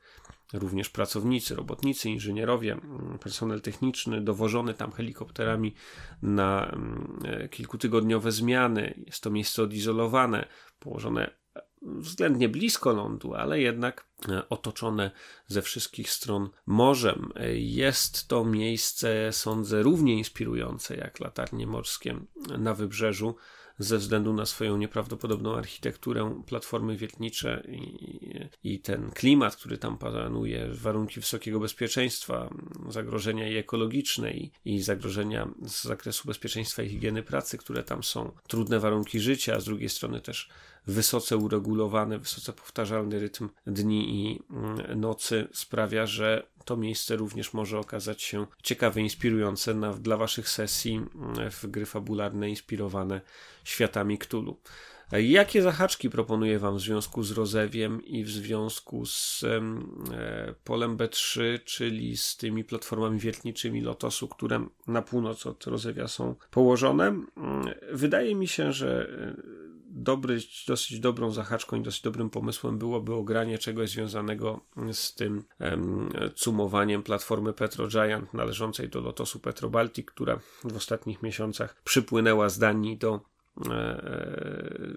również 0.54 0.90
pracownicy, 0.90 1.56
robotnicy, 1.56 2.10
inżynierowie, 2.10 2.74
mm, 2.74 3.20
personel 3.20 3.62
techniczny 3.62 4.22
dowożony 4.22 4.74
tam 4.74 4.92
helikopterami 4.92 5.74
na 6.22 6.66
mm, 6.66 7.20
e, 7.26 7.50
kilkutygodniowe 7.50 8.32
zmiany. 8.32 9.04
Jest 9.06 9.24
to 9.24 9.30
miejsce 9.30 9.64
odizolowane, 9.64 10.48
położone 10.80 11.32
względnie 11.82 12.50
blisko 12.50 12.94
lądu, 12.94 13.34
ale 13.34 13.62
jednak 13.62 14.08
e, 14.30 14.50
otoczone 14.50 15.12
ze 15.48 15.62
wszystkich 15.62 16.10
stron 16.10 16.50
morzem. 16.66 17.32
Jest 17.56 18.28
to 18.28 18.46
miejsce, 18.46 19.32
sądzę, 19.32 19.84
równie 19.84 20.18
inspirujące 20.18 20.96
jak 20.96 21.20
latarnie 21.20 21.68
morskie 21.68 22.20
na 22.58 22.74
wybrzeżu 22.74 23.36
ze 23.80 23.98
względu 23.98 24.34
na 24.34 24.46
swoją 24.46 24.78
nieprawdopodobną 24.78 25.56
architekturę, 25.56 26.42
platformy 26.46 26.98
wiertnicze 26.98 27.64
i, 27.68 28.50
i 28.64 28.80
ten 28.80 29.12
klimat, 29.12 29.56
który 29.56 29.78
tam 29.78 29.98
panuje, 29.98 30.68
warunki 30.72 31.20
wysokiego 31.20 31.60
bezpieczeństwa, 31.60 32.50
zagrożenia 32.90 33.50
i 33.50 33.56
ekologiczne 33.56 34.32
i, 34.34 34.52
i 34.66 34.82
zagrożenia 34.82 35.50
z 35.66 35.84
zakresu 35.84 36.28
bezpieczeństwa 36.28 36.84
i 36.84 36.90
higieny 36.90 37.24
pracy, 37.24 37.58
które 37.58 37.84
tam 37.84 38.04
są, 38.04 38.32
trudne 38.48 38.80
warunki 38.80 39.20
życia, 39.20 39.56
a 39.56 39.60
z 39.60 39.66
drugiej 39.66 39.90
strony 39.90 40.22
też 40.22 40.50
wysoce 40.88 41.38
uregulowany, 41.38 42.20
wysoce 42.20 42.54
powtarzalny 42.54 43.20
rytm 43.20 43.50
dni 43.68 44.26
i 44.26 44.40
mm, 44.50 45.00
nocy 45.00 45.48
sprawia, 45.54 46.06
że 46.06 46.48
to 46.66 46.78
miejsce 46.78 47.16
również 47.16 47.53
może 47.53 47.80
okazać 47.80 48.22
się 48.22 48.45
ciekawe, 48.63 49.01
inspirujące 49.01 49.74
na, 49.74 49.93
dla 49.93 50.18
Waszych 50.18 50.49
sesji 50.49 50.93
mm, 50.93 51.51
w 51.51 51.68
gry 51.68 51.86
fabularne 51.86 52.49
inspirowane 52.49 53.22
światami 53.63 54.18
Cthulhu. 54.18 54.57
Jakie 55.11 55.61
zahaczki 55.61 56.09
proponuję 56.09 56.59
Wam 56.59 56.78
w 56.78 56.82
związku 56.82 57.24
z 57.24 57.32
Rozewiem 57.32 58.05
i 58.05 58.24
w 58.24 58.30
związku 58.30 59.05
z 59.05 59.43
e, 59.43 60.53
polem 60.63 60.97
B3, 60.97 61.41
czyli 61.66 62.18
z 62.18 62.38
tymi 62.38 62.63
platformami 62.63 63.20
wiertniczymi 63.20 63.82
Lotosu, 63.82 64.28
które 64.28 64.68
na 64.88 65.01
północ 65.01 65.45
od 65.45 65.68
Rozewia 65.68 66.07
są 66.07 66.36
położone? 66.51 67.07
Mm, 67.07 67.26
wydaje 67.91 68.36
mi 68.36 68.47
się, 68.47 68.74
że 68.74 69.09
e, 69.09 69.64
dobry, 69.96 70.39
dosyć 70.68 71.00
dobrą 71.00 71.32
zahaczką 71.32 71.78
i 71.78 71.82
dosyć 71.82 72.02
dobrym 72.02 72.30
pomysłem 72.30 72.78
byłoby 72.78 73.14
ogranie 73.14 73.58
czegoś 73.58 73.89
związanego 73.89 74.62
z 74.91 75.16
tym 75.16 75.43
um, 75.60 76.10
cumowaniem 76.36 77.04
platformy 77.04 77.54
Petro 77.54 77.88
Giant 77.88 78.34
należącej 78.34 78.89
do 78.89 79.02
Lotosu 79.02 79.39
Petro 79.39 79.70
Baltic, 79.70 80.06
która 80.06 80.39
w 80.64 80.76
ostatnich 80.76 81.24
miesiącach 81.24 81.82
przypłynęła 81.84 82.50
z 82.50 82.60
Danii 82.60 82.98
do 82.98 83.35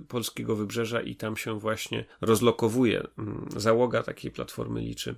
polskiego 0.09 0.56
wybrzeża 0.56 1.00
i 1.00 1.16
tam 1.16 1.36
się 1.36 1.61
właśnie 1.61 2.04
rozlokowuje. 2.20 3.06
Mm, 3.18 3.48
załoga 3.56 4.02
takiej 4.02 4.30
platformy 4.30 4.80
liczy 4.80 5.14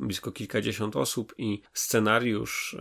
blisko 0.00 0.32
kilkadziesiąt 0.32 0.96
osób 0.96 1.34
i 1.38 1.62
scenariusz 1.72 2.76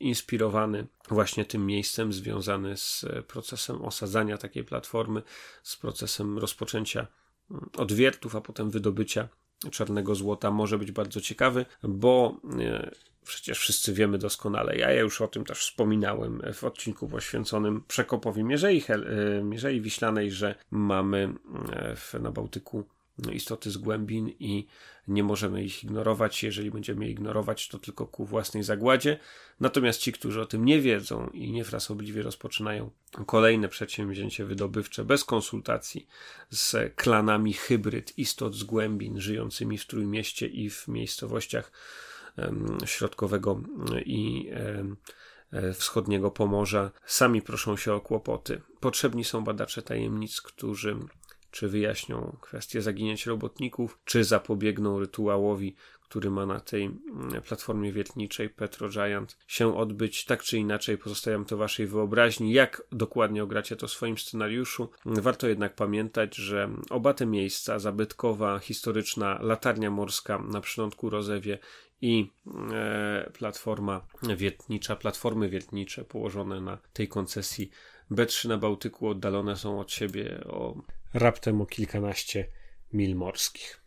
inspirowany 0.00 0.86
właśnie 1.08 1.44
tym 1.44 1.66
miejscem, 1.66 2.12
związany 2.12 2.76
z 2.76 3.04
procesem 3.26 3.82
osadzania 3.82 4.38
takiej 4.38 4.64
platformy, 4.64 5.22
z 5.62 5.76
procesem 5.76 6.38
rozpoczęcia 6.38 7.06
mm, 7.50 7.68
odwiertów, 7.76 8.36
a 8.36 8.40
potem 8.40 8.70
wydobycia 8.70 9.28
czarnego 9.70 10.14
złota 10.14 10.50
może 10.50 10.78
być 10.78 10.92
bardzo 10.92 11.20
ciekawy, 11.20 11.66
bo 11.82 12.40
e, 12.60 12.90
przecież 13.28 13.58
wszyscy 13.58 13.92
wiemy 13.92 14.18
doskonale, 14.18 14.76
ja 14.76 14.92
już 14.92 15.20
o 15.20 15.28
tym 15.28 15.44
też 15.44 15.58
wspominałem 15.58 16.42
w 16.54 16.64
odcinku 16.64 17.08
poświęconym 17.08 17.82
przekopowi 17.88 18.44
Mierzei, 18.44 18.84
e, 18.88 19.42
Mierzei 19.42 19.80
Wiślanej, 19.80 20.30
że 20.30 20.54
mamy 20.70 21.34
e, 22.14 22.18
na 22.18 22.30
Bałtyku 22.30 22.84
istoty 23.32 23.70
z 23.70 23.76
głębin 23.76 24.28
i 24.28 24.66
nie 25.08 25.22
możemy 25.24 25.64
ich 25.64 25.84
ignorować. 25.84 26.42
Jeżeli 26.42 26.70
będziemy 26.70 27.04
je 27.04 27.10
ignorować, 27.10 27.68
to 27.68 27.78
tylko 27.78 28.06
ku 28.06 28.24
własnej 28.24 28.62
zagładzie. 28.62 29.18
Natomiast 29.60 30.00
ci, 30.00 30.12
którzy 30.12 30.40
o 30.40 30.46
tym 30.46 30.64
nie 30.64 30.80
wiedzą 30.80 31.30
i 31.34 31.52
niefrasobliwie 31.52 32.22
rozpoczynają 32.22 32.90
kolejne 33.26 33.68
przedsięwzięcie 33.68 34.44
wydobywcze 34.44 35.04
bez 35.04 35.24
konsultacji 35.24 36.06
z 36.50 36.94
klanami 36.96 37.52
hybryd 37.52 38.18
istot 38.18 38.54
z 38.54 38.64
głębin 38.64 39.20
żyjącymi 39.20 39.78
w 39.78 39.86
Trójmieście 39.86 40.46
i 40.46 40.70
w 40.70 40.88
miejscowościach 40.88 41.72
środkowego 42.84 43.60
i 44.06 44.50
e, 45.52 45.72
wschodniego 45.72 46.30
Pomorza, 46.30 46.90
sami 47.06 47.42
proszą 47.42 47.76
się 47.76 47.94
o 47.94 48.00
kłopoty. 48.00 48.60
Potrzebni 48.80 49.24
są 49.24 49.44
badacze 49.44 49.82
tajemnic, 49.82 50.40
którzy 50.40 50.96
czy 51.50 51.68
wyjaśnią 51.68 52.36
kwestię 52.40 52.82
zaginięć 52.82 53.26
robotników, 53.26 53.98
czy 54.04 54.24
zapobiegną 54.24 54.98
rytuałowi, 54.98 55.76
który 56.08 56.30
ma 56.30 56.46
na 56.46 56.60
tej 56.60 56.84
mm, 56.84 57.42
platformie 57.42 57.92
wiertniczej 57.92 58.48
Petro 58.48 58.88
Giant 58.88 59.36
się 59.46 59.76
odbyć. 59.76 60.24
Tak 60.24 60.42
czy 60.42 60.58
inaczej, 60.58 60.98
pozostawiam 60.98 61.44
to 61.44 61.56
waszej 61.56 61.86
wyobraźni, 61.86 62.52
jak 62.52 62.82
dokładnie 62.92 63.42
ogracie 63.42 63.76
to 63.76 63.86
w 63.86 63.90
swoim 63.90 64.18
scenariuszu. 64.18 64.90
Warto 65.04 65.48
jednak 65.48 65.74
pamiętać, 65.74 66.36
że 66.36 66.70
oba 66.90 67.14
te 67.14 67.26
miejsca, 67.26 67.78
zabytkowa, 67.78 68.58
historyczna 68.58 69.38
latarnia 69.42 69.90
morska 69.90 70.38
na 70.38 70.60
przylądku 70.60 71.10
Rozewie 71.10 71.58
i 72.00 72.30
e, 72.72 73.30
platforma 73.38 74.06
wiertnicza, 74.36 74.96
platformy 74.96 75.48
wiertnicze 75.48 76.04
położone 76.04 76.60
na 76.60 76.78
tej 76.92 77.08
koncesji 77.08 77.70
B3 78.10 78.48
na 78.48 78.58
Bałtyku 78.58 79.08
oddalone 79.08 79.56
są 79.56 79.80
od 79.80 79.92
siebie 79.92 80.44
o 80.44 80.74
raptem 81.14 81.60
o 81.60 81.66
kilkanaście 81.66 82.46
mil 82.92 83.16
morskich. 83.16 83.82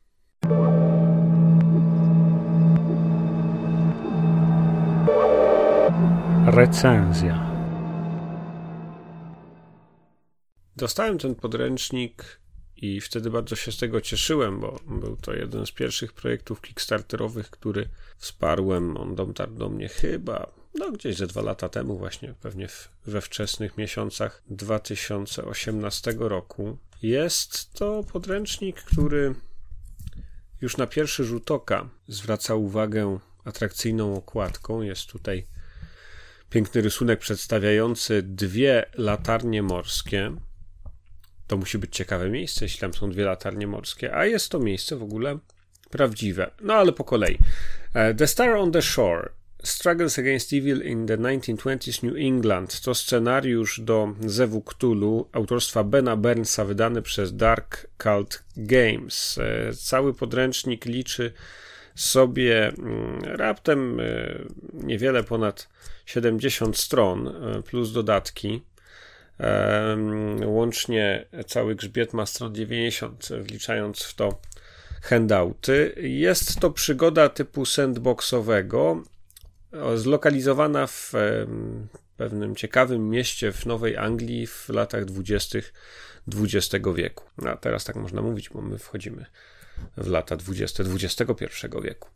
Recenzja. 6.45 7.51
Dostałem 10.75 11.17
ten 11.17 11.35
podręcznik 11.35 12.40
i 12.81 13.01
wtedy 13.01 13.29
bardzo 13.29 13.55
się 13.55 13.71
z 13.71 13.77
tego 13.77 14.01
cieszyłem, 14.01 14.59
bo 14.59 14.79
był 14.87 15.15
to 15.15 15.33
jeden 15.33 15.65
z 15.65 15.71
pierwszych 15.71 16.13
projektów 16.13 16.61
kickstarterowych, 16.61 17.49
który 17.49 17.89
wsparłem. 18.17 18.97
On 18.97 19.15
dotarł 19.15 19.53
do 19.53 19.69
mnie 19.69 19.89
chyba 19.89 20.61
no 20.73 20.91
gdzieś 20.91 21.15
ze 21.15 21.27
dwa 21.27 21.41
lata 21.41 21.69
temu 21.69 21.97
właśnie, 21.97 22.33
pewnie 22.41 22.67
we 23.05 23.21
wczesnych 23.21 23.77
miesiącach 23.77 24.43
2018 24.49 26.15
roku. 26.19 26.77
Jest 27.01 27.73
to 27.73 28.03
podręcznik, 28.03 28.81
który 28.81 29.35
już 30.61 30.77
na 30.77 30.87
pierwszy 30.87 31.23
rzut 31.23 31.51
oka 31.51 31.89
zwraca 32.07 32.55
uwagę 32.55 33.19
atrakcyjną 33.43 34.15
okładką. 34.15 34.81
Jest 34.81 35.05
tutaj 35.05 35.47
piękny 36.49 36.81
rysunek 36.81 37.19
przedstawiający 37.19 38.23
dwie 38.23 38.85
latarnie 38.93 39.63
morskie. 39.63 40.35
To 41.51 41.57
musi 41.57 41.77
być 41.77 41.95
ciekawe 41.95 42.29
miejsce, 42.29 42.65
jeśli 42.65 42.79
tam 42.79 42.93
są 42.93 43.09
dwie 43.09 43.25
latarnie 43.25 43.67
morskie, 43.67 44.15
a 44.15 44.25
jest 44.25 44.49
to 44.49 44.59
miejsce 44.59 44.95
w 44.95 45.03
ogóle 45.03 45.37
prawdziwe. 45.89 46.51
No 46.61 46.73
ale 46.73 46.91
po 46.91 47.03
kolei. 47.03 47.37
E, 47.93 48.13
the 48.13 48.27
Star 48.27 48.49
on 48.49 48.71
the 48.71 48.81
Shore 48.81 49.29
Struggles 49.63 50.19
Against 50.19 50.53
Evil 50.53 50.81
in 50.81 51.07
the 51.07 51.17
1920s 51.17 52.03
New 52.03 52.15
England 52.17 52.81
to 52.81 52.95
scenariusz 52.95 53.81
do 53.81 54.13
Zewu 54.25 54.61
Cthulhu 54.61 55.29
autorstwa 55.31 55.83
Bena 55.83 56.17
Burnsa 56.17 56.65
wydany 56.65 57.01
przez 57.01 57.35
Dark 57.35 57.87
Cult 57.97 58.43
Games. 58.57 59.37
E, 59.37 59.73
cały 59.73 60.13
podręcznik 60.13 60.85
liczy 60.85 61.33
sobie 61.95 62.67
mm, 62.67 63.19
raptem 63.23 63.99
e, 63.99 64.03
niewiele 64.73 65.23
ponad 65.23 65.69
70 66.05 66.77
stron 66.77 67.33
plus 67.63 67.91
dodatki. 67.91 68.70
Łącznie 70.45 71.25
cały 71.47 71.75
grzbiet 71.75 72.13
ma 72.13 72.25
stron 72.25 72.55
90, 72.55 73.29
wliczając 73.41 74.03
w 74.03 74.13
to 74.13 74.41
handouty. 75.01 75.95
Jest 75.97 76.59
to 76.59 76.71
przygoda 76.71 77.29
typu 77.29 77.65
sandboxowego, 77.65 79.03
zlokalizowana 79.95 80.87
w 80.87 81.13
pewnym 82.17 82.55
ciekawym 82.55 83.09
mieście 83.09 83.51
w 83.51 83.65
Nowej 83.65 83.97
Anglii 83.97 84.47
w 84.47 84.69
latach 84.69 85.05
dwudziestych 85.05 85.73
XX 86.27 86.85
wieku. 86.95 87.23
A 87.45 87.57
teraz 87.57 87.83
tak 87.83 87.95
można 87.95 88.21
mówić, 88.21 88.49
bo 88.49 88.61
my 88.61 88.77
wchodzimy 88.77 89.25
w 89.97 90.07
lata 90.07 90.37
20 90.37 90.83
XXI 90.83 91.45
wieku. 91.83 92.09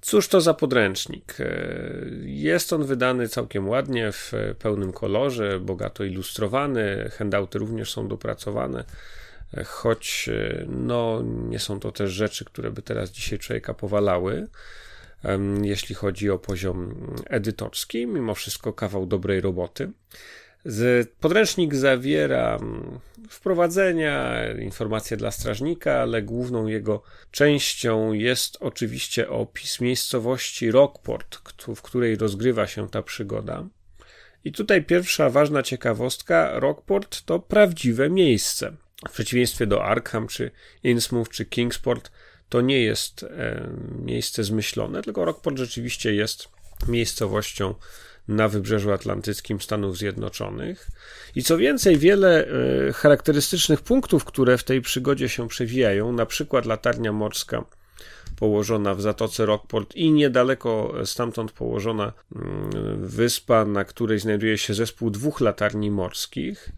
Cóż 0.00 0.28
to 0.28 0.40
za 0.40 0.54
podręcznik? 0.54 1.36
Jest 2.22 2.72
on 2.72 2.84
wydany 2.84 3.28
całkiem 3.28 3.68
ładnie, 3.68 4.12
w 4.12 4.32
pełnym 4.58 4.92
kolorze, 4.92 5.60
bogato 5.60 6.04
ilustrowany. 6.04 7.10
Handouty 7.18 7.58
również 7.58 7.92
są 7.92 8.08
dopracowane, 8.08 8.84
choć 9.66 10.30
no, 10.66 11.22
nie 11.24 11.58
są 11.58 11.80
to 11.80 11.92
też 11.92 12.10
rzeczy, 12.10 12.44
które 12.44 12.70
by 12.70 12.82
teraz 12.82 13.10
dzisiaj 13.10 13.38
człowieka 13.38 13.74
powalały 13.74 14.46
jeśli 15.62 15.94
chodzi 15.94 16.30
o 16.30 16.38
poziom 16.38 17.06
edytorski. 17.26 18.06
Mimo 18.06 18.34
wszystko 18.34 18.72
kawał 18.72 19.06
dobrej 19.06 19.40
roboty. 19.40 19.90
Podręcznik 21.20 21.74
zawiera 21.74 22.56
mm, 22.56 23.00
wprowadzenia, 23.28 24.44
informacje 24.54 25.16
dla 25.16 25.30
strażnika, 25.30 26.00
ale 26.00 26.22
główną 26.22 26.66
jego 26.66 27.02
częścią 27.30 28.12
jest 28.12 28.56
oczywiście 28.60 29.28
opis 29.28 29.80
miejscowości 29.80 30.70
Rockport, 30.70 31.38
w 31.76 31.82
której 31.82 32.16
rozgrywa 32.16 32.66
się 32.66 32.88
ta 32.88 33.02
przygoda. 33.02 33.66
I 34.44 34.52
tutaj 34.52 34.84
pierwsza 34.84 35.30
ważna 35.30 35.62
ciekawostka: 35.62 36.58
Rockport 36.58 37.22
to 37.22 37.38
prawdziwe 37.38 38.10
miejsce. 38.10 38.76
W 39.08 39.12
przeciwieństwie 39.12 39.66
do 39.66 39.84
Arkham, 39.84 40.28
czy 40.28 40.50
Innsmouth, 40.84 41.28
czy 41.30 41.44
Kingsport, 41.44 42.10
to 42.48 42.60
nie 42.60 42.80
jest 42.80 43.22
e, 43.22 43.70
miejsce 44.04 44.44
zmyślone, 44.44 45.02
tylko 45.02 45.24
Rockport 45.24 45.58
rzeczywiście 45.58 46.14
jest 46.14 46.48
miejscowością 46.88 47.74
na 48.28 48.48
wybrzeżu 48.48 48.92
atlantyckim 48.92 49.60
Stanów 49.60 49.98
Zjednoczonych. 49.98 50.88
I 51.34 51.42
co 51.42 51.58
więcej, 51.58 51.98
wiele 51.98 52.46
e, 52.88 52.92
charakterystycznych 52.92 53.80
punktów, 53.80 54.24
które 54.24 54.58
w 54.58 54.64
tej 54.64 54.80
przygodzie 54.80 55.28
się 55.28 55.48
przewijają, 55.48 56.12
na 56.12 56.26
przykład 56.26 56.66
latarnia 56.66 57.12
morska 57.12 57.64
położona 58.38 58.94
w 58.94 59.00
zatoce 59.00 59.46
Rockport 59.46 59.94
i 59.94 60.12
niedaleko 60.12 60.94
stamtąd 61.04 61.52
położona 61.52 62.12
mm, 62.36 63.06
wyspa, 63.06 63.64
na 63.64 63.84
której 63.84 64.18
znajduje 64.18 64.58
się 64.58 64.74
zespół 64.74 65.10
dwóch 65.10 65.40
latarni 65.40 65.90
morskich, 65.90 66.72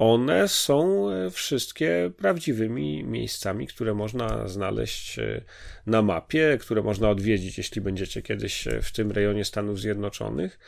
one 0.00 0.48
są 0.48 1.10
e, 1.10 1.30
wszystkie 1.30 2.10
prawdziwymi 2.16 3.04
miejscami, 3.04 3.66
które 3.66 3.94
można 3.94 4.48
znaleźć 4.48 5.18
e, 5.18 5.40
na 5.86 6.02
mapie, 6.02 6.58
które 6.60 6.82
można 6.82 7.10
odwiedzić, 7.10 7.58
jeśli 7.58 7.80
będziecie 7.80 8.22
kiedyś 8.22 8.66
e, 8.66 8.82
w 8.82 8.92
tym 8.92 9.10
rejonie 9.12 9.44
Stanów 9.44 9.80
Zjednoczonych. 9.80 10.58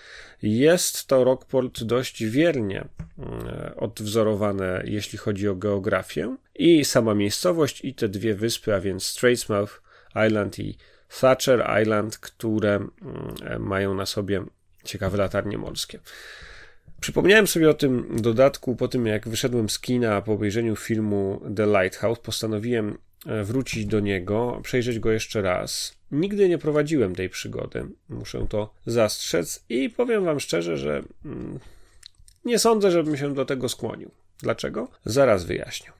Jest 0.42 1.06
to 1.06 1.24
Rockport 1.24 1.82
dość 1.82 2.24
wiernie 2.24 2.84
odwzorowane, 3.76 4.82
jeśli 4.86 5.18
chodzi 5.18 5.48
o 5.48 5.54
geografię 5.54 6.36
i 6.54 6.84
sama 6.84 7.14
miejscowość 7.14 7.84
i 7.84 7.94
te 7.94 8.08
dwie 8.08 8.34
wyspy, 8.34 8.74
a 8.74 8.80
więc 8.80 9.06
Straitsmouth 9.06 9.82
Island 10.26 10.58
i 10.58 10.76
Thatcher 11.20 11.82
Island, 11.82 12.18
które 12.18 12.86
mają 13.58 13.94
na 13.94 14.06
sobie 14.06 14.44
ciekawe 14.84 15.18
latarnie 15.18 15.58
morskie. 15.58 15.98
Przypomniałem 17.02 17.46
sobie 17.46 17.70
o 17.70 17.74
tym 17.74 18.16
dodatku 18.20 18.76
po 18.76 18.88
tym, 18.88 19.06
jak 19.06 19.28
wyszedłem 19.28 19.68
z 19.68 19.78
kina 19.78 20.22
po 20.22 20.32
obejrzeniu 20.32 20.76
filmu 20.76 21.40
The 21.56 21.66
Lighthouse. 21.66 22.20
Postanowiłem 22.20 22.98
e, 23.26 23.44
wrócić 23.44 23.86
do 23.86 24.00
niego, 24.00 24.60
przejrzeć 24.62 24.98
go 24.98 25.12
jeszcze 25.12 25.42
raz. 25.42 25.96
Nigdy 26.10 26.48
nie 26.48 26.58
prowadziłem 26.58 27.14
tej 27.14 27.28
przygody, 27.28 27.86
muszę 28.08 28.46
to 28.48 28.74
zastrzec 28.86 29.64
i 29.68 29.90
powiem 29.90 30.24
Wam 30.24 30.40
szczerze, 30.40 30.76
że 30.76 31.02
mm, 31.24 31.58
Nie 32.44 32.58
sądzę, 32.58 32.90
żebym 32.90 33.16
się 33.16 33.34
do 33.34 33.44
tego 33.44 33.68
skłonił. 33.68 34.10
Dlaczego? 34.42 34.88
Zaraz 35.04 35.44
wyjaśnię. 35.44 35.92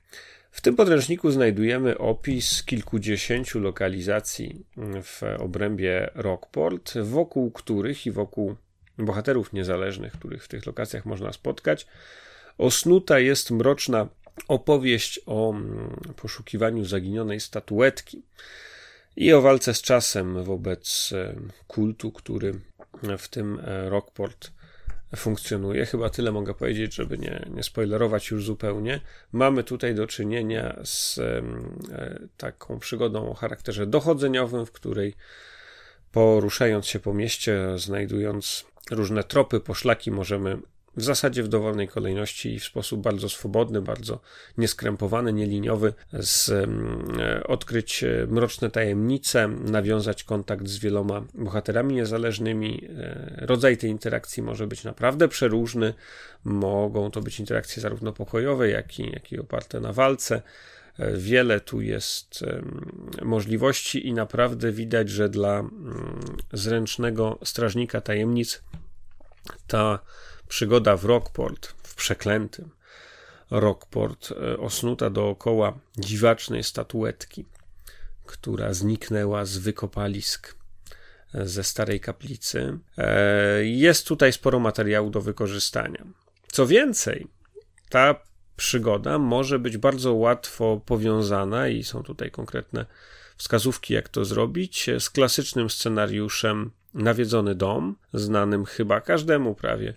W 0.51 0.61
tym 0.61 0.75
podręczniku 0.75 1.31
znajdujemy 1.31 1.97
opis 1.97 2.63
kilkudziesięciu 2.63 3.59
lokalizacji 3.59 4.65
w 5.03 5.21
obrębie 5.39 6.09
Rockport, 6.15 6.97
wokół 6.97 7.51
których 7.51 8.05
i 8.05 8.11
wokół 8.11 8.55
bohaterów 8.97 9.53
niezależnych, 9.53 10.13
których 10.13 10.43
w 10.43 10.47
tych 10.47 10.65
lokacjach 10.65 11.05
można 11.05 11.33
spotkać, 11.33 11.87
osnuta 12.57 13.19
jest 13.19 13.51
mroczna 13.51 14.07
opowieść 14.47 15.19
o 15.25 15.51
mm, 15.51 15.97
poszukiwaniu 16.15 16.85
zaginionej 16.85 17.39
statuetki 17.39 18.23
i 19.15 19.33
o 19.33 19.41
walce 19.41 19.73
z 19.73 19.81
czasem 19.81 20.43
wobec 20.43 21.09
e, 21.13 21.35
kultu, 21.67 22.11
który 22.11 22.59
w 23.17 23.27
tym 23.27 23.59
e, 23.59 23.89
Rockport 23.89 24.51
funkcjonuje. 25.15 25.85
Chyba 25.85 26.09
tyle 26.09 26.31
mogę 26.31 26.53
powiedzieć, 26.53 26.95
żeby 26.95 27.17
nie, 27.17 27.45
nie 27.49 27.63
spoilerować 27.63 28.31
już 28.31 28.45
zupełnie. 28.45 29.01
Mamy 29.31 29.63
tutaj 29.63 29.95
do 29.95 30.07
czynienia 30.07 30.79
z 30.83 31.17
e, 31.17 31.43
taką 32.37 32.79
przygodą 32.79 33.29
o 33.29 33.33
charakterze 33.33 33.87
dochodzeniowym, 33.87 34.65
w 34.65 34.71
której 34.71 35.15
poruszając 36.11 36.85
się 36.85 36.99
po 36.99 37.13
mieście, 37.13 37.59
znajdując 37.75 38.65
różne 38.91 39.23
tropy, 39.23 39.59
poszlaki, 39.59 40.11
możemy 40.11 40.57
w 40.97 41.03
zasadzie 41.03 41.43
w 41.43 41.47
dowolnej 41.47 41.87
kolejności 41.87 42.53
i 42.53 42.59
w 42.59 42.63
sposób 42.63 43.01
bardzo 43.01 43.29
swobodny, 43.29 43.81
bardzo 43.81 44.19
nieskrępowany, 44.57 45.33
nieliniowy, 45.33 45.93
z, 46.13 46.49
e, 46.49 47.43
odkryć 47.47 48.03
e, 48.03 48.27
mroczne 48.29 48.71
tajemnice, 48.71 49.47
nawiązać 49.47 50.23
kontakt 50.23 50.67
z 50.67 50.77
wieloma 50.77 51.23
bohaterami 51.33 51.95
niezależnymi. 51.95 52.87
E, 52.97 53.45
rodzaj 53.45 53.77
tej 53.77 53.89
interakcji 53.89 54.43
może 54.43 54.67
być 54.67 54.83
naprawdę 54.83 55.27
przeróżny. 55.27 55.93
Mogą 56.43 57.11
to 57.11 57.21
być 57.21 57.39
interakcje 57.39 57.81
zarówno 57.81 58.13
pokojowe, 58.13 58.69
jak 58.69 58.99
i, 58.99 59.11
jak 59.11 59.31
i 59.31 59.39
oparte 59.39 59.79
na 59.79 59.93
walce. 59.93 60.41
Wiele 61.13 61.59
tu 61.59 61.81
jest 61.81 62.45
możliwości, 63.21 64.07
i 64.07 64.13
naprawdę 64.13 64.71
widać, 64.71 65.09
że 65.09 65.29
dla 65.29 65.63
zręcznego 66.53 67.39
strażnika 67.43 68.01
tajemnic 68.01 68.63
ta 69.67 69.99
Przygoda 70.47 70.97
w 70.97 71.05
Rockport, 71.05 71.67
w 71.83 71.95
przeklętym 71.95 72.69
Rockport, 73.51 74.31
e, 74.31 74.57
osnuta 74.57 75.09
dookoła 75.09 75.79
dziwacznej 75.97 76.63
statuetki, 76.63 77.45
która 78.25 78.73
zniknęła 78.73 79.45
z 79.45 79.57
wykopalisk 79.57 80.55
e, 81.33 81.47
ze 81.47 81.63
starej 81.63 81.99
kaplicy. 81.99 82.79
E, 82.97 83.65
jest 83.65 84.07
tutaj 84.07 84.33
sporo 84.33 84.59
materiału 84.59 85.09
do 85.09 85.21
wykorzystania. 85.21 86.05
Co 86.51 86.67
więcej, 86.67 87.27
ta 87.89 88.15
przygoda 88.55 89.17
może 89.19 89.59
być 89.59 89.77
bardzo 89.77 90.13
łatwo 90.13 90.81
powiązana, 90.85 91.67
i 91.67 91.83
są 91.83 92.03
tutaj 92.03 92.31
konkretne 92.31 92.85
wskazówki, 93.37 93.93
jak 93.93 94.09
to 94.09 94.25
zrobić, 94.25 94.89
z 94.99 95.09
klasycznym 95.09 95.69
scenariuszem 95.69 96.71
Nawiedzony 96.93 97.55
dom, 97.55 97.95
znanym 98.13 98.65
chyba 98.65 99.01
każdemu 99.01 99.55
prawie 99.55 99.93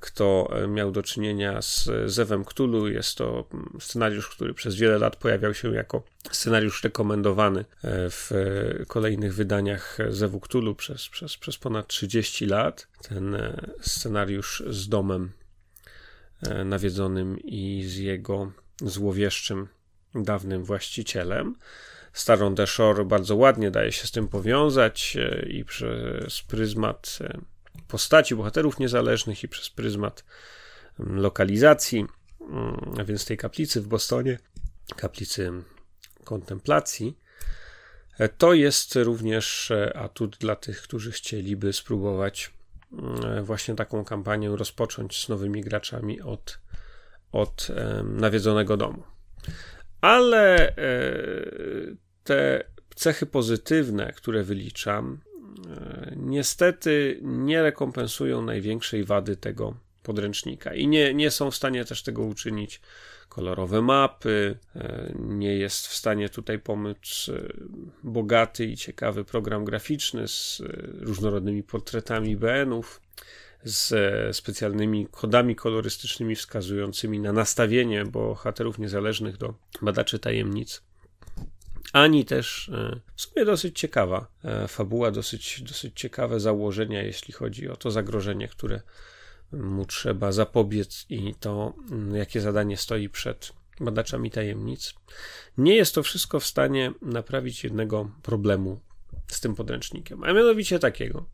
kto 0.00 0.48
e, 0.52 0.68
miał 0.68 0.92
do 0.92 1.02
czynienia 1.02 1.62
z 1.62 1.90
Zewem 2.06 2.44
Cthulhu. 2.44 2.88
Jest 2.88 3.18
to 3.18 3.44
mm, 3.54 3.78
scenariusz, 3.80 4.28
który 4.28 4.54
przez 4.54 4.74
wiele 4.74 4.98
lat 4.98 5.16
pojawiał 5.16 5.54
się 5.54 5.74
jako 5.74 6.02
scenariusz 6.30 6.84
rekomendowany 6.84 7.60
e, 7.60 7.64
w 8.10 8.30
kolejnych 8.88 9.34
wydaniach 9.34 9.98
Zewu 10.08 10.40
Cthulhu 10.40 10.74
przez, 10.74 11.08
przez, 11.08 11.36
przez 11.36 11.58
ponad 11.58 11.86
30 11.86 12.46
lat. 12.46 12.88
Ten 13.08 13.34
e, 13.34 13.70
scenariusz 13.80 14.62
z 14.66 14.88
domem 14.88 15.30
nawiedzonym 16.64 17.38
i 17.40 17.82
z 17.86 17.96
jego 17.96 18.52
złowieszczym 18.80 19.68
dawnym 20.14 20.64
właścicielem. 20.64 21.56
Starą 22.12 22.54
Deshore 22.54 23.04
bardzo 23.04 23.36
ładnie 23.36 23.70
daje 23.70 23.92
się 23.92 24.06
z 24.06 24.10
tym 24.10 24.28
powiązać 24.28 25.16
i 25.46 25.64
przez 25.64 26.42
pryzmat 26.42 27.18
postaci 27.88 28.34
bohaterów 28.34 28.78
niezależnych 28.78 29.44
i 29.44 29.48
przez 29.48 29.70
pryzmat 29.70 30.24
lokalizacji, 30.98 32.06
mm, 32.40 32.94
a 32.98 33.04
więc 33.04 33.24
tej 33.24 33.36
kaplicy 33.36 33.80
w 33.80 33.88
Bostonie, 33.88 34.38
kaplicy 34.96 35.52
kontemplacji. 36.24 37.18
E, 38.18 38.28
to 38.28 38.54
jest 38.54 38.96
również 38.96 39.70
e, 39.70 39.96
atut 39.96 40.36
dla 40.36 40.56
tych, 40.56 40.82
którzy 40.82 41.12
chcieliby 41.12 41.72
spróbować 41.72 42.50
właśnie 43.42 43.74
taką 43.74 44.04
kampanię 44.04 44.48
rozpocząć 44.48 45.24
z 45.24 45.28
nowymi 45.28 45.60
graczami 45.60 46.20
od, 46.20 46.58
od 47.32 47.68
nawiedzonego 48.04 48.76
domu. 48.76 49.02
Ale 50.00 50.68
e, 50.68 50.74
te 52.24 52.64
cechy 52.94 53.26
pozytywne, 53.26 54.12
które 54.12 54.42
wyliczam, 54.42 55.20
niestety 56.16 57.18
nie 57.22 57.62
rekompensują 57.62 58.42
największej 58.42 59.04
wady 59.04 59.36
tego 59.36 59.74
podręcznika 60.02 60.74
i 60.74 60.88
nie, 60.88 61.14
nie 61.14 61.30
są 61.30 61.50
w 61.50 61.56
stanie 61.56 61.84
też 61.84 62.02
tego 62.02 62.22
uczynić 62.22 62.80
kolorowe 63.28 63.82
mapy, 63.82 64.58
e, 64.76 65.12
nie 65.18 65.56
jest 65.56 65.86
w 65.86 65.94
stanie 65.94 66.28
tutaj 66.28 66.58
pomóc 66.58 67.30
e, 67.34 67.52
bogaty 68.02 68.66
i 68.66 68.76
ciekawy 68.76 69.24
program 69.24 69.64
graficzny 69.64 70.28
z 70.28 70.60
e, 70.60 70.64
różnorodnymi 71.04 71.62
portretami 71.62 72.36
BN-ów, 72.36 73.00
z 73.64 74.36
specjalnymi 74.36 75.06
kodami 75.10 75.56
kolorystycznymi 75.56 76.36
wskazującymi 76.36 77.20
na 77.20 77.32
nastawienie 77.32 78.04
bohaterów 78.04 78.78
niezależnych 78.78 79.36
do 79.36 79.54
badaczy 79.82 80.18
tajemnic. 80.18 80.82
Ani 81.92 82.24
też 82.24 82.70
w 83.16 83.22
sumie 83.22 83.44
dosyć 83.44 83.78
ciekawa 83.78 84.26
fabuła, 84.68 85.10
dosyć, 85.10 85.62
dosyć 85.62 86.00
ciekawe 86.00 86.40
założenia, 86.40 87.02
jeśli 87.02 87.34
chodzi 87.34 87.68
o 87.68 87.76
to 87.76 87.90
zagrożenie, 87.90 88.48
które 88.48 88.80
mu 89.52 89.84
trzeba 89.86 90.32
zapobiec 90.32 91.06
i 91.08 91.34
to, 91.40 91.74
mm, 91.90 92.16
jakie 92.16 92.40
zadanie 92.40 92.76
stoi 92.76 93.08
przed 93.08 93.52
badaczami 93.80 94.30
tajemnic. 94.30 94.94
Nie 95.58 95.76
jest 95.76 95.94
to 95.94 96.02
wszystko 96.02 96.40
w 96.40 96.46
stanie 96.46 96.92
naprawić 97.02 97.64
jednego 97.64 98.10
problemu 98.22 98.80
z 99.26 99.40
tym 99.40 99.54
podręcznikiem, 99.54 100.24
a 100.24 100.32
mianowicie 100.32 100.78
takiego, 100.78 101.28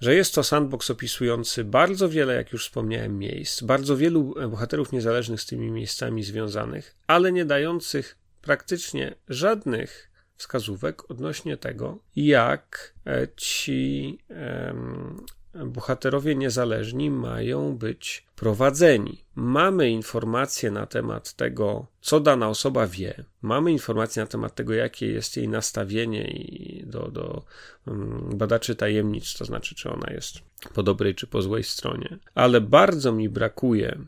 że 0.00 0.14
jest 0.14 0.34
to 0.34 0.42
sandbox 0.42 0.90
opisujący 0.90 1.64
bardzo 1.64 2.08
wiele, 2.08 2.34
jak 2.34 2.52
już 2.52 2.66
wspomniałem, 2.66 3.18
miejsc, 3.18 3.62
bardzo 3.62 3.96
wielu 3.96 4.34
bohaterów 4.50 4.92
niezależnych 4.92 5.40
z 5.40 5.46
tymi 5.46 5.70
miejscami 5.70 6.22
związanych, 6.22 6.96
ale 7.06 7.32
nie 7.32 7.44
dających 7.44 8.18
praktycznie 8.42 9.14
żadnych 9.28 10.10
wskazówek 10.36 11.10
odnośnie 11.10 11.56
tego, 11.56 11.98
jak 12.16 12.94
ci 13.36 14.18
um, 14.28 15.26
bohaterowie 15.54 16.34
niezależni 16.34 17.10
mają 17.10 17.76
być 17.76 18.26
prowadzeni. 18.36 19.24
Mamy 19.34 19.90
informacje 19.90 20.70
na 20.70 20.86
temat 20.86 21.32
tego, 21.32 21.86
co 22.00 22.20
dana 22.20 22.48
osoba 22.48 22.86
wie, 22.86 23.24
mamy 23.42 23.72
informacje 23.72 24.22
na 24.22 24.26
temat 24.26 24.54
tego, 24.54 24.74
jakie 24.74 25.06
jest 25.06 25.36
jej 25.36 25.48
nastawienie 25.48 26.46
do, 26.86 27.08
do 27.08 27.44
um, 27.86 28.30
badaczy 28.34 28.74
tajemnic, 28.74 29.34
to 29.34 29.44
znaczy, 29.44 29.74
czy 29.74 29.90
ona 29.90 30.12
jest 30.12 30.34
po 30.74 30.82
dobrej 30.82 31.14
czy 31.14 31.26
po 31.26 31.42
złej 31.42 31.64
stronie, 31.64 32.18
ale 32.34 32.60
bardzo 32.60 33.12
mi 33.12 33.28
brakuje 33.28 33.98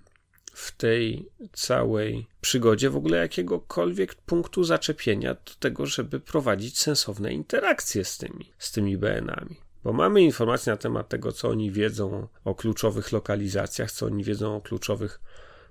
w 0.52 0.76
tej 0.76 1.28
całej 1.52 2.26
przygodzie 2.40 2.90
w 2.90 2.96
ogóle 2.96 3.18
jakiegokolwiek 3.18 4.14
punktu 4.14 4.64
zaczepienia 4.64 5.34
do 5.34 5.52
tego, 5.58 5.86
żeby 5.86 6.20
prowadzić 6.20 6.78
sensowne 6.78 7.32
interakcje 7.32 8.04
z 8.04 8.18
tymi, 8.18 8.52
z 8.58 8.72
tymi 8.72 8.98
BN-ami. 8.98 9.56
Bo 9.84 9.92
mamy 9.92 10.22
informacje 10.22 10.72
na 10.72 10.76
temat 10.76 11.08
tego, 11.08 11.32
co 11.32 11.48
oni 11.48 11.70
wiedzą 11.70 12.28
o 12.44 12.54
kluczowych 12.54 13.12
lokalizacjach, 13.12 13.92
co 13.92 14.06
oni 14.06 14.24
wiedzą 14.24 14.56
o 14.56 14.60
kluczowych 14.60 15.20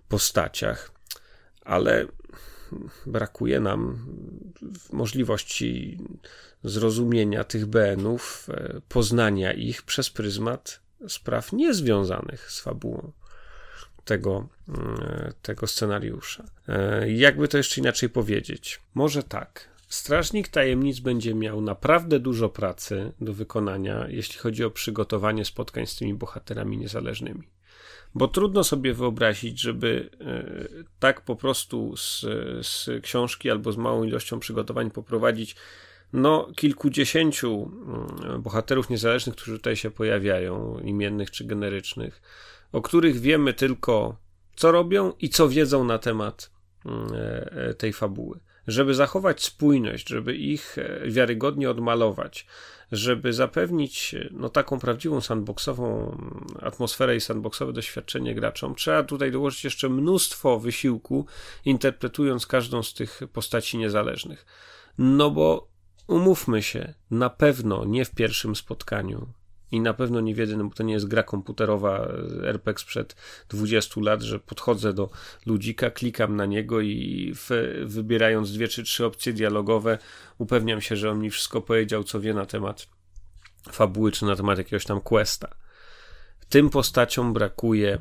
postaciach, 0.09 0.91
ale 1.65 2.05
brakuje 3.05 3.59
nam 3.59 4.05
możliwości 4.91 5.97
zrozumienia 6.63 7.43
tych 7.43 7.65
BN-ów, 7.65 8.47
e, 8.49 8.81
poznania 8.89 9.53
ich 9.53 9.83
przez 9.83 10.09
pryzmat 10.09 10.79
spraw 11.07 11.53
niezwiązanych 11.53 12.51
z 12.51 12.59
fabułą 12.59 13.11
tego, 14.05 14.47
mm, 14.67 15.33
tego 15.41 15.67
scenariusza. 15.67 16.43
E, 16.67 17.11
jakby 17.11 17.47
to 17.47 17.57
jeszcze 17.57 17.81
inaczej 17.81 18.09
powiedzieć? 18.09 18.81
Może 18.93 19.23
tak. 19.23 19.70
Strażnik 19.91 20.47
Tajemnic 20.47 20.99
będzie 20.99 21.35
miał 21.35 21.61
naprawdę 21.61 22.19
dużo 22.19 22.49
pracy 22.49 23.13
do 23.21 23.33
wykonania, 23.33 24.05
jeśli 24.09 24.39
chodzi 24.39 24.63
o 24.63 24.69
przygotowanie 24.69 25.45
spotkań 25.45 25.85
z 25.85 25.95
tymi 25.95 26.13
bohaterami 26.13 26.77
niezależnymi. 26.77 27.47
Bo 28.15 28.27
trudno 28.27 28.63
sobie 28.63 28.93
wyobrazić, 28.93 29.59
żeby 29.59 30.09
e, 30.21 30.83
tak 30.99 31.21
po 31.21 31.35
prostu 31.35 31.97
z, 31.97 32.21
z 32.67 32.89
książki 33.03 33.49
albo 33.49 33.71
z 33.71 33.77
małą 33.77 34.03
ilością 34.03 34.39
przygotowań 34.39 34.91
poprowadzić 34.91 35.55
no, 36.13 36.51
kilkudziesięciu 36.55 37.71
mm, 38.21 38.41
bohaterów 38.41 38.89
niezależnych, 38.89 39.35
którzy 39.35 39.57
tutaj 39.57 39.75
się 39.75 39.91
pojawiają, 39.91 40.79
imiennych 40.79 41.31
czy 41.31 41.45
generycznych, 41.45 42.21
o 42.71 42.81
których 42.81 43.19
wiemy 43.19 43.53
tylko, 43.53 44.17
co 44.55 44.71
robią 44.71 45.13
i 45.19 45.29
co 45.29 45.49
wiedzą 45.49 45.83
na 45.83 45.97
temat 45.97 46.51
mm, 46.85 47.13
e, 47.13 47.51
e, 47.51 47.73
tej 47.73 47.93
fabuły. 47.93 48.39
Żeby 48.67 48.93
zachować 48.93 49.43
spójność, 49.43 50.09
żeby 50.09 50.35
ich 50.35 50.77
e, 50.77 51.09
wiarygodnie 51.09 51.69
odmalować, 51.69 52.45
żeby 52.91 53.33
zapewnić 53.33 54.15
no, 54.31 54.49
taką 54.49 54.79
prawdziwą 54.79 55.21
sandboxową 55.21 56.17
atmosferę 56.61 57.15
i 57.15 57.21
sandboxowe 57.21 57.73
doświadczenie 57.73 58.35
graczom, 58.35 58.75
trzeba 58.75 59.03
tutaj 59.03 59.31
dołożyć 59.31 59.63
jeszcze 59.63 59.89
mnóstwo 59.89 60.59
wysiłku, 60.59 61.25
interpretując 61.65 62.47
każdą 62.47 62.83
z 62.83 62.93
tych 62.93 63.21
postaci 63.33 63.77
niezależnych. 63.77 64.45
No 64.97 65.31
bo 65.31 65.67
umówmy 66.07 66.63
się, 66.63 66.93
na 67.11 67.29
pewno 67.29 67.85
nie 67.85 68.05
w 68.05 68.11
pierwszym 68.11 68.55
spotkaniu 68.55 69.33
i 69.71 69.81
na 69.81 69.93
pewno 69.93 70.21
nie 70.21 70.35
w 70.35 70.37
jedynym, 70.37 70.69
bo 70.69 70.75
to 70.75 70.83
nie 70.83 70.93
jest 70.93 71.07
gra 71.07 71.23
komputerowa 71.23 72.07
RPG 72.43 72.81
sprzed 72.81 73.15
20 73.49 74.01
lat, 74.01 74.21
że 74.21 74.39
podchodzę 74.39 74.93
do 74.93 75.09
ludzika, 75.45 75.89
klikam 75.89 76.35
na 76.35 76.45
niego 76.45 76.81
i 76.81 77.33
w, 77.35 77.49
wybierając 77.85 78.51
dwie 78.53 78.67
czy 78.67 78.83
trzy 78.83 79.05
opcje 79.05 79.33
dialogowe, 79.33 79.97
upewniam 80.37 80.81
się, 80.81 80.95
że 80.95 81.11
on 81.11 81.19
mi 81.19 81.29
wszystko 81.29 81.61
powiedział, 81.61 82.03
co 82.03 82.19
wie 82.19 82.33
na 82.33 82.45
temat 82.45 82.87
fabuły 83.71 84.11
czy 84.11 84.25
na 84.25 84.35
temat 84.35 84.57
jakiegoś 84.57 84.85
tam 84.85 85.01
questa. 85.01 85.55
Tym 86.49 86.69
postaciom 86.69 87.33
brakuje 87.33 87.99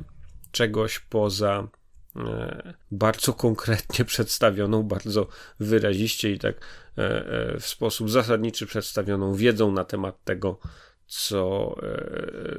czegoś 0.51 0.99
poza 0.99 1.67
e, 2.15 2.73
bardzo 2.91 3.33
konkretnie 3.33 4.05
przedstawioną, 4.05 4.83
bardzo 4.83 5.27
wyraziście 5.59 6.31
i 6.31 6.39
tak 6.39 6.55
e, 6.97 7.01
e, 7.01 7.59
w 7.59 7.67
sposób 7.67 8.09
zasadniczy 8.09 8.65
przedstawioną 8.65 9.35
wiedzą 9.35 9.71
na 9.71 9.83
temat 9.83 10.23
tego, 10.23 10.59
co 11.11 11.75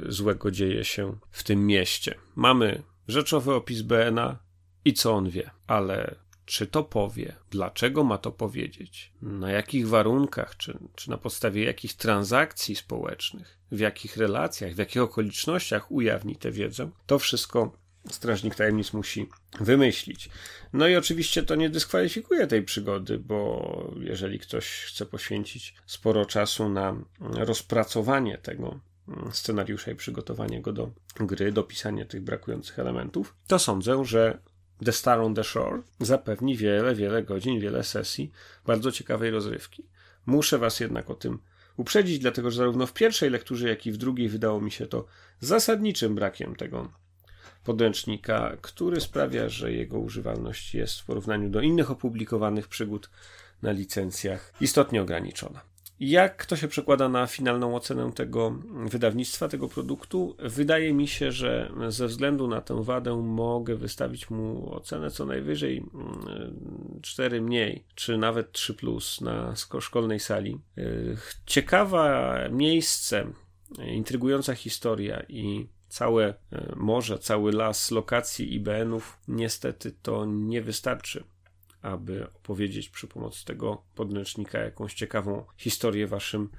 złego 0.09 0.51
dzieje 0.51 0.83
się 0.85 1.17
w 1.31 1.43
tym 1.43 1.65
mieście. 1.65 2.15
Mamy 2.35 2.83
rzeczowy 3.07 3.53
opis 3.53 3.81
BNA 3.81 4.39
i 4.85 4.93
co 4.93 5.13
on 5.13 5.29
wie, 5.29 5.51
ale 5.67 6.15
czy 6.45 6.67
to 6.67 6.83
powie, 6.83 7.35
dlaczego 7.49 8.03
ma 8.03 8.17
to 8.17 8.31
powiedzieć, 8.31 9.13
na 9.21 9.51
jakich 9.51 9.87
warunkach, 9.87 10.57
czy, 10.57 10.77
czy 10.95 11.09
na 11.09 11.17
podstawie 11.17 11.63
jakich 11.63 11.93
transakcji 11.93 12.75
społecznych, 12.75 13.59
w 13.71 13.79
jakich 13.79 14.17
relacjach, 14.17 14.73
w 14.73 14.77
jakich 14.77 15.01
okolicznościach 15.01 15.91
ujawni 15.91 16.35
tę 16.35 16.51
wiedzę, 16.51 16.89
to 17.05 17.19
wszystko 17.19 17.77
strażnik 18.09 18.55
tajemnic 18.55 18.93
musi 18.93 19.29
wymyślić. 19.59 20.29
No 20.73 20.87
i 20.87 20.95
oczywiście 20.95 21.43
to 21.43 21.55
nie 21.55 21.69
dyskwalifikuje 21.69 22.47
tej 22.47 22.63
przygody, 22.63 23.19
bo 23.19 23.93
jeżeli 23.99 24.39
ktoś 24.39 24.65
chce 24.65 25.05
poświęcić 25.05 25.75
sporo 25.85 26.25
czasu 26.25 26.69
na 26.69 26.95
rozpracowanie 27.19 28.37
tego 28.37 28.79
scenariusza 29.31 29.91
i 29.91 29.95
przygotowanie 29.95 30.61
go 30.61 30.73
do 30.73 30.91
gry, 31.15 31.51
dopisanie 31.51 32.05
tych 32.05 32.21
brakujących 32.21 32.79
elementów, 32.79 33.35
to 33.47 33.59
sądzę, 33.59 34.05
że 34.05 34.39
The 34.85 34.91
Star 34.91 35.19
on 35.19 35.35
the 35.35 35.43
Shore 35.43 35.81
zapewni 35.99 36.57
wiele, 36.57 36.95
wiele 36.95 37.23
godzin, 37.23 37.59
wiele 37.59 37.83
sesji 37.83 38.31
bardzo 38.65 38.91
ciekawej 38.91 39.31
rozrywki. 39.31 39.85
Muszę 40.25 40.57
Was 40.57 40.79
jednak 40.79 41.09
o 41.09 41.15
tym 41.15 41.39
uprzedzić, 41.77 42.19
dlatego 42.19 42.51
że 42.51 42.57
zarówno 42.57 42.87
w 42.87 42.93
pierwszej 42.93 43.29
lekturze, 43.29 43.69
jak 43.69 43.85
i 43.85 43.91
w 43.91 43.97
drugiej 43.97 44.29
wydało 44.29 44.61
mi 44.61 44.71
się 44.71 44.87
to 44.87 45.05
zasadniczym 45.39 46.15
brakiem 46.15 46.55
tego 46.55 46.91
podręcznika, 47.63 48.57
który 48.61 49.01
sprawia, 49.01 49.49
że 49.49 49.71
jego 49.71 49.99
używalność 49.99 50.75
jest 50.75 50.99
w 50.99 51.05
porównaniu 51.05 51.49
do 51.49 51.61
innych 51.61 51.91
opublikowanych 51.91 52.67
przygód 52.67 53.09
na 53.61 53.71
licencjach 53.71 54.53
istotnie 54.61 55.01
ograniczona. 55.01 55.73
Jak 55.99 56.45
to 56.45 56.55
się 56.55 56.67
przekłada 56.67 57.09
na 57.09 57.27
finalną 57.27 57.75
ocenę 57.75 58.11
tego 58.11 58.59
wydawnictwa, 58.85 59.47
tego 59.47 59.67
produktu? 59.67 60.35
Wydaje 60.39 60.93
mi 60.93 61.07
się, 61.07 61.31
że 61.31 61.71
ze 61.89 62.07
względu 62.07 62.47
na 62.47 62.61
tę 62.61 62.83
wadę 62.83 63.15
mogę 63.15 63.75
wystawić 63.75 64.29
mu 64.29 64.73
ocenę 64.73 65.11
co 65.11 65.25
najwyżej 65.25 65.83
4 67.01 67.37
mm, 67.37 67.47
mniej, 67.47 67.83
czy 67.95 68.17
nawet 68.17 68.51
3 68.51 68.73
plus 68.73 69.21
na 69.21 69.53
szkolnej 69.79 70.19
sali. 70.19 70.59
Ciekawa 71.45 72.35
miejsce, 72.51 73.27
intrygująca 73.85 74.55
historia 74.55 75.23
i 75.29 75.67
całe 75.93 76.33
e, 76.51 76.73
morze, 76.75 77.19
cały 77.19 77.51
las 77.51 77.91
lokacji 77.91 78.55
IBN-ów, 78.55 79.17
niestety 79.27 79.91
to 80.01 80.25
nie 80.25 80.61
wystarczy 80.61 81.23
aby 81.83 82.27
opowiedzieć 82.33 82.89
przy 82.89 83.07
pomocy 83.07 83.45
tego 83.45 83.81
podręcznika 83.95 84.59
jakąś 84.59 84.93
ciekawą 84.93 85.45
historię 85.57 86.07
waszym 86.07 86.49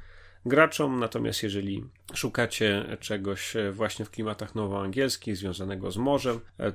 graczom. 0.46 1.00
Natomiast 1.00 1.42
jeżeli 1.42 1.84
szukacie 2.14 2.96
czegoś 3.00 3.54
właśnie 3.72 4.04
w 4.04 4.10
klimatach 4.10 4.54
nowoangielskich, 4.54 5.36
związanego 5.36 5.90
z 5.90 5.96
morzem 5.96 6.40
e, 6.58 6.72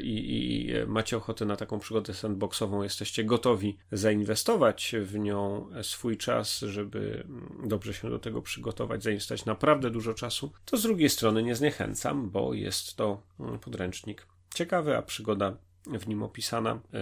i, 0.00 0.66
i, 0.66 0.72
macie 0.86 1.16
ochotę 1.16 1.44
na 1.44 1.56
taką 1.56 1.78
przygodę 1.78 2.14
sandboxową, 2.14 2.82
jesteście 2.82 3.24
gotowi 3.24 3.78
zainwestować 3.92 4.94
w 5.00 5.18
nią 5.18 5.68
swój 5.82 6.16
czas, 6.16 6.58
żeby 6.58 7.26
dobrze 7.64 7.94
się 7.94 8.10
do 8.10 8.18
tego 8.18 8.42
przygotować, 8.42 9.02
zainwestować 9.02 9.44
naprawdę 9.44 9.90
dużo 9.90 10.14
czasu, 10.14 10.52
to 10.64 10.76
z 10.76 10.82
drugiej 10.82 11.10
strony 11.10 11.42
nie 11.42 11.54
zniechęcam, 11.54 12.30
bo 12.30 12.54
jest 12.54 12.96
to 12.96 13.22
podręcznik 13.60 14.26
ciekawy, 14.54 14.96
a 14.96 15.02
przygoda 15.02 15.56
w 15.86 16.08
nim 16.08 16.22
opisana, 16.22 16.80
yy, 16.92 17.00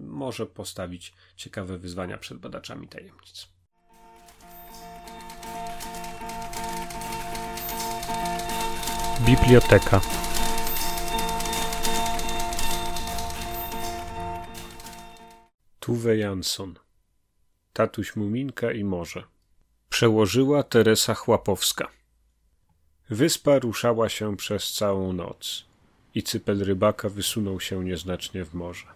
może 0.00 0.46
postawić 0.46 1.12
ciekawe 1.36 1.78
wyzwania 1.78 2.18
przed 2.18 2.38
badaczami 2.38 2.88
tajemnic. 2.88 3.48
Biblioteka. 9.26 10.00
Tuwe 15.80 16.16
Jansson. 16.16 16.74
Tatuś 17.72 18.16
Muminka 18.16 18.72
i 18.72 18.84
morze. 18.84 19.22
Przełożyła 19.88 20.62
Teresa 20.62 21.14
Chłapowska. 21.14 21.88
Wyspa 23.10 23.58
ruszała 23.58 24.08
się 24.08 24.36
przez 24.36 24.72
całą 24.72 25.12
noc 25.12 25.64
i 26.14 26.22
cypel 26.22 26.64
rybaka 26.64 27.08
wysunął 27.08 27.60
się 27.60 27.84
nieznacznie 27.84 28.44
w 28.44 28.54
morze. 28.54 28.86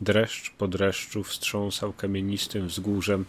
Dreszcz 0.00 0.50
po 0.50 0.68
dreszczu 0.68 1.24
wstrząsał 1.24 1.92
kamienistym 1.92 2.68
wzgórzem, 2.68 3.24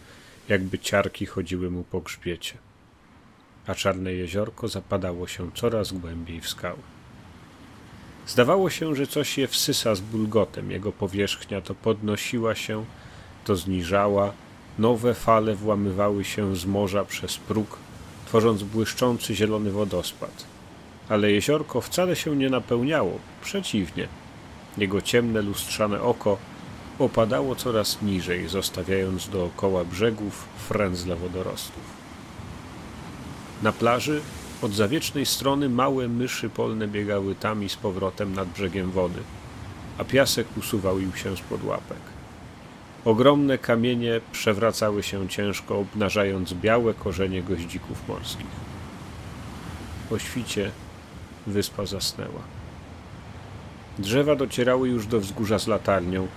jakby 0.50 0.80
ciarki 0.80 1.26
chodziły 1.26 1.72
mu 1.72 1.84
po 1.84 2.02
grzbiecie, 2.02 2.58
a 3.70 3.76
czarne 3.76 4.13
jeziorko 4.13 4.67
zapadało 4.67 5.28
się 5.28 5.51
coraz 5.51 5.91
głębiej 5.91 6.41
w 6.41 6.49
skały. 6.49 6.80
Zdawało 8.28 8.70
się, 8.70 8.95
że 8.95 9.07
coś 9.07 9.38
je 9.38 9.47
wsysa 9.47 9.95
z 9.95 10.01
bulgotem, 10.01 10.72
jego 10.72 10.91
powierzchnia 10.91 11.61
to 11.61 11.76
podnosiła 11.76 12.55
się, 12.55 12.86
to 13.45 13.55
zniżała, 13.55 14.34
nowe 14.80 15.13
fale 15.13 15.55
włamywały 15.55 16.24
się 16.24 16.55
z 16.55 16.65
morza 16.65 17.05
przez 17.05 17.38
próg, 17.38 17.78
tworząc 18.26 18.63
błyszczący 18.63 19.36
zielony 19.36 19.72
wodospad– 19.72 20.45
ale 21.09 21.32
jeziorko 21.32 21.82
wcale 21.82 22.15
się 22.15 22.36
nie 22.36 22.49
napełniało, 22.49 23.20
przeciwnie. 23.41 24.07
Jego 24.78 25.01
ciemne, 25.01 25.41
lustrzane 25.41 26.01
oko 26.01 26.38
opadało 26.99 27.55
coraz 27.55 28.01
niżej, 28.01 28.47
zostawiając 28.47 29.30
dookoła 29.30 29.86
brzegów 29.86 30.45
frędzle 30.67 31.15
wodorostów. 31.15 31.99
Na 33.64 33.72
plaży 33.72 34.22
od 34.62 34.74
zawiecznej 34.74 35.26
strony 35.26 35.70
małe 35.70 36.07
myszy 36.07 36.49
polne 36.49 36.88
biegały 36.88 37.36
tam 37.36 37.64
i 37.64 37.70
z 37.70 37.76
powrotem 37.76 38.36
nad 38.36 38.47
brzegiem 38.47 38.91
wody, 38.91 39.20
a 39.97 40.03
piasek 40.03 40.47
usuwał 40.57 40.99
im 40.99 41.16
się 41.16 41.38
spod 41.38 41.64
łapek. 41.64 41.97
Ogromne 43.05 43.57
kamienie 43.57 44.22
przewracały 44.32 45.03
się 45.03 45.30
ciężko, 45.30 45.80
obnażając 45.80 46.53
białe 46.53 46.93
korzenie 46.93 47.43
goździków 47.43 48.07
morskich. 48.07 48.70
Po 50.10 50.20
świcie 50.20 50.72
wyspa 51.47 51.86
zasnęła. 51.86 52.41
Drzewa 53.99 54.36
docierały 54.36 54.89
już 54.89 55.07
do 55.07 55.20
wzgórza 55.20 55.60
z 55.60 55.68
latarnią. 55.68 56.28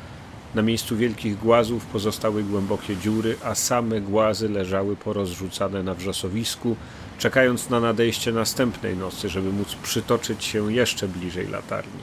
Na 0.54 0.62
miejscu 0.62 0.96
wielkich 0.96 1.38
głazów 1.38 1.86
pozostały 1.86 2.42
głębokie 2.42 2.96
dziury, 2.96 3.36
a 3.44 3.54
same 3.54 4.00
głazy 4.00 4.48
leżały 4.48 4.96
porozrzucane 4.96 5.82
na 5.82 5.94
wrzosowisku, 5.94 6.76
czekając 7.22 7.70
na 7.70 7.80
nadejście 7.80 8.32
następnej 8.32 8.96
nocy, 8.96 9.28
żeby 9.28 9.52
móc 9.52 9.74
przytoczyć 9.74 10.44
się 10.44 10.72
jeszcze 10.72 11.08
bliżej 11.08 11.48
latarni. 11.48 12.02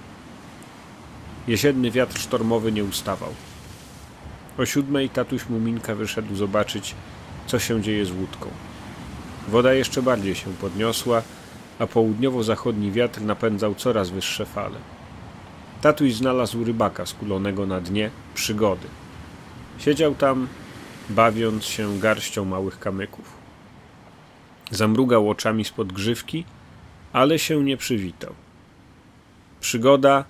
Jesienny 1.47 1.91
wiatr 1.91 2.19
sztormowy 2.19 2.71
nie 2.71 2.83
ustawał. 2.83 3.33
O 4.57 4.65
siódmej 4.65 5.09
tatuś 5.09 5.49
Muminka 5.49 5.95
wyszedł 5.95 6.35
zobaczyć, 6.35 6.95
co 7.47 7.59
się 7.59 7.81
dzieje 7.81 8.05
z 8.05 8.11
łódką. 8.11 8.49
Woda 9.47 9.73
jeszcze 9.73 10.01
bardziej 10.01 10.35
się 10.35 10.53
podniosła, 10.53 11.21
a 11.79 11.87
południowo-zachodni 11.87 12.91
wiatr 12.91 13.21
napędzał 13.21 13.75
coraz 13.75 14.09
wyższe 14.09 14.45
fale. 14.45 14.77
Tatuś 15.81 16.13
znalazł 16.13 16.63
rybaka 16.63 17.05
skulonego 17.05 17.65
na 17.65 17.81
dnie 17.81 18.11
przygody. 18.33 18.87
Siedział 19.77 20.15
tam, 20.15 20.47
bawiąc 21.09 21.65
się 21.65 21.99
garścią 21.99 22.45
małych 22.45 22.79
kamyków. 22.79 23.38
Zamrugał 24.71 25.29
oczami 25.29 25.65
spod 25.65 25.93
grzywki, 25.93 26.45
ale 27.13 27.39
się 27.39 27.63
nie 27.63 27.77
przywitał. 27.77 28.33
przygoda 29.59 30.25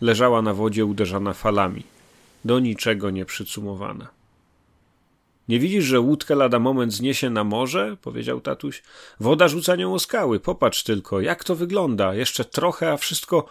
leżała 0.00 0.42
na 0.42 0.54
wodzie 0.54 0.84
uderzana 0.84 1.32
falami, 1.32 1.82
do 2.44 2.58
niczego 2.58 3.10
nie 3.10 3.24
przycumowana. 3.24 4.08
Nie 5.48 5.58
widzisz, 5.58 5.84
że 5.84 6.00
łódkę 6.00 6.34
lada 6.34 6.58
moment 6.58 6.92
zniesie 6.92 7.30
na 7.30 7.44
morze? 7.44 7.96
powiedział 8.02 8.40
tatuś. 8.40 8.82
Woda 9.20 9.48
rzuca 9.48 9.76
nią 9.76 9.94
o 9.94 9.98
skały. 9.98 10.40
Popatrz 10.40 10.82
tylko, 10.82 11.20
jak 11.20 11.44
to 11.44 11.54
wygląda. 11.54 12.14
Jeszcze 12.14 12.44
trochę, 12.44 12.92
a 12.92 12.96
wszystko. 12.96 13.46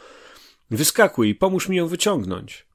Wyskakuj 0.71 1.29
i 1.29 1.35
pomóż 1.35 1.69
mi 1.69 1.77
ją 1.77 1.87
wyciągnąć. 1.87 2.65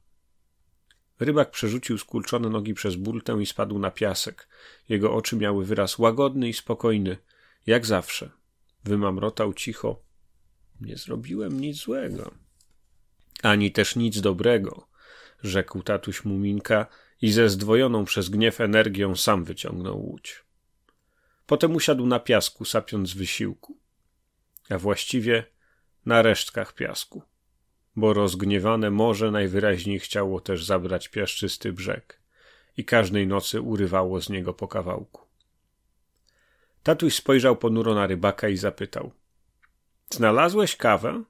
Rybak 1.20 1.50
przerzucił 1.50 1.98
skulczone 1.98 2.48
nogi 2.48 2.74
przez 2.74 2.96
burtę 2.96 3.42
i 3.42 3.46
spadł 3.46 3.78
na 3.78 3.90
piasek. 3.90 4.48
Jego 4.88 5.14
oczy 5.14 5.36
miały 5.36 5.64
wyraz 5.64 5.98
łagodny 5.98 6.48
i 6.48 6.52
spokojny, 6.52 7.16
jak 7.66 7.86
zawsze. 7.86 8.30
Wymamrotał 8.84 9.54
cicho. 9.54 10.02
Nie 10.80 10.96
zrobiłem 10.96 11.60
nic 11.60 11.76
złego. 11.76 12.34
Ani 13.42 13.72
też 13.72 13.96
nic 13.96 14.20
dobrego, 14.20 14.88
rzekł 15.42 15.82
tatuś 15.82 16.24
Muminka 16.24 16.86
i 17.22 17.32
ze 17.32 17.48
zdwojoną 17.48 18.04
przez 18.04 18.28
gniew 18.28 18.60
energią 18.60 19.16
sam 19.16 19.44
wyciągnął 19.44 20.00
łódź. 20.00 20.44
Potem 21.46 21.74
usiadł 21.74 22.06
na 22.06 22.20
piasku, 22.20 22.64
sapiąc 22.64 23.14
wysiłku, 23.14 23.78
a 24.70 24.78
właściwie 24.78 25.44
na 26.06 26.22
resztkach 26.22 26.74
piasku, 26.74 27.22
bo 27.96 28.12
rozgniewane 28.12 28.90
morze 28.90 29.30
najwyraźniej 29.30 29.98
chciało 29.98 30.40
też 30.40 30.64
zabrać 30.64 31.08
piaszczysty 31.08 31.72
brzeg 31.72 32.22
i 32.76 32.84
każdej 32.84 33.26
nocy 33.26 33.60
urywało 33.60 34.20
z 34.20 34.30
niego 34.30 34.54
po 34.54 34.68
kawałku. 34.68 35.31
Tatuś 36.82 37.14
spojrzał 37.14 37.56
ponuro 37.56 37.94
na 37.94 38.06
rybaka 38.06 38.48
i 38.48 38.56
zapytał: 38.56 39.12
Znalazłeś 40.10 40.76
kawę? 40.76 41.24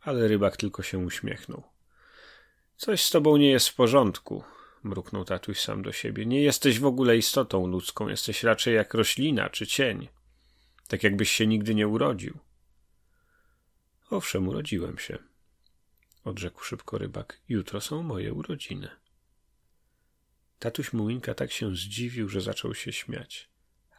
Ale 0.00 0.28
rybak 0.28 0.56
tylko 0.56 0.82
się 0.82 0.98
uśmiechnął. 0.98 1.62
Coś 2.76 3.04
z 3.04 3.10
tobą 3.10 3.36
nie 3.36 3.50
jest 3.50 3.68
w 3.68 3.74
porządku, 3.74 4.44
mruknął 4.82 5.24
tatuś 5.24 5.60
sam 5.60 5.82
do 5.82 5.92
siebie. 5.92 6.26
Nie 6.26 6.42
jesteś 6.42 6.80
w 6.80 6.86
ogóle 6.86 7.16
istotą 7.16 7.66
ludzką, 7.66 8.08
jesteś 8.08 8.42
raczej 8.42 8.74
jak 8.74 8.94
roślina 8.94 9.50
czy 9.50 9.66
cień. 9.66 10.08
Tak 10.88 11.02
jakbyś 11.02 11.30
się 11.30 11.46
nigdy 11.46 11.74
nie 11.74 11.88
urodził. 11.88 12.38
Owszem, 14.10 14.48
urodziłem 14.48 14.98
się, 14.98 15.18
odrzekł 16.24 16.64
szybko 16.64 16.98
rybak. 16.98 17.40
Jutro 17.48 17.80
są 17.80 18.02
moje 18.02 18.32
urodziny. 18.32 18.90
Tatuś 20.58 20.92
Muminka 20.92 21.34
tak 21.34 21.52
się 21.52 21.76
zdziwił, 21.76 22.28
że 22.28 22.40
zaczął 22.40 22.74
się 22.74 22.92
śmiać. 22.92 23.49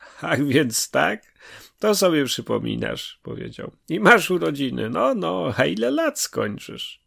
Ach, 0.21 0.45
więc 0.45 0.91
tak? 0.91 1.31
To 1.79 1.95
sobie 1.95 2.25
przypominasz, 2.25 3.19
powiedział. 3.23 3.71
I 3.89 3.99
masz 3.99 4.31
urodziny. 4.31 4.89
No, 4.89 5.15
no, 5.15 5.53
a 5.57 5.65
ile 5.65 5.91
lat 5.91 6.19
skończysz? 6.19 7.01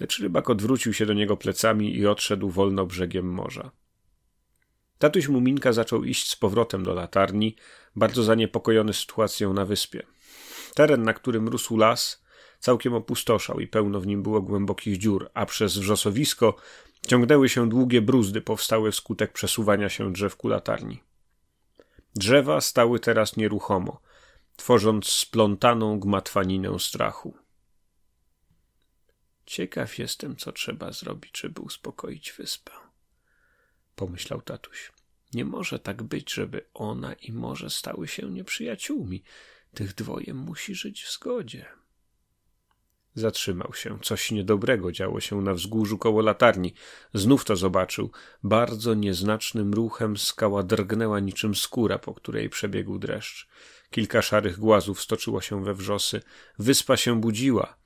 Lecz 0.00 0.18
rybak 0.18 0.50
odwrócił 0.50 0.92
się 0.92 1.06
do 1.06 1.12
niego 1.12 1.36
plecami 1.36 1.96
i 1.96 2.06
odszedł 2.06 2.50
wolno 2.50 2.86
brzegiem 2.86 3.32
morza. 3.32 3.70
Tatuś 4.98 5.28
Muminka 5.28 5.72
zaczął 5.72 6.04
iść 6.04 6.30
z 6.30 6.36
powrotem 6.36 6.84
do 6.84 6.94
latarni, 6.94 7.56
bardzo 7.96 8.22
zaniepokojony 8.22 8.92
sytuacją 8.92 9.52
na 9.52 9.64
wyspie. 9.64 10.02
Teren, 10.74 11.02
na 11.02 11.14
którym 11.14 11.48
rósł 11.48 11.76
las, 11.76 12.24
całkiem 12.58 12.94
opustoszał 12.94 13.60
i 13.60 13.66
pełno 13.66 14.00
w 14.00 14.06
nim 14.06 14.22
było 14.22 14.42
głębokich 14.42 14.98
dziur, 14.98 15.30
a 15.34 15.46
przez 15.46 15.78
wrzosowisko 15.78 16.56
ciągnęły 17.06 17.48
się 17.48 17.68
długie 17.68 18.02
bruzdy 18.02 18.40
powstałe 18.40 18.90
wskutek 18.90 19.32
przesuwania 19.32 19.88
się 19.88 20.12
drzew 20.12 20.36
ku 20.36 20.48
latarni. 20.48 21.02
Drzewa 22.16 22.60
stały 22.60 23.00
teraz 23.00 23.36
nieruchomo, 23.36 24.00
tworząc 24.56 25.08
splątaną 25.08 26.00
gmatwaninę 26.00 26.78
strachu. 26.78 27.36
Ciekaw 29.46 29.98
jestem, 29.98 30.36
co 30.36 30.52
trzeba 30.52 30.92
zrobić, 30.92 31.38
żeby 31.40 31.60
uspokoić 31.60 32.32
wyspę. 32.32 32.72
Pomyślał 33.96 34.42
tatuś. 34.42 34.92
Nie 35.34 35.44
może 35.44 35.78
tak 35.78 36.02
być, 36.02 36.32
żeby 36.34 36.64
ona 36.74 37.12
i 37.12 37.32
morze 37.32 37.70
stały 37.70 38.08
się 38.08 38.30
nieprzyjaciółmi. 38.30 39.22
Tych 39.74 39.94
dwoje 39.94 40.34
musi 40.34 40.74
żyć 40.74 41.04
w 41.04 41.12
zgodzie. 41.12 41.66
Zatrzymał 43.16 43.74
się. 43.74 43.98
Coś 44.02 44.30
niedobrego 44.30 44.92
działo 44.92 45.20
się 45.20 45.42
na 45.42 45.54
wzgórzu 45.54 45.98
koło 45.98 46.22
latarni. 46.22 46.74
Znów 47.14 47.44
to 47.44 47.56
zobaczył. 47.56 48.10
Bardzo 48.42 48.94
nieznacznym 48.94 49.74
ruchem 49.74 50.16
skała 50.16 50.62
drgnęła 50.62 51.20
niczym 51.20 51.54
skóra, 51.54 51.98
po 51.98 52.14
której 52.14 52.48
przebiegł 52.48 52.98
dreszcz. 52.98 53.48
Kilka 53.90 54.22
szarych 54.22 54.58
głazów 54.58 55.02
stoczyło 55.02 55.40
się 55.40 55.64
we 55.64 55.74
wrzosy. 55.74 56.20
Wyspa 56.58 56.96
się 56.96 57.20
budziła. 57.20 57.76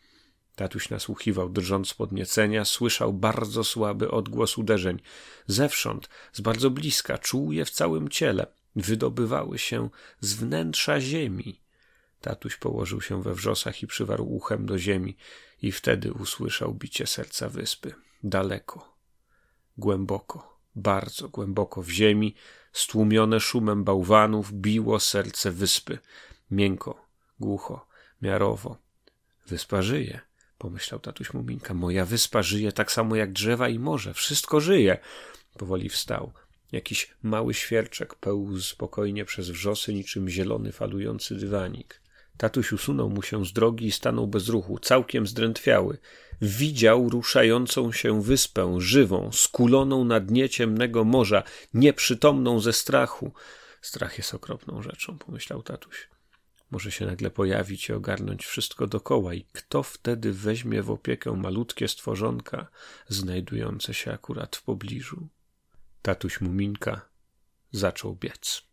Tatuś 0.56 0.90
nasłuchiwał, 0.90 1.48
drżąc 1.48 1.94
podniecenia, 1.94 2.64
słyszał 2.64 3.12
bardzo 3.12 3.64
słaby 3.64 4.10
odgłos 4.10 4.58
uderzeń. 4.58 5.00
Zewsząd, 5.46 6.08
z 6.32 6.40
bardzo 6.40 6.70
bliska, 6.70 7.18
czuł 7.18 7.52
je 7.52 7.64
w 7.64 7.70
całym 7.70 8.08
ciele. 8.08 8.46
Wydobywały 8.76 9.58
się 9.58 9.88
z 10.20 10.34
wnętrza 10.34 11.00
ziemi. 11.00 11.59
Tatuś 12.20 12.56
położył 12.56 13.00
się 13.00 13.22
we 13.22 13.34
wrzosach 13.34 13.82
i 13.82 13.86
przywarł 13.86 14.34
uchem 14.34 14.66
do 14.66 14.78
ziemi 14.78 15.16
i 15.62 15.72
wtedy 15.72 16.12
usłyszał 16.12 16.74
bicie 16.74 17.06
serca 17.06 17.48
wyspy. 17.48 17.94
Daleko, 18.22 18.96
głęboko, 19.78 20.58
bardzo 20.74 21.28
głęboko 21.28 21.82
w 21.82 21.90
ziemi, 21.90 22.34
stłumione 22.72 23.40
szumem 23.40 23.84
bałwanów, 23.84 24.52
biło 24.52 25.00
serce 25.00 25.50
wyspy. 25.50 25.98
Miękko, 26.50 27.06
głucho, 27.40 27.86
miarowo. 28.22 28.76
Wyspa 29.46 29.82
żyje, 29.82 30.20
pomyślał 30.58 31.00
tatuś 31.00 31.32
Muminka. 31.32 31.74
Moja 31.74 32.04
wyspa 32.04 32.42
żyje 32.42 32.72
tak 32.72 32.92
samo 32.92 33.16
jak 33.16 33.32
drzewa 33.32 33.68
i 33.68 33.78
morze. 33.78 34.14
Wszystko 34.14 34.60
żyje. 34.60 34.98
Powoli 35.58 35.88
wstał. 35.88 36.32
Jakiś 36.72 37.14
mały 37.22 37.54
świerczek 37.54 38.14
pełzł 38.14 38.62
spokojnie 38.62 39.24
przez 39.24 39.50
wrzosy 39.50 39.94
niczym 39.94 40.28
zielony 40.28 40.72
falujący 40.72 41.34
dywanik. 41.34 42.00
Tatuś 42.40 42.72
usunął 42.72 43.10
mu 43.10 43.22
się 43.22 43.44
z 43.46 43.52
drogi 43.52 43.86
i 43.86 43.92
stanął 43.92 44.26
bez 44.26 44.48
ruchu, 44.48 44.78
całkiem 44.78 45.26
zdrętwiały. 45.26 45.98
Widział 46.42 47.08
ruszającą 47.08 47.92
się 47.92 48.22
wyspę, 48.22 48.76
żywą, 48.78 49.32
skuloną 49.32 50.04
na 50.04 50.20
dnie 50.20 50.48
ciemnego 50.48 51.04
morza, 51.04 51.42
nieprzytomną 51.74 52.60
ze 52.60 52.72
strachu. 52.72 53.32
Strach 53.82 54.18
jest 54.18 54.34
okropną 54.34 54.82
rzeczą, 54.82 55.18
pomyślał 55.18 55.62
tatuś. 55.62 56.08
Może 56.70 56.92
się 56.92 57.06
nagle 57.06 57.30
pojawić 57.30 57.88
i 57.88 57.92
ogarnąć 57.92 58.46
wszystko 58.46 58.86
dokoła, 58.86 59.34
i 59.34 59.44
kto 59.52 59.82
wtedy 59.82 60.32
weźmie 60.32 60.82
w 60.82 60.90
opiekę 60.90 61.32
malutkie 61.32 61.88
stworzonka, 61.88 62.66
znajdujące 63.08 63.94
się 63.94 64.12
akurat 64.12 64.56
w 64.56 64.62
pobliżu? 64.62 65.28
Tatuś 66.02 66.40
Muminka 66.40 67.00
zaczął 67.72 68.14
biec. 68.14 68.69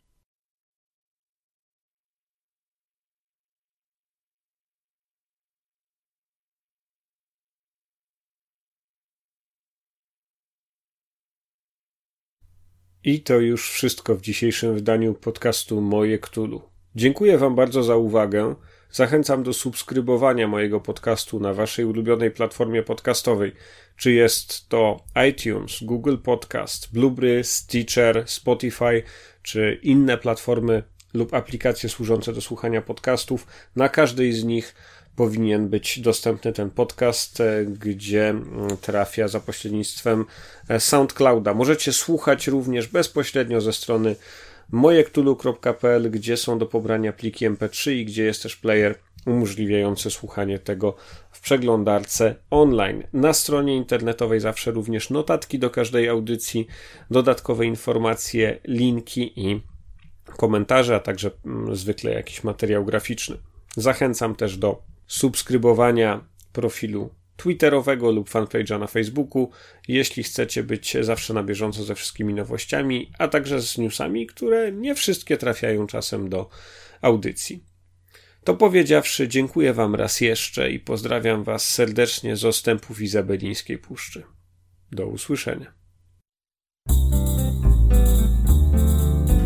I 13.08 13.20
to 13.20 13.40
już 13.40 13.72
wszystko 13.72 14.16
w 14.16 14.22
dzisiejszym 14.22 14.74
wydaniu 14.74 15.14
podcastu 15.14 15.82
Moje 15.82 16.20
Ktulu. 16.20 16.62
Dziękuję 16.96 17.38
Wam 17.38 17.56
bardzo 17.56 17.84
za 17.84 17.96
uwagę. 17.96 18.56
Zachęcam 18.92 19.44
do 19.44 19.54
subskrybowania 19.54 20.48
mojego 20.48 20.80
podcastu 20.80 21.40
na 21.40 21.54
Waszej 21.54 21.86
ulubionej 21.86 22.32
platformie 22.32 22.84
podcastowej. 22.84 23.52
Czy 23.98 24.12
jest 24.12 24.70
to 24.70 25.04
iTunes, 25.30 25.84
Google 25.84 26.18
Podcast, 26.18 26.94
Blueberry, 26.94 27.44
Stitcher, 27.44 28.24
Spotify, 28.26 29.04
czy 29.44 29.80
inne 29.84 30.18
platformy 30.18 30.84
lub 31.14 31.34
aplikacje 31.34 31.90
służące 31.90 32.34
do 32.34 32.42
słuchania 32.42 32.82
podcastów. 32.82 33.48
Na 33.76 33.90
każdej 33.90 34.34
z 34.34 34.44
nich 34.44 34.76
powinien 35.18 35.70
być 35.70 36.00
dostępny 36.00 36.54
ten 36.54 36.70
podcast, 36.70 37.42
e, 37.42 37.66
gdzie 37.66 38.30
mm, 38.30 38.78
trafia 38.82 39.28
za 39.28 39.40
pośrednictwem 39.40 40.26
e, 40.70 40.80
SoundClouda. 40.80 41.54
Możecie 41.54 41.94
słuchać 41.94 42.48
również 42.48 42.88
bezpośrednio 42.88 43.62
ze 43.62 43.74
strony 43.74 44.16
mojektulu.pl, 44.72 46.12
gdzie 46.12 46.38
są 46.38 46.60
do 46.60 46.66
pobrania 46.66 47.14
pliki 47.14 47.50
MP3 47.50 47.92
i 47.92 48.06
gdzie 48.06 48.24
jest 48.24 48.44
też 48.44 48.56
player 48.56 48.96
umożliwiający 49.26 50.12
słuchanie 50.12 50.60
tego 50.60 50.96
w 51.32 51.42
przeglądarce 51.42 52.36
online. 52.50 53.04
Na 53.14 53.34
stronie 53.34 53.76
internetowej 53.76 54.40
zawsze 54.40 54.72
również 54.72 55.10
notatki 55.10 55.60
do 55.60 55.70
każdej 55.70 56.10
audycji, 56.10 56.68
dodatkowe 57.12 57.66
informacje, 57.66 58.60
linki 58.64 59.40
i 59.40 59.62
komentarze, 60.38 60.96
a 60.96 61.00
także 61.00 61.32
mm, 61.46 61.76
zwykle 61.76 62.14
jakiś 62.14 62.44
materiał 62.44 62.86
graficzny. 62.86 63.38
Zachęcam 63.78 64.36
też 64.36 64.58
do 64.58 64.97
subskrybowania 65.08 66.28
profilu 66.54 67.10
Twitterowego 67.38 68.12
lub 68.12 68.30
fanpage'a 68.30 68.80
na 68.80 68.88
Facebooku, 68.88 69.52
jeśli 69.88 70.24
chcecie 70.24 70.64
być 70.64 70.98
zawsze 71.02 71.34
na 71.34 71.44
bieżąco 71.44 71.84
ze 71.84 71.96
wszystkimi 71.96 72.34
nowościami, 72.34 73.12
a 73.18 73.28
także 73.28 73.62
z 73.62 73.78
newsami, 73.78 74.28
które 74.28 74.72
nie 74.72 74.96
wszystkie 74.96 75.38
trafiają 75.38 75.88
czasem 75.88 76.30
do 76.30 76.50
audycji. 77.02 77.64
To 78.44 78.54
powiedziawszy, 78.54 79.28
dziękuję 79.28 79.74
Wam 79.74 79.96
raz 79.96 80.22
jeszcze 80.22 80.72
i 80.72 80.80
pozdrawiam 80.80 81.44
Was 81.44 81.70
serdecznie 81.70 82.36
z 82.36 82.46
ostępów 82.46 83.02
Izabelińskiej 83.02 83.78
Puszczy. 83.78 84.24
Do 84.92 85.08
usłyszenia. 85.08 85.74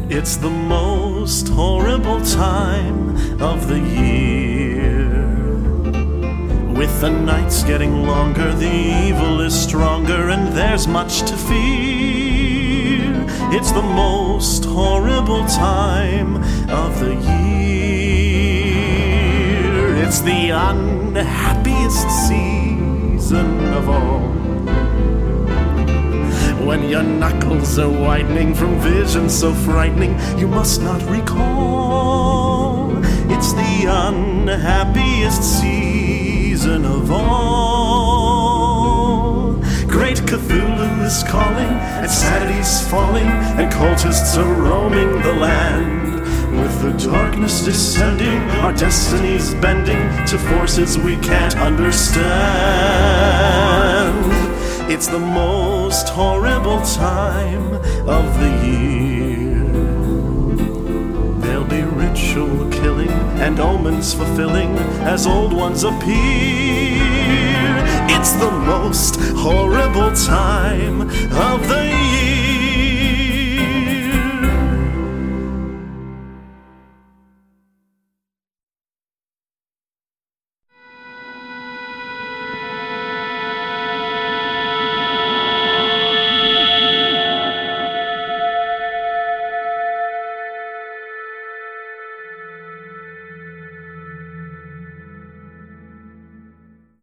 It's 0.09 0.37
the 0.37 0.49
most 0.49 1.49
horrible 1.49 2.21
time 2.21 3.15
of 3.39 3.67
the 3.67 3.79
year. 3.79 4.40
With 6.81 6.99
the 6.99 7.11
nights 7.11 7.63
getting 7.63 8.07
longer, 8.07 8.51
the 8.55 9.05
evil 9.05 9.41
is 9.41 9.53
stronger, 9.53 10.29
and 10.29 10.47
there's 10.47 10.87
much 10.87 11.21
to 11.29 11.37
fear. 11.37 13.23
It's 13.55 13.71
the 13.71 13.83
most 13.83 14.65
horrible 14.65 15.45
time 15.45 16.37
of 16.71 16.99
the 16.99 17.13
year. 17.13 18.47
It's 19.97 20.21
the 20.21 20.49
unhappiest 20.49 22.09
season 22.27 23.73
of 23.75 23.87
all 23.87 24.31
when 26.65 26.89
your 26.89 27.03
knuckles 27.03 27.77
are 27.77 27.91
whitening 27.91 28.55
from 28.55 28.79
visions 28.79 29.37
so 29.37 29.53
frightening 29.53 30.17
you 30.39 30.47
must 30.47 30.81
not 30.81 31.03
recall. 31.03 32.97
It's 33.31 33.53
the 33.53 33.85
unhappiest 33.87 35.43
season 35.43 36.10
of 36.65 37.11
all. 37.11 38.51
Great 39.87 40.17
Cthulhu 40.17 41.03
is 41.03 41.23
calling, 41.23 41.73
and 42.01 42.09
sanity's 42.09 42.87
falling, 42.87 43.25
and 43.25 43.71
cultists 43.71 44.37
are 44.37 44.53
roaming 44.53 45.21
the 45.23 45.33
land. 45.33 46.21
With 46.59 46.81
the 46.81 46.93
darkness 47.09 47.65
descending, 47.65 48.41
our 48.61 48.73
destinies 48.73 49.55
bending 49.55 50.25
to 50.27 50.37
forces 50.37 50.97
we 50.99 51.17
can't 51.17 51.57
understand. 51.57 52.21
It's 54.91 55.07
the 55.07 55.19
most 55.19 56.09
horrible 56.09 56.81
time 56.81 57.73
of 58.07 58.39
the 58.39 58.49
year. 58.67 59.00
Ritual 62.11 62.69
killing 62.69 63.09
and 63.39 63.59
omens 63.59 64.13
fulfilling 64.13 64.77
as 65.07 65.25
old 65.25 65.53
ones 65.53 65.83
appear. 65.83 66.01
It's 68.09 68.33
the 68.33 68.51
most 68.51 69.15
horrible 69.37 70.13
time 70.13 71.01
of 71.01 71.67
the 71.69 71.85
year. 71.85 72.00